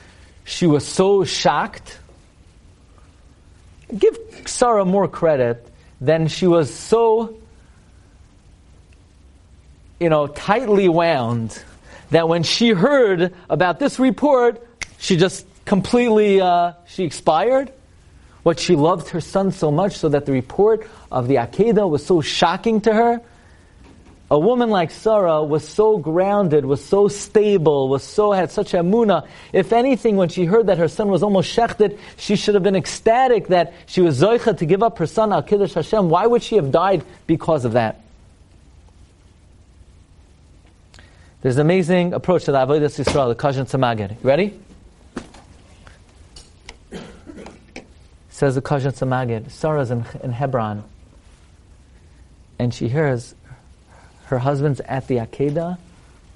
she 0.44 0.66
was 0.66 0.86
so 0.86 1.24
shocked. 1.24 1.98
Give 3.96 4.16
Sarah 4.46 4.84
more 4.84 5.08
credit 5.08 5.66
than 6.00 6.28
she 6.28 6.46
was 6.46 6.72
so, 6.72 7.36
you 9.98 10.08
know, 10.08 10.28
tightly 10.28 10.88
wound 10.88 11.62
that 12.10 12.28
when 12.28 12.42
she 12.42 12.70
heard 12.70 13.34
about 13.50 13.78
this 13.78 13.98
report, 13.98 14.66
she 14.98 15.16
just 15.16 15.46
completely 15.64 16.40
uh, 16.40 16.72
she 16.86 17.04
expired. 17.04 17.72
What 18.44 18.58
she 18.58 18.74
loved 18.74 19.08
her 19.10 19.20
son 19.20 19.52
so 19.52 19.70
much, 19.70 19.96
so 19.98 20.08
that 20.08 20.24
the 20.24 20.32
report 20.32 20.88
of 21.12 21.28
the 21.28 21.34
Akedah 21.34 21.88
was 21.88 22.06
so 22.06 22.22
shocking 22.22 22.80
to 22.82 22.94
her 22.94 23.20
a 24.30 24.38
woman 24.38 24.70
like 24.70 24.92
Sarah 24.92 25.42
was 25.42 25.66
so 25.66 25.98
grounded, 25.98 26.64
was 26.64 26.84
so 26.84 27.08
stable, 27.08 27.88
was 27.88 28.04
so 28.04 28.30
had 28.30 28.52
such 28.52 28.72
amuna. 28.72 29.26
If 29.52 29.72
anything, 29.72 30.16
when 30.16 30.28
she 30.28 30.44
heard 30.44 30.68
that 30.68 30.78
her 30.78 30.86
son 30.86 31.08
was 31.08 31.24
almost 31.24 31.54
shechted, 31.54 31.98
she 32.16 32.36
should 32.36 32.54
have 32.54 32.62
been 32.62 32.76
ecstatic 32.76 33.48
that 33.48 33.72
she 33.86 34.00
was 34.00 34.20
zoicha 34.20 34.56
to 34.58 34.66
give 34.66 34.84
up 34.84 34.98
her 34.98 35.06
son 35.06 35.32
al 35.32 35.42
kiddush 35.42 35.74
Hashem. 35.74 36.08
Why 36.08 36.26
would 36.26 36.44
she 36.44 36.56
have 36.56 36.70
died 36.70 37.04
because 37.26 37.64
of 37.64 37.72
that? 37.72 38.02
There's 41.42 41.56
an 41.56 41.62
amazing 41.62 42.12
approach 42.12 42.44
to 42.44 42.52
the 42.52 42.58
avodas 42.58 43.02
Yisrael, 43.02 43.34
the 43.34 43.34
Tzemagid. 43.34 44.10
You 44.10 44.28
ready? 44.28 44.60
Says 48.28 48.54
the 48.54 48.62
Koznitzer 48.62 49.08
Maggid. 49.08 49.50
Sarah's 49.50 49.90
in, 49.90 50.04
in 50.22 50.32
Hebron, 50.32 50.84
and 52.58 52.72
she 52.72 52.88
hears 52.88 53.34
her 54.30 54.38
husband's 54.38 54.80
at 54.80 55.08
the 55.08 55.16
Akedah, 55.16 55.76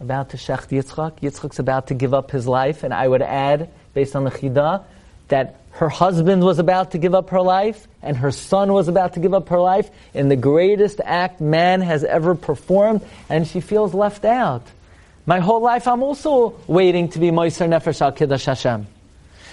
about 0.00 0.30
to 0.30 0.36
shecht 0.36 0.68
Yitzchak. 0.68 1.20
Yitzchak's 1.20 1.60
about 1.60 1.86
to 1.86 1.94
give 1.94 2.12
up 2.12 2.32
his 2.32 2.46
life, 2.46 2.82
and 2.82 2.92
I 2.92 3.06
would 3.06 3.22
add, 3.22 3.70
based 3.94 4.16
on 4.16 4.24
the 4.24 4.32
Chidah, 4.32 4.84
that 5.28 5.60
her 5.70 5.88
husband 5.88 6.42
was 6.42 6.58
about 6.58 6.90
to 6.90 6.98
give 6.98 7.14
up 7.14 7.30
her 7.30 7.40
life, 7.40 7.86
and 8.02 8.16
her 8.16 8.32
son 8.32 8.72
was 8.72 8.88
about 8.88 9.14
to 9.14 9.20
give 9.20 9.32
up 9.32 9.48
her 9.48 9.60
life 9.60 9.90
in 10.12 10.28
the 10.28 10.36
greatest 10.36 11.00
act 11.04 11.40
man 11.40 11.80
has 11.80 12.02
ever 12.02 12.34
performed, 12.34 13.00
and 13.28 13.46
she 13.46 13.60
feels 13.60 13.94
left 13.94 14.24
out. 14.24 14.66
My 15.24 15.38
whole 15.38 15.60
life, 15.60 15.86
I'm 15.86 16.02
also 16.02 16.56
waiting 16.66 17.08
to 17.10 17.20
be 17.20 17.30
Moiser 17.30 17.68
Nefesh 17.68 18.00
Al 18.00 18.10
Kiddush 18.10 18.44
Hashem. 18.44 18.88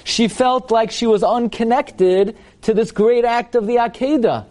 She 0.03 0.27
felt 0.27 0.71
like 0.71 0.89
she 0.89 1.05
was 1.05 1.23
unconnected 1.23 2.35
to 2.63 2.73
this 2.73 2.91
great 2.91 3.23
act 3.23 3.53
of 3.53 3.67
the 3.67 3.75
Akedah. 3.75 4.45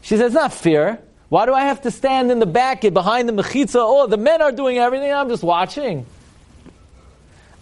She 0.00 0.16
says, 0.16 0.32
not 0.32 0.52
fear. 0.54 0.98
Why 1.32 1.46
do 1.46 1.54
I 1.54 1.62
have 1.62 1.80
to 1.80 1.90
stand 1.90 2.30
in 2.30 2.40
the 2.40 2.44
back 2.44 2.82
behind 2.82 3.26
the 3.26 3.32
mechitza? 3.32 3.76
Oh, 3.76 4.06
the 4.06 4.18
men 4.18 4.42
are 4.42 4.52
doing 4.52 4.76
everything. 4.76 5.10
I'm 5.10 5.30
just 5.30 5.42
watching. 5.42 6.04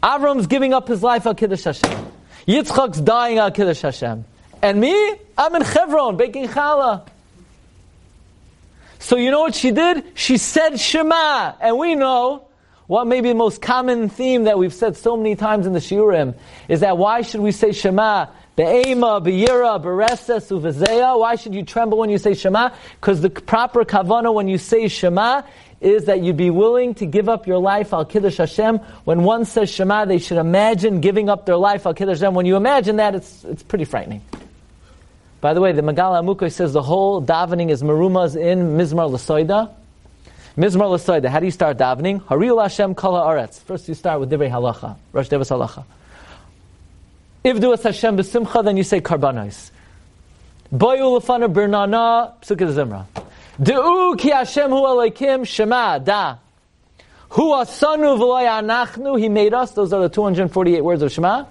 Avram's 0.03 0.49
giving 0.49 0.75
up 0.75 0.89
his 0.89 1.05
life 1.05 1.25
al 1.25 1.37
Kiddush 1.37 1.63
Hashem. 1.63 2.07
Yitzchak's 2.49 3.01
dying 3.01 3.39
al 3.39 3.53
Kiddush 3.53 3.83
Hashem. 3.83 4.25
And 4.61 4.81
me? 4.81 5.15
I'm 5.39 5.55
in 5.55 5.63
Hebron 5.63 6.17
baking 6.17 6.49
challah. 6.49 7.07
So 8.99 9.15
you 9.15 9.31
know 9.31 9.43
what 9.43 9.55
she 9.55 9.71
did? 9.71 10.05
She 10.15 10.37
said 10.37 10.81
Shema. 10.81 11.53
And 11.61 11.79
we 11.79 11.95
know 11.95 12.49
what 12.89 13.07
may 13.07 13.21
be 13.21 13.29
the 13.29 13.37
most 13.37 13.63
common 13.63 14.09
theme 14.09 14.45
that 14.45 14.59
we've 14.59 14.75
said 14.75 14.97
so 14.97 15.17
many 15.17 15.37
times 15.37 15.69
in 15.69 15.75
the 15.75 15.79
Shiurim 15.79 16.35
is 16.67 16.81
that 16.81 16.99
why 16.99 17.23
should 17.23 17.41
we 17.41 17.53
say 17.53 17.71
Shema? 17.71 18.27
Be'ema, 18.61 19.23
be'yira, 19.23 19.79
be'reses, 19.79 20.51
uvezeya. 20.51 21.19
Why 21.19 21.37
should 21.37 21.55
you 21.55 21.63
tremble 21.63 21.97
when 21.97 22.11
you 22.11 22.19
say 22.19 22.35
Shema? 22.35 22.69
Because 23.01 23.23
the 23.23 23.31
proper 23.31 23.87
kavana 23.87 24.35
when 24.35 24.49
you 24.49 24.59
say 24.59 24.89
Shema 24.89 25.45
is 25.81 26.05
that 26.05 26.21
you 26.21 26.35
be 26.35 26.51
willing 26.51 26.93
to 26.97 27.07
give 27.07 27.31
up 27.31 27.47
your 27.47 27.57
life 27.57 27.95
al 27.95 28.05
kiddush 28.05 28.37
Hashem. 28.37 28.77
When 29.05 29.23
one 29.23 29.47
says 29.47 29.71
Shema, 29.71 30.05
they 30.05 30.19
should 30.19 30.37
imagine 30.37 31.01
giving 31.01 31.31
up 31.31 31.47
their 31.47 31.57
life 31.57 31.87
al 31.87 31.95
kiddush 31.95 32.19
Hashem. 32.19 32.35
When 32.35 32.45
you 32.45 32.57
imagine 32.57 32.97
that, 32.97 33.15
it's 33.15 33.45
it's 33.45 33.63
pretty 33.63 33.87
frightening. 33.87 34.21
By 35.41 35.55
the 35.55 35.63
way, 35.63 35.73
the 35.73 35.81
Megala 35.81 36.21
Amukoy 36.23 36.53
says 36.53 36.75
the 36.75 36.83
whole 36.83 37.23
davening 37.23 37.71
is 37.71 37.83
marumas 37.83 38.37
in 38.37 38.77
Mizmar 38.77 39.09
Lasoida. 39.11 39.73
Mizmar 40.59 40.91
Lasoida. 40.91 41.31
How 41.31 41.41
do 41.41 41.47
you 41.47 41.51
start 41.51 41.79
davening? 41.79 42.21
Hariul 42.25 42.61
Hashem 42.61 42.95
Kala 42.95 43.23
Aretz. 43.23 43.63
First, 43.63 43.89
you 43.89 43.95
start 43.95 44.21
with 44.21 44.31
Divrei 44.31 44.51
Halacha, 44.51 44.99
Rosh 45.15 45.29
Devas 45.29 45.49
Halacha. 45.49 45.87
Ivdu 47.45 47.73
es 47.73 47.83
Hashem 47.83 48.17
b'simcha, 48.17 48.63
then 48.65 48.77
you 48.77 48.83
say 48.83 49.01
karbanos. 49.01 49.71
Boyu 50.73 51.19
lefana 51.19 51.53
bernana, 51.53 52.35
psukkah 52.43 52.73
zimra. 52.73 53.07
De'u 53.61 54.17
ki 54.19 54.31
Hashem 54.31 54.71
hu 54.71 54.77
aleikim, 54.77 55.47
shema, 55.47 55.99
da. 55.99 56.37
Hu 57.31 57.53
asanu 57.53 58.19
v'loy 58.19 58.47
anachnu, 58.47 59.19
he 59.19 59.29
made 59.29 59.55
us, 59.55 59.71
those 59.71 59.93
are 59.93 60.03
the 60.03 60.09
248 60.09 60.83
words 60.83 61.03
of 61.03 61.13
Shema. 61.13 61.47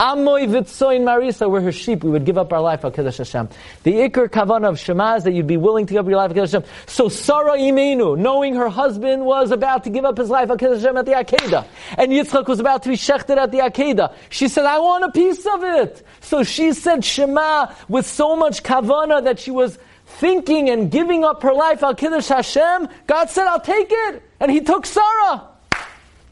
Amoy 0.00 0.46
vitzoin 0.46 1.02
marisa, 1.02 1.50
we're 1.50 1.60
her 1.60 1.72
sheep, 1.72 2.02
we 2.02 2.08
would 2.08 2.24
give 2.24 2.38
up 2.38 2.54
our 2.54 2.60
life 2.62 2.86
al 2.86 2.90
Kiddush 2.90 3.18
Hashem. 3.18 3.50
The 3.82 3.92
ikr 3.92 4.30
kavan 4.30 4.66
of 4.66 4.78
Shema 4.78 5.16
is 5.16 5.24
that 5.24 5.32
you'd 5.32 5.46
be 5.46 5.58
willing 5.58 5.84
to 5.84 5.92
give 5.92 6.06
up 6.06 6.08
your 6.08 6.16
life 6.16 6.30
al 6.30 6.34
Kiddush 6.36 6.52
Hashem. 6.52 6.70
So 6.86 7.10
Sarah 7.10 7.58
Imenu, 7.58 8.16
knowing 8.16 8.54
her 8.54 8.70
husband 8.70 9.26
was 9.26 9.50
about 9.50 9.84
to 9.84 9.90
give 9.90 10.06
up 10.06 10.16
his 10.16 10.30
life 10.30 10.48
al 10.48 10.56
Kiddush 10.56 10.80
Hashem 10.80 10.96
at 10.96 11.04
the 11.04 11.12
Akedah, 11.12 11.66
and 11.98 12.12
Yitzchak 12.12 12.48
was 12.48 12.60
about 12.60 12.82
to 12.84 12.88
be 12.88 12.94
shechted 12.94 13.36
at 13.36 13.52
the 13.52 13.58
Akedah, 13.58 14.14
she 14.30 14.48
said, 14.48 14.64
I 14.64 14.78
want 14.78 15.04
a 15.04 15.10
piece 15.10 15.44
of 15.44 15.62
it. 15.64 16.02
So 16.22 16.44
she 16.44 16.72
said 16.72 17.04
Shema 17.04 17.70
with 17.90 18.06
so 18.06 18.36
much 18.36 18.62
kavana 18.62 19.22
that 19.24 19.38
she 19.38 19.50
was 19.50 19.78
thinking 20.06 20.70
and 20.70 20.90
giving 20.90 21.24
up 21.24 21.42
her 21.42 21.52
life 21.52 21.82
al 21.82 21.94
Kiddush 21.94 22.28
Hashem. 22.28 22.88
God 23.06 23.28
said, 23.28 23.46
I'll 23.46 23.60
take 23.60 23.88
it. 23.90 24.22
And 24.40 24.50
he 24.50 24.62
took 24.62 24.86
Sarah. 24.86 25.46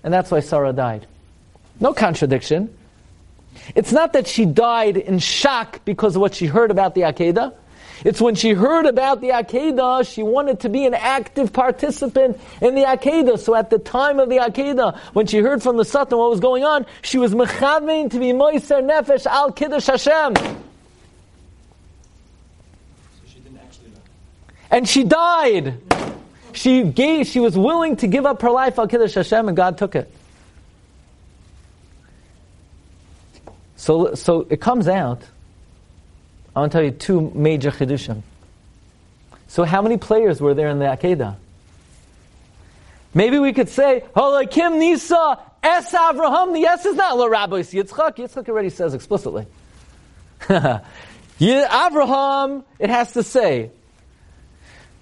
And 0.02 0.14
that's 0.14 0.30
why 0.30 0.40
Sarah 0.40 0.72
died. 0.72 1.06
No 1.80 1.92
contradiction. 1.92 2.74
It's 3.74 3.92
not 3.92 4.12
that 4.14 4.26
she 4.26 4.44
died 4.44 4.96
in 4.96 5.18
shock 5.18 5.84
because 5.84 6.16
of 6.16 6.22
what 6.22 6.34
she 6.34 6.46
heard 6.46 6.70
about 6.70 6.94
the 6.94 7.02
Akedah. 7.02 7.54
It's 8.04 8.20
when 8.20 8.34
she 8.36 8.50
heard 8.50 8.86
about 8.86 9.20
the 9.20 9.30
Akedah, 9.30 10.12
she 10.12 10.22
wanted 10.22 10.60
to 10.60 10.68
be 10.68 10.86
an 10.86 10.94
active 10.94 11.52
participant 11.52 12.38
in 12.60 12.74
the 12.74 12.82
Akedah. 12.82 13.38
So 13.38 13.54
at 13.54 13.70
the 13.70 13.78
time 13.78 14.20
of 14.20 14.28
the 14.28 14.36
Akedah, 14.36 14.96
when 15.14 15.26
she 15.26 15.38
heard 15.38 15.62
from 15.62 15.76
the 15.76 15.84
Satan 15.84 16.18
what 16.18 16.30
was 16.30 16.40
going 16.40 16.64
on, 16.64 16.86
she 17.02 17.18
was 17.18 17.34
mechavein 17.34 18.10
to 18.10 18.18
be 18.18 18.26
Moiser 18.26 18.82
Nefesh 18.82 19.26
Al 19.26 19.52
Kiddush 19.52 19.86
Hashem. 19.86 20.36
So 20.36 20.56
she 23.26 23.40
didn't 23.40 23.58
actually 23.58 23.88
know. 23.88 24.00
And 24.70 24.88
she 24.88 25.02
died. 25.02 25.80
She 26.52 26.84
gave, 26.84 27.26
she 27.26 27.40
was 27.40 27.58
willing 27.58 27.96
to 27.96 28.06
give 28.06 28.26
up 28.26 28.42
her 28.42 28.50
life 28.50 28.78
Al 28.78 28.86
Kiddush 28.86 29.14
Hashem 29.14 29.48
and 29.48 29.56
God 29.56 29.76
took 29.76 29.96
it. 29.96 30.12
So, 33.78 34.14
so 34.14 34.46
it 34.50 34.60
comes 34.60 34.88
out. 34.88 35.22
I 36.54 36.60
want 36.60 36.72
to 36.72 36.78
tell 36.78 36.84
you 36.84 36.90
two 36.90 37.30
major 37.34 37.70
chidushim. 37.70 38.22
So 39.46 39.62
how 39.64 39.80
many 39.82 39.96
players 39.96 40.40
were 40.40 40.52
there 40.52 40.68
in 40.68 40.80
the 40.80 40.86
Akedah? 40.86 41.36
Maybe 43.14 43.38
we 43.38 43.52
could 43.52 43.68
say, 43.68 44.04
Holakim 44.14 44.78
Nisa, 44.78 45.38
Es 45.62 45.94
Avraham. 45.94 46.52
The 46.54 46.66
S 46.66 46.86
is 46.86 46.96
not 46.96 47.16
La 47.16 47.26
Rabbi 47.26 47.60
Yitzchak. 47.60 48.16
Yitzchak 48.16 48.48
already 48.48 48.70
says 48.70 48.94
explicitly. 48.94 49.46
Avraham, 51.40 52.64
it 52.80 52.90
has 52.90 53.12
to 53.12 53.22
say. 53.22 53.70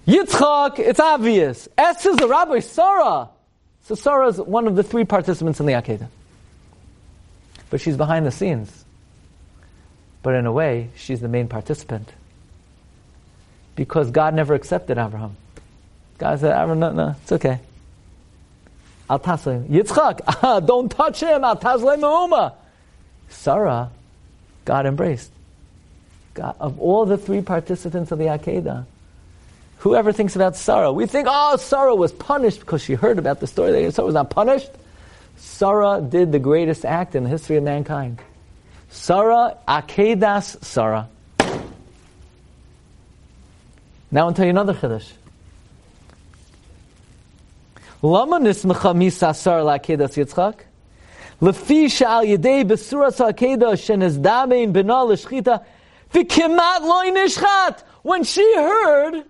Yitzchak, 0.05 0.77
it's 0.77 0.99
obvious. 0.99 1.67
S 1.77 2.05
is 2.05 2.15
the 2.17 2.27
Rabbi 2.27 2.59
Sarah. 2.59 3.29
So 3.85 3.95
Sarah 3.95 4.27
is 4.27 4.37
one 4.39 4.67
of 4.67 4.75
the 4.75 4.83
three 4.83 5.03
participants 5.03 5.59
in 5.59 5.65
the 5.65 5.73
Akedah 5.73 6.09
but 7.69 7.81
she's 7.81 7.97
behind 7.97 8.25
the 8.25 8.31
scenes. 8.31 8.85
But 10.23 10.35
in 10.35 10.45
a 10.45 10.51
way, 10.51 10.89
she's 10.95 11.19
the 11.19 11.27
main 11.27 11.47
participant. 11.47 12.11
Because 13.75 14.11
God 14.11 14.33
never 14.33 14.55
accepted 14.55 14.97
Abraham. 14.97 15.37
God 16.17 16.39
said, 16.39 16.51
Abraham, 16.51 16.79
no, 16.79 16.91
no, 16.91 17.15
it's 17.21 17.31
okay. 17.31 17.59
Al 19.09 19.19
taslim. 19.19 19.67
Yitzchak, 19.67 20.21
ah, 20.43 20.59
don't 20.59 20.89
touch 20.89 21.21
him. 21.21 21.43
Al 21.43 21.57
taslim 21.57 21.99
me'uma. 21.99 22.55
Sarah, 23.29 23.91
God 24.65 24.85
embraced. 24.85 25.31
God, 26.33 26.55
of 26.59 26.79
all 26.79 27.05
the 27.05 27.17
three 27.17 27.41
participants 27.41 28.11
of 28.11 28.19
the 28.19 28.25
Akedah, 28.25 28.85
whoever 29.79 30.11
thinks 30.11 30.35
about 30.35 30.55
Sarah, 30.55 30.91
we 30.91 31.05
think, 31.05 31.27
oh, 31.29 31.57
Sarah 31.57 31.95
was 31.95 32.11
punished 32.11 32.59
because 32.59 32.81
she 32.81 32.93
heard 32.93 33.19
about 33.19 33.39
the 33.39 33.47
story 33.47 33.89
Sarah 33.91 34.05
was 34.05 34.15
not 34.15 34.29
punished. 34.29 34.69
Sarah 35.37 36.01
did 36.01 36.31
the 36.31 36.39
greatest 36.39 36.83
act 36.83 37.15
in 37.15 37.23
the 37.23 37.29
history 37.29 37.57
of 37.57 37.63
mankind. 37.63 38.19
Sarah, 38.89 39.57
Akedas 39.67 40.63
Sarah. 40.63 41.09
Now 44.09 44.27
I'll 44.27 44.33
tell 44.33 44.45
you 44.45 44.51
another 44.51 44.73
chiddush. 44.73 45.11
Lama 48.01 48.39
nismecha 48.39 49.35
Sarah 49.35 49.63
la'akedas 49.63 50.15
Yitzchak? 50.17 50.59
Lefi 51.41 51.91
she'al 51.91 52.23
yedei 52.23 52.63
besuras 52.63 53.17
ha'akedah 53.17 53.73
shenezdamein 53.73 54.73
bena 54.73 55.03
l'shchita 55.03 55.63
v'kimat 56.11 56.81
loy 56.81 57.11
nishchat. 57.11 57.83
When 58.01 58.23
she 58.23 58.55
heard 58.55 59.23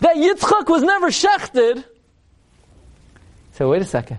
that 0.00 0.16
Yitzchak 0.16 0.68
was 0.68 0.82
never 0.82 1.08
shechted, 1.08 1.84
so 3.52 3.70
wait 3.70 3.82
a 3.82 3.86
second. 3.86 4.18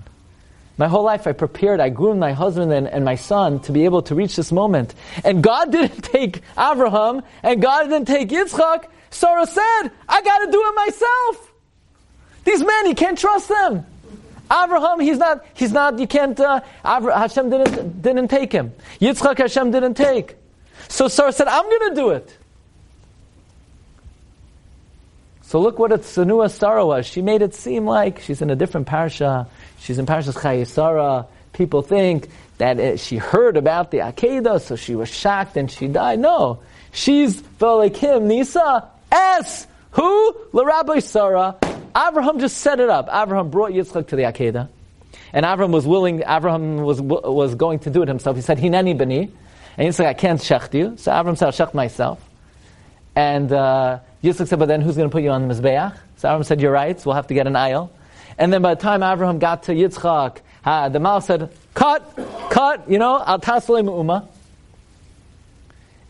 My 0.78 0.88
whole 0.88 1.04
life 1.04 1.28
I 1.28 1.34
prepared, 1.34 1.80
I 1.80 1.90
groomed 1.90 2.20
my 2.20 2.34
husband 2.34 2.74
and, 2.74 2.88
and 2.88 3.06
my 3.06 3.16
son 3.16 3.60
to 3.62 3.72
be 3.72 3.86
able 3.86 4.02
to 4.04 4.16
reach 4.16 4.36
this 4.36 4.52
moment. 4.52 4.96
And 5.24 5.44
God 5.44 5.72
didn't 5.72 6.02
take 6.02 6.42
Abraham, 6.58 7.22
and 7.44 7.62
God 7.62 7.84
didn't 7.84 8.06
take 8.06 8.30
Yitzchak. 8.30 8.86
Sarah 9.12 9.46
said, 9.46 9.92
I 10.10 10.22
gotta 10.22 10.52
do 10.52 10.64
it 10.66 10.76
myself. 10.76 11.52
These 12.46 12.64
men, 12.64 12.88
you 12.88 12.96
can't 12.96 13.18
trust 13.18 13.48
them. 13.48 13.86
Abraham, 14.52 15.00
he's 15.00 15.18
not, 15.18 15.46
he's 15.54 15.72
not, 15.72 16.00
you 16.00 16.08
can't, 16.08 16.40
uh, 16.40 16.62
Abraham, 16.86 17.22
Hashem 17.22 17.50
didn't, 17.50 18.02
didn't 18.02 18.28
take 18.28 18.52
him. 18.52 18.74
Yitzchak, 19.00 19.38
Hashem 19.38 19.72
didn't 19.72 19.94
take. 19.94 20.36
So 20.90 21.08
Sarah 21.08 21.32
said, 21.32 21.48
I'm 21.48 21.70
gonna 21.70 21.96
do 21.96 22.10
it. 22.10 22.38
So 25.44 25.60
look 25.60 25.78
what 25.78 25.92
a 25.92 25.98
Tsanua 25.98 26.50
Sarah 26.50 26.86
was. 26.86 27.06
She 27.06 27.22
made 27.22 27.42
it 27.42 27.54
seem 27.54 27.86
like 27.86 28.22
she's 28.22 28.42
in 28.42 28.50
a 28.50 28.56
different 28.56 28.88
parsha. 28.88 29.48
She's 29.80 30.00
in 30.00 30.06
Parshas 30.06 30.34
Chayesara. 30.34 31.28
People 31.52 31.82
think 31.82 32.30
that 32.58 32.80
it, 32.80 33.00
she 33.00 33.18
heard 33.18 33.58
about 33.58 33.92
the 33.92 34.00
Akedah, 34.00 34.62
so 34.62 34.76
she 34.76 34.96
was 34.96 35.10
shocked 35.10 35.58
and 35.58 35.70
she 35.70 35.88
died. 35.88 36.20
No. 36.20 36.60
She's 36.92 37.42
Velikim 37.42 38.24
Nisa 38.24 38.90
S. 39.12 39.68
Who? 39.92 40.36
Rabbi 40.54 41.00
Sarah. 41.00 41.58
Abraham 41.96 42.40
just 42.40 42.58
set 42.58 42.80
it 42.80 42.90
up. 42.90 43.10
Abraham 43.12 43.50
brought 43.50 43.72
Yitzchak 43.72 44.08
to 44.08 44.16
the 44.16 44.24
Akedah. 44.24 44.70
And 45.34 45.46
Abraham 45.46 45.72
was 45.72 45.86
willing, 45.86 46.24
Abraham 46.26 46.78
was, 46.78 47.02
was 47.02 47.56
going 47.56 47.80
to 47.80 47.90
do 47.90 48.02
it 48.02 48.08
himself. 48.08 48.36
He 48.36 48.42
said, 48.42 48.58
Hineni 48.58 48.98
bani. 48.98 49.32
And 49.78 49.88
Yitzchak, 49.90 50.06
I 50.06 50.14
can't 50.14 50.40
shecht 50.40 50.74
you. 50.74 50.96
So 50.98 51.12
Abraham 51.12 51.36
said, 51.36 51.48
I'll 51.48 51.52
shecht 51.52 51.74
myself. 51.74 52.24
And 53.16 53.52
uh, 53.52 54.00
Yitzchak 54.24 54.48
said, 54.48 54.60
but 54.60 54.68
then 54.68 54.82
who's 54.82 54.96
going 54.96 55.10
to 55.10 55.12
put 55.12 55.22
you 55.22 55.32
on 55.32 55.48
the 55.48 55.54
Mizbeach? 55.54 55.98
So 56.18 56.30
Abraham 56.30 56.44
said, 56.44 56.62
you're 56.62 56.72
right, 56.72 57.06
we'll 57.06 57.16
have 57.16 57.28
to 57.28 57.34
get 57.34 57.46
an 57.46 57.54
ayal. 57.54 57.90
And 58.38 58.52
then 58.52 58.62
by 58.62 58.74
the 58.74 58.82
time 58.82 59.04
Abraham 59.04 59.40
got 59.40 59.64
to 59.64 59.74
Yitzchak, 59.74 60.38
uh, 60.66 60.90
the 60.90 61.00
Mal 61.00 61.20
said, 61.22 61.52
cut, 61.74 62.18
cut, 62.50 62.90
you 62.90 62.98
know, 62.98 63.22
al 63.22 63.40
tasle. 63.40 64.28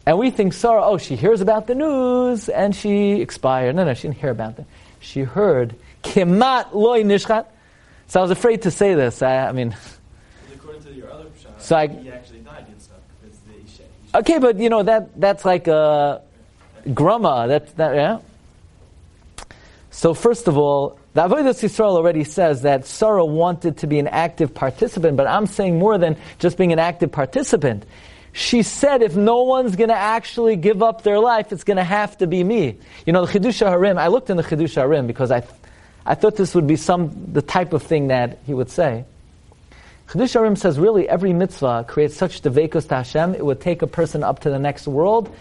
And 0.06 0.18
we 0.18 0.32
think 0.32 0.54
Sarah, 0.54 0.84
oh, 0.84 0.98
she 0.98 1.16
hears 1.16 1.42
about 1.42 1.66
the 1.68 1.76
news 1.76 2.50
and 2.50 2.76
she 2.76 3.22
expired. 3.22 3.76
No, 3.76 3.86
no, 3.86 3.94
she 3.94 4.04
didn't 4.04 4.18
hear 4.18 4.32
about 4.32 4.60
it. 4.60 4.66
She 5.00 5.22
heard, 5.22 5.76
kemat 6.04 6.74
loy 6.74 7.04
nishchat. 7.04 7.46
So 8.08 8.20
I 8.20 8.22
was 8.22 8.32
afraid 8.32 8.64
to 8.64 8.72
say 8.72 8.94
this. 8.94 9.22
I, 9.22 9.48
I 9.48 9.52
mean, 9.54 9.76
according 10.54 10.84
to 10.84 10.94
your 10.94 11.12
other 11.12 11.26
shot, 11.42 11.62
so 11.62 11.76
I, 11.76 11.88
he 11.88 12.10
actually 12.12 12.40
died 12.40 12.66
and 12.68 12.82
stuff. 12.82 12.98
Because 13.22 13.40
the 13.40 13.54
Isha, 13.64 13.84
okay, 14.20 14.38
but 14.40 14.58
you 14.58 14.70
know 14.70 14.84
that 14.84 15.20
that's 15.20 15.46
like 15.46 15.68
a 15.68 16.22
grama. 16.94 17.46
That's 17.48 17.72
that 17.74 17.96
yeah. 17.96 18.20
So 19.92 20.14
first 20.14 20.48
of 20.48 20.58
all, 20.58 20.98
the 21.14 21.22
Avodah 21.22 21.50
Yisrael 21.50 21.96
already 21.96 22.24
says 22.24 22.64
that 22.64 22.88
Sarah 22.88 23.24
wanted 23.24 23.78
to 23.78 23.88
be 23.88 24.00
an 24.00 24.08
active 24.08 24.54
participant, 24.54 25.16
but 25.16 25.28
I'm 25.28 25.46
saying 25.46 25.78
more 25.78 26.00
than 26.00 26.18
just 26.40 26.58
being 26.58 26.74
an 26.74 26.80
active 26.80 27.12
participant. 27.12 27.86
She 28.32 28.64
said, 28.64 29.04
if 29.04 29.16
no 29.16 29.44
one's 29.44 29.76
going 29.76 29.90
to 29.90 29.96
actually 29.96 30.56
give 30.56 30.82
up 30.82 31.04
their 31.04 31.20
life, 31.20 31.52
it's 31.52 31.64
going 31.64 31.78
to 31.78 31.84
have 31.84 32.18
to 32.18 32.26
be 32.26 32.44
me. 32.44 32.80
You 33.06 33.14
know, 33.14 33.28
the 33.28 33.40
Chidush 33.40 33.60
Harim, 33.60 34.00
I 34.00 34.08
looked 34.08 34.32
in 34.32 34.38
the 34.38 34.44
Chidush 34.44 34.74
Harim 34.74 35.06
because 35.06 35.30
I, 35.30 35.44
I 36.04 36.16
thought 36.16 36.36
this 36.36 36.56
would 36.56 36.66
be 36.66 36.76
some, 36.76 37.32
the 37.32 37.44
type 37.44 37.74
of 37.74 37.84
thing 37.84 38.08
that 38.08 38.40
he 38.48 38.56
would 38.56 38.72
say. 38.72 39.06
Chidush 40.08 40.34
Harim 40.34 40.56
says, 40.56 40.80
really, 40.80 41.08
every 41.08 41.32
mitzvah 41.32 41.86
creates 41.88 42.16
such 42.16 42.42
devekos 42.42 42.88
to 42.90 42.96
Hashem, 42.96 43.36
it 43.36 43.46
would 43.46 43.62
take 43.62 43.84
a 43.84 43.88
person 43.88 44.24
up 44.24 44.40
to 44.40 44.50
the 44.50 44.60
next 44.60 44.88
world. 44.88 45.34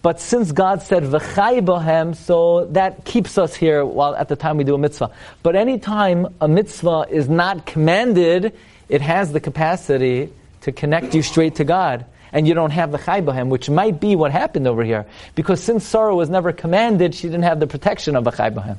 But 0.00 0.20
since 0.20 0.52
God 0.52 0.82
said 0.82 1.02
v'chai 1.02 1.64
bohem, 1.64 2.14
so 2.14 2.66
that 2.66 3.04
keeps 3.04 3.36
us 3.36 3.54
here 3.54 3.84
while 3.84 4.14
at 4.14 4.28
the 4.28 4.36
time 4.36 4.56
we 4.56 4.64
do 4.64 4.74
a 4.74 4.78
mitzvah. 4.78 5.10
But 5.42 5.56
any 5.56 5.78
time 5.78 6.34
a 6.40 6.46
mitzvah 6.46 7.06
is 7.10 7.28
not 7.28 7.66
commanded, 7.66 8.54
it 8.88 9.00
has 9.00 9.32
the 9.32 9.40
capacity 9.40 10.32
to 10.62 10.72
connect 10.72 11.14
you 11.14 11.22
straight 11.22 11.56
to 11.56 11.64
God 11.64 12.06
and 12.32 12.46
you 12.46 12.54
don't 12.54 12.70
have 12.70 12.92
the 12.92 12.98
bohem, 12.98 13.48
which 13.48 13.70
might 13.70 14.00
be 14.00 14.16
what 14.16 14.30
happened 14.30 14.66
over 14.66 14.84
here. 14.84 15.06
Because 15.34 15.62
since 15.62 15.84
Sarah 15.84 16.14
was 16.14 16.28
never 16.28 16.52
commanded, 16.52 17.14
she 17.14 17.26
didn't 17.26 17.44
have 17.44 17.60
the 17.60 17.66
protection 17.66 18.16
of 18.16 18.26
a 18.26 18.32
bohem. 18.32 18.76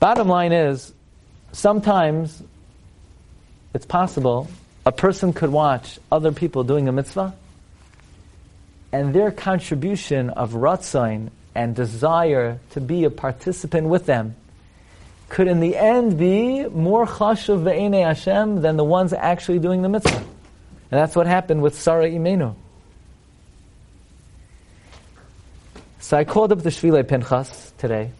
Bottom 0.00 0.28
line 0.28 0.52
is, 0.52 0.92
sometimes 1.52 2.42
it's 3.74 3.86
possible 3.86 4.48
a 4.86 4.92
person 4.92 5.32
could 5.32 5.50
watch 5.50 5.98
other 6.10 6.32
people 6.32 6.64
doing 6.64 6.88
a 6.88 6.92
mitzvah, 6.92 7.34
and 8.92 9.14
their 9.14 9.30
contribution 9.30 10.30
of 10.30 10.52
ratzain 10.52 11.30
and 11.54 11.74
desire 11.74 12.58
to 12.70 12.80
be 12.80 13.04
a 13.04 13.10
participant 13.10 13.88
with 13.88 14.06
them 14.06 14.36
could 15.28 15.46
in 15.46 15.60
the 15.60 15.76
end 15.76 16.18
be 16.18 16.66
more 16.66 17.06
chashuv 17.06 17.62
ve'enei 17.62 18.04
Hashem 18.04 18.62
than 18.62 18.76
the 18.76 18.84
ones 18.84 19.12
actually 19.12 19.60
doing 19.60 19.82
the 19.82 19.88
mitzvah. 19.88 20.16
And 20.16 21.00
that's 21.00 21.14
what 21.14 21.26
happened 21.26 21.62
with 21.62 21.78
Sarah 21.78 22.08
Imenu. 22.08 22.54
So 26.00 26.16
I 26.16 26.24
called 26.24 26.50
up 26.50 26.62
the 26.62 26.70
Shvile 26.70 27.06
Pinchas 27.06 27.72
today, 27.78 28.10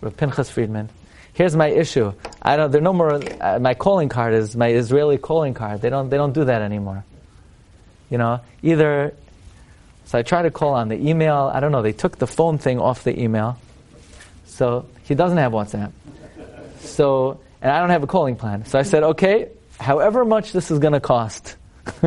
with 0.00 0.16
Pinchas 0.16 0.48
Friedman. 0.48 0.88
Here's 1.34 1.54
my 1.54 1.68
issue. 1.68 2.14
I 2.40 2.56
don't. 2.56 2.70
There 2.70 2.80
no 2.80 2.92
more. 2.92 3.20
Uh, 3.40 3.58
my 3.60 3.74
calling 3.74 4.08
card 4.08 4.32
is 4.34 4.56
my 4.56 4.68
Israeli 4.68 5.18
calling 5.18 5.52
card. 5.52 5.82
They 5.82 5.90
don't. 5.90 6.08
They 6.08 6.16
don't 6.16 6.32
do 6.32 6.44
that 6.44 6.62
anymore. 6.62 7.04
You 8.08 8.18
know, 8.18 8.40
either. 8.62 9.14
So 10.08 10.18
I 10.18 10.22
tried 10.22 10.42
to 10.42 10.50
call 10.50 10.72
on 10.72 10.88
the 10.88 10.96
email. 10.96 11.50
I 11.52 11.60
don't 11.60 11.70
know. 11.70 11.82
They 11.82 11.92
took 11.92 12.16
the 12.16 12.26
phone 12.26 12.56
thing 12.56 12.80
off 12.80 13.04
the 13.04 13.20
email. 13.20 13.58
So 14.46 14.86
he 15.04 15.14
doesn't 15.14 15.36
have 15.36 15.52
WhatsApp. 15.52 15.92
So 16.80 17.40
and 17.60 17.70
I 17.70 17.80
don't 17.80 17.90
have 17.90 18.02
a 18.02 18.06
calling 18.06 18.36
plan. 18.36 18.64
So 18.64 18.78
I 18.78 18.84
said, 18.84 19.02
okay, 19.02 19.50
however 19.78 20.24
much 20.24 20.52
this 20.52 20.70
is 20.70 20.78
going 20.78 20.94
to 20.94 21.00
cost, 21.00 21.56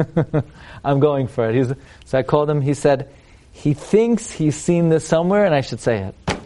I'm 0.83 0.99
going 0.99 1.27
for 1.27 1.47
it. 1.47 1.55
He's, 1.55 1.75
so 2.05 2.17
I 2.17 2.23
called 2.23 2.49
him. 2.49 2.59
He 2.59 2.73
said, 2.73 3.13
he 3.51 3.75
thinks 3.75 4.31
he's 4.31 4.55
seen 4.55 4.89
this 4.89 5.07
somewhere 5.07 5.45
and 5.45 5.53
I 5.53 5.61
should 5.61 5.79
say 5.79 5.99
it. 5.99 6.39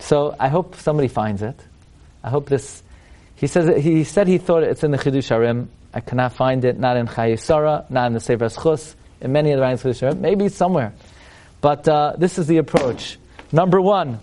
So 0.00 0.36
I 0.38 0.48
hope 0.48 0.74
somebody 0.74 1.08
finds 1.08 1.40
it. 1.40 1.58
I 2.22 2.28
hope 2.28 2.50
this. 2.50 2.82
He 3.36 3.46
says 3.46 3.82
he 3.82 4.04
said 4.04 4.28
he 4.28 4.36
thought 4.36 4.62
it's 4.64 4.84
in 4.84 4.90
the 4.90 4.98
Chidush 4.98 5.30
Harim. 5.30 5.70
I 5.94 6.00
cannot 6.00 6.34
find 6.34 6.62
it. 6.66 6.78
Not 6.78 6.98
in 6.98 7.06
Chayesara, 7.06 7.88
not 7.90 8.08
in 8.08 8.12
the 8.12 8.20
Sefer 8.20 8.50
Chus, 8.50 8.96
in 9.24 9.32
many 9.32 9.50
of 9.50 9.56
the 9.56 9.62
Ryan's 9.62 9.82
Chidush 9.82 10.00
Harim. 10.00 10.20
Maybe 10.20 10.48
somewhere. 10.48 10.92
But 11.60 11.88
uh, 11.88 12.14
this 12.18 12.38
is 12.38 12.46
the 12.46 12.58
approach. 12.58 13.18
Number 13.50 13.80
one, 13.80 14.20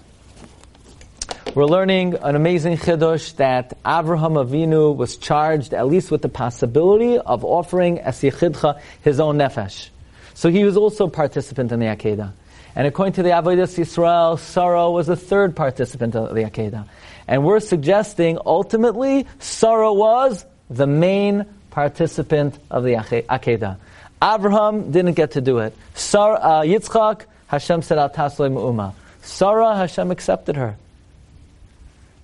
we're 1.55 1.65
learning 1.65 2.15
an 2.21 2.35
amazing 2.35 2.77
chiddush 2.77 3.35
that 3.37 3.81
Avraham 3.83 4.41
Avinu 4.41 4.95
was 4.95 5.17
charged 5.17 5.73
at 5.73 5.87
least 5.87 6.11
with 6.11 6.21
the 6.21 6.29
possibility 6.29 7.17
of 7.17 7.43
offering 7.43 7.99
as 7.99 8.21
yichidcha 8.21 8.79
his 9.01 9.19
own 9.19 9.37
nefesh. 9.37 9.89
So 10.33 10.49
he 10.49 10.63
was 10.63 10.77
also 10.77 11.07
a 11.07 11.09
participant 11.09 11.71
in 11.71 11.79
the 11.79 11.87
Akedah. 11.87 12.31
And 12.75 12.87
according 12.87 13.13
to 13.13 13.23
the 13.23 13.29
Avodah 13.29 13.67
Yisrael, 13.67 14.39
Sarah 14.39 14.89
was 14.89 15.09
a 15.09 15.15
third 15.15 15.55
participant 15.55 16.15
of 16.15 16.33
the 16.33 16.43
Akedah. 16.43 16.87
And 17.27 17.43
we're 17.43 17.59
suggesting 17.59 18.37
ultimately 18.45 19.27
Sarah 19.39 19.91
was 19.91 20.45
the 20.69 20.87
main 20.87 21.45
participant 21.71 22.59
of 22.69 22.83
the 22.83 22.93
Akedah. 22.93 23.77
Abraham 24.23 24.91
didn't 24.91 25.13
get 25.13 25.31
to 25.31 25.41
do 25.41 25.59
it. 25.59 25.75
Sarah, 25.95 26.35
uh, 26.35 26.61
Yitzchak, 26.63 27.25
Hashem 27.47 27.81
said, 27.81 27.97
Al 27.97 28.09
Tasle 28.09 28.93
Sarah, 29.21 29.75
Hashem 29.75 30.11
accepted 30.11 30.55
her. 30.55 30.77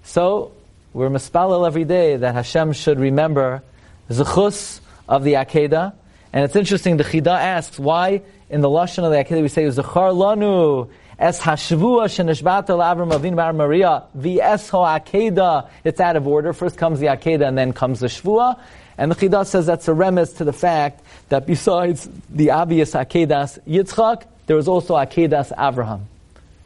So, 0.04 0.52
we're 0.94 1.10
mispalel 1.10 1.66
every 1.68 1.86
day 1.86 2.16
that 2.16 2.34
Hashem 2.34 2.74
should 2.74 3.00
remember 3.00 3.62
zechus 4.10 4.80
of 5.08 5.24
the 5.24 5.34
Akedah. 5.34 5.94
And 6.34 6.46
it's 6.46 6.56
interesting, 6.56 6.98
the 6.98 7.04
Chida 7.04 7.28
asks, 7.28 7.78
why 7.78 8.22
in 8.50 8.62
the 8.62 8.70
Lashon 8.70 9.04
of 9.04 9.12
the 9.12 9.18
Akedah 9.18 9.42
we 9.42 9.48
say, 9.48 9.64
Zechar 9.66 10.14
lanu, 10.14 10.90
es 11.20 11.42
hashvua 11.42 12.06
sheneshbata 12.06 12.78
l'avram 12.78 13.14
avin 13.14 13.36
bar 13.36 13.54
Maria, 13.54 14.04
v'es 14.18 14.70
ho 14.70 14.80
Akedah. 14.80 15.70
It's 15.84 16.00
out 16.00 16.16
of 16.16 16.28
order. 16.28 16.54
First 16.54 16.78
comes 16.78 17.00
the 17.00 17.08
Akedah 17.08 17.48
and 17.48 17.58
then 17.58 17.74
comes 17.74 18.00
the 18.00 18.08
Shvua. 18.08 18.60
And 18.98 19.12
the 19.12 19.16
Chida 19.16 19.46
says 19.46 19.66
that's 19.66 19.88
a 19.88 19.92
remez 19.92 20.38
to 20.38 20.44
the 20.44 20.54
fact 20.54 21.02
that 21.30 21.46
besides 21.46 22.10
the 22.30 22.52
obvious 22.52 22.94
Akedas 22.94 23.60
Yitzchak, 23.68 24.24
there 24.48 24.56
was 24.56 24.68
also 24.68 24.96
Akedas 24.96 25.56
Avraham. 25.56 26.04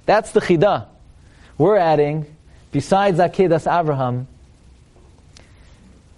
That's 0.06 0.32
the 0.32 0.42
Chida. 0.42 0.88
We're 1.58 1.78
adding 1.78 2.26
besides 2.72 3.20
Akedas 3.20 3.68
Abraham, 3.72 4.28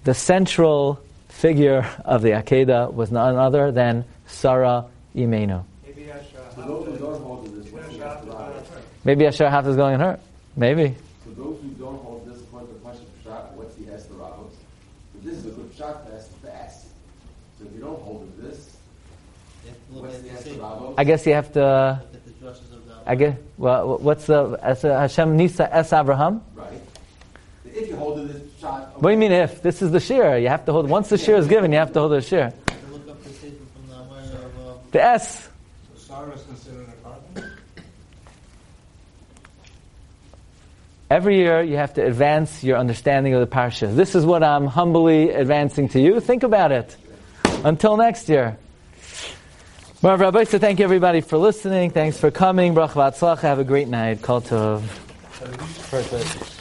the 0.04 0.14
central 0.14 1.00
figure 1.30 1.90
of 2.06 2.22
the 2.22 2.30
Akedah 2.30 2.94
was 2.94 3.12
none 3.12 3.36
other 3.36 3.72
than 3.72 4.06
Sarah 4.28 4.86
Imenu. 5.16 5.64
Maybe 9.06 9.26
Asher 9.28 9.50
Hath 9.50 9.68
is 9.68 9.76
going 9.76 9.96
on 9.96 10.00
her. 10.00 10.20
Maybe. 10.56 10.96
For 11.24 11.32
those 11.32 11.60
who 11.62 11.70
don't 11.72 12.02
hold 12.04 12.26
this 12.26 12.42
point, 12.44 12.72
the 12.72 12.80
question 12.80 13.06
of 13.06 13.26
Pshat, 13.26 13.52
what's 13.54 13.76
the 13.76 13.92
Esther 13.92 14.14
Ravos? 14.14 14.52
This 15.22 15.40
is 15.40 15.46
a 15.48 15.50
good 15.50 15.74
Pshat 15.74 16.08
to 16.08 16.16
ask 16.16 16.42
the 16.42 16.56
ask. 16.56 16.86
So 17.60 17.66
if 17.66 17.74
you 17.74 17.82
don't 17.82 18.02
hold 18.02 18.24
it 18.24 18.42
this, 18.42 18.78
what's 19.90 20.20
the 20.20 20.30
Esther 20.30 20.52
Ravos? 20.52 20.53
I 20.98 21.04
guess 21.04 21.26
you 21.26 21.34
have 21.34 21.52
to. 21.54 22.02
I 23.06 23.16
guess. 23.16 23.38
Well, 23.58 23.98
what's 23.98 24.26
the 24.28 24.58
Hashem 24.62 25.36
Nisa 25.36 25.74
Es 25.74 25.92
Abraham? 25.94 26.42
Right. 26.56 26.80
If 27.66 27.90
you 27.90 27.96
hold 27.96 28.20
it 28.20 28.34
this 28.34 28.42
Pshat. 28.62 28.94
What 28.96 29.10
do 29.10 29.12
you 29.12 29.18
mean 29.18 29.32
if? 29.32 29.62
This 29.62 29.82
is 29.82 29.92
the 29.92 30.00
shir. 30.00 30.38
You 30.38 30.50
have 30.50 30.66
to 30.66 30.72
hold. 30.72 30.90
Once 30.90 31.10
the 31.10 31.18
shir 31.18 31.36
is 31.36 31.48
given, 31.48 31.72
you 31.72 31.80
have 31.80 31.92
to 31.94 32.00
hold 32.00 32.12
the 32.12 32.22
shir. 32.22 32.54
The 34.92 35.04
S. 35.04 35.50
So 35.96 36.16
Sarah 36.16 36.32
is 36.34 36.44
considered 36.44 36.88
a 36.88 37.42
korban? 37.42 37.50
Every 41.10 41.38
year 41.38 41.64
you 41.64 41.78
have 41.78 41.96
to 41.96 42.06
advance 42.06 42.64
your 42.64 42.78
understanding 42.78 43.34
of 43.34 43.42
the 43.42 43.48
parsha. 43.48 43.96
This 43.96 44.14
is 44.14 44.24
what 44.26 44.44
I'm 44.44 44.68
humbly 44.68 45.32
advancing 45.32 45.90
to 45.90 46.00
you. 46.00 46.20
Think 46.20 46.44
about 46.44 46.72
it. 46.72 46.96
Until 47.64 47.98
next 47.98 48.30
year. 48.30 48.58
Well, 50.04 50.18
Rabbi, 50.18 50.44
so 50.44 50.60
thank 50.60 50.80
you 50.80 50.84
everybody 50.84 51.22
for 51.22 51.38
listening. 51.38 51.92
Thanks 51.92 52.18
for 52.18 52.30
coming. 52.30 52.74
Brach 52.74 52.90
v'atzlacha. 52.90 53.40
Have 53.40 53.60
a 53.60 53.64
great 53.64 53.88
night. 53.88 54.22
Kol 54.22 54.42
tov. 54.42 54.82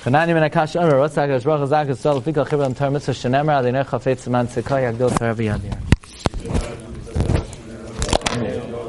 Chanani 0.04 0.28
min 0.28 0.48
akash 0.48 0.80
omer, 0.80 1.00
what's 1.00 1.16
that? 1.16 1.26
Baruch 1.26 1.68
Hazak, 1.68 1.96
Sol, 1.96 2.22
Fikal 2.22 2.46
Chibra, 2.46 2.66
and 2.66 2.92
Mitzvah, 2.92 3.10
Shenemar, 3.10 3.60
Adinei 3.60 3.84
Chafetz, 3.84 4.28
Man 4.28 4.46
Sekai, 4.46 4.94
Yagdil, 4.94 5.10
Taravi 5.10 5.46
Yadir. 5.50 5.76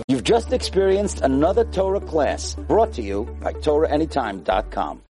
You've 0.07 0.23
just 0.23 0.53
experienced 0.53 1.21
another 1.21 1.63
Torah 1.63 1.99
class 1.99 2.53
brought 2.53 2.93
to 2.93 3.01
you 3.01 3.25
by 3.41 3.53
TorahAnytime.com. 3.53 5.01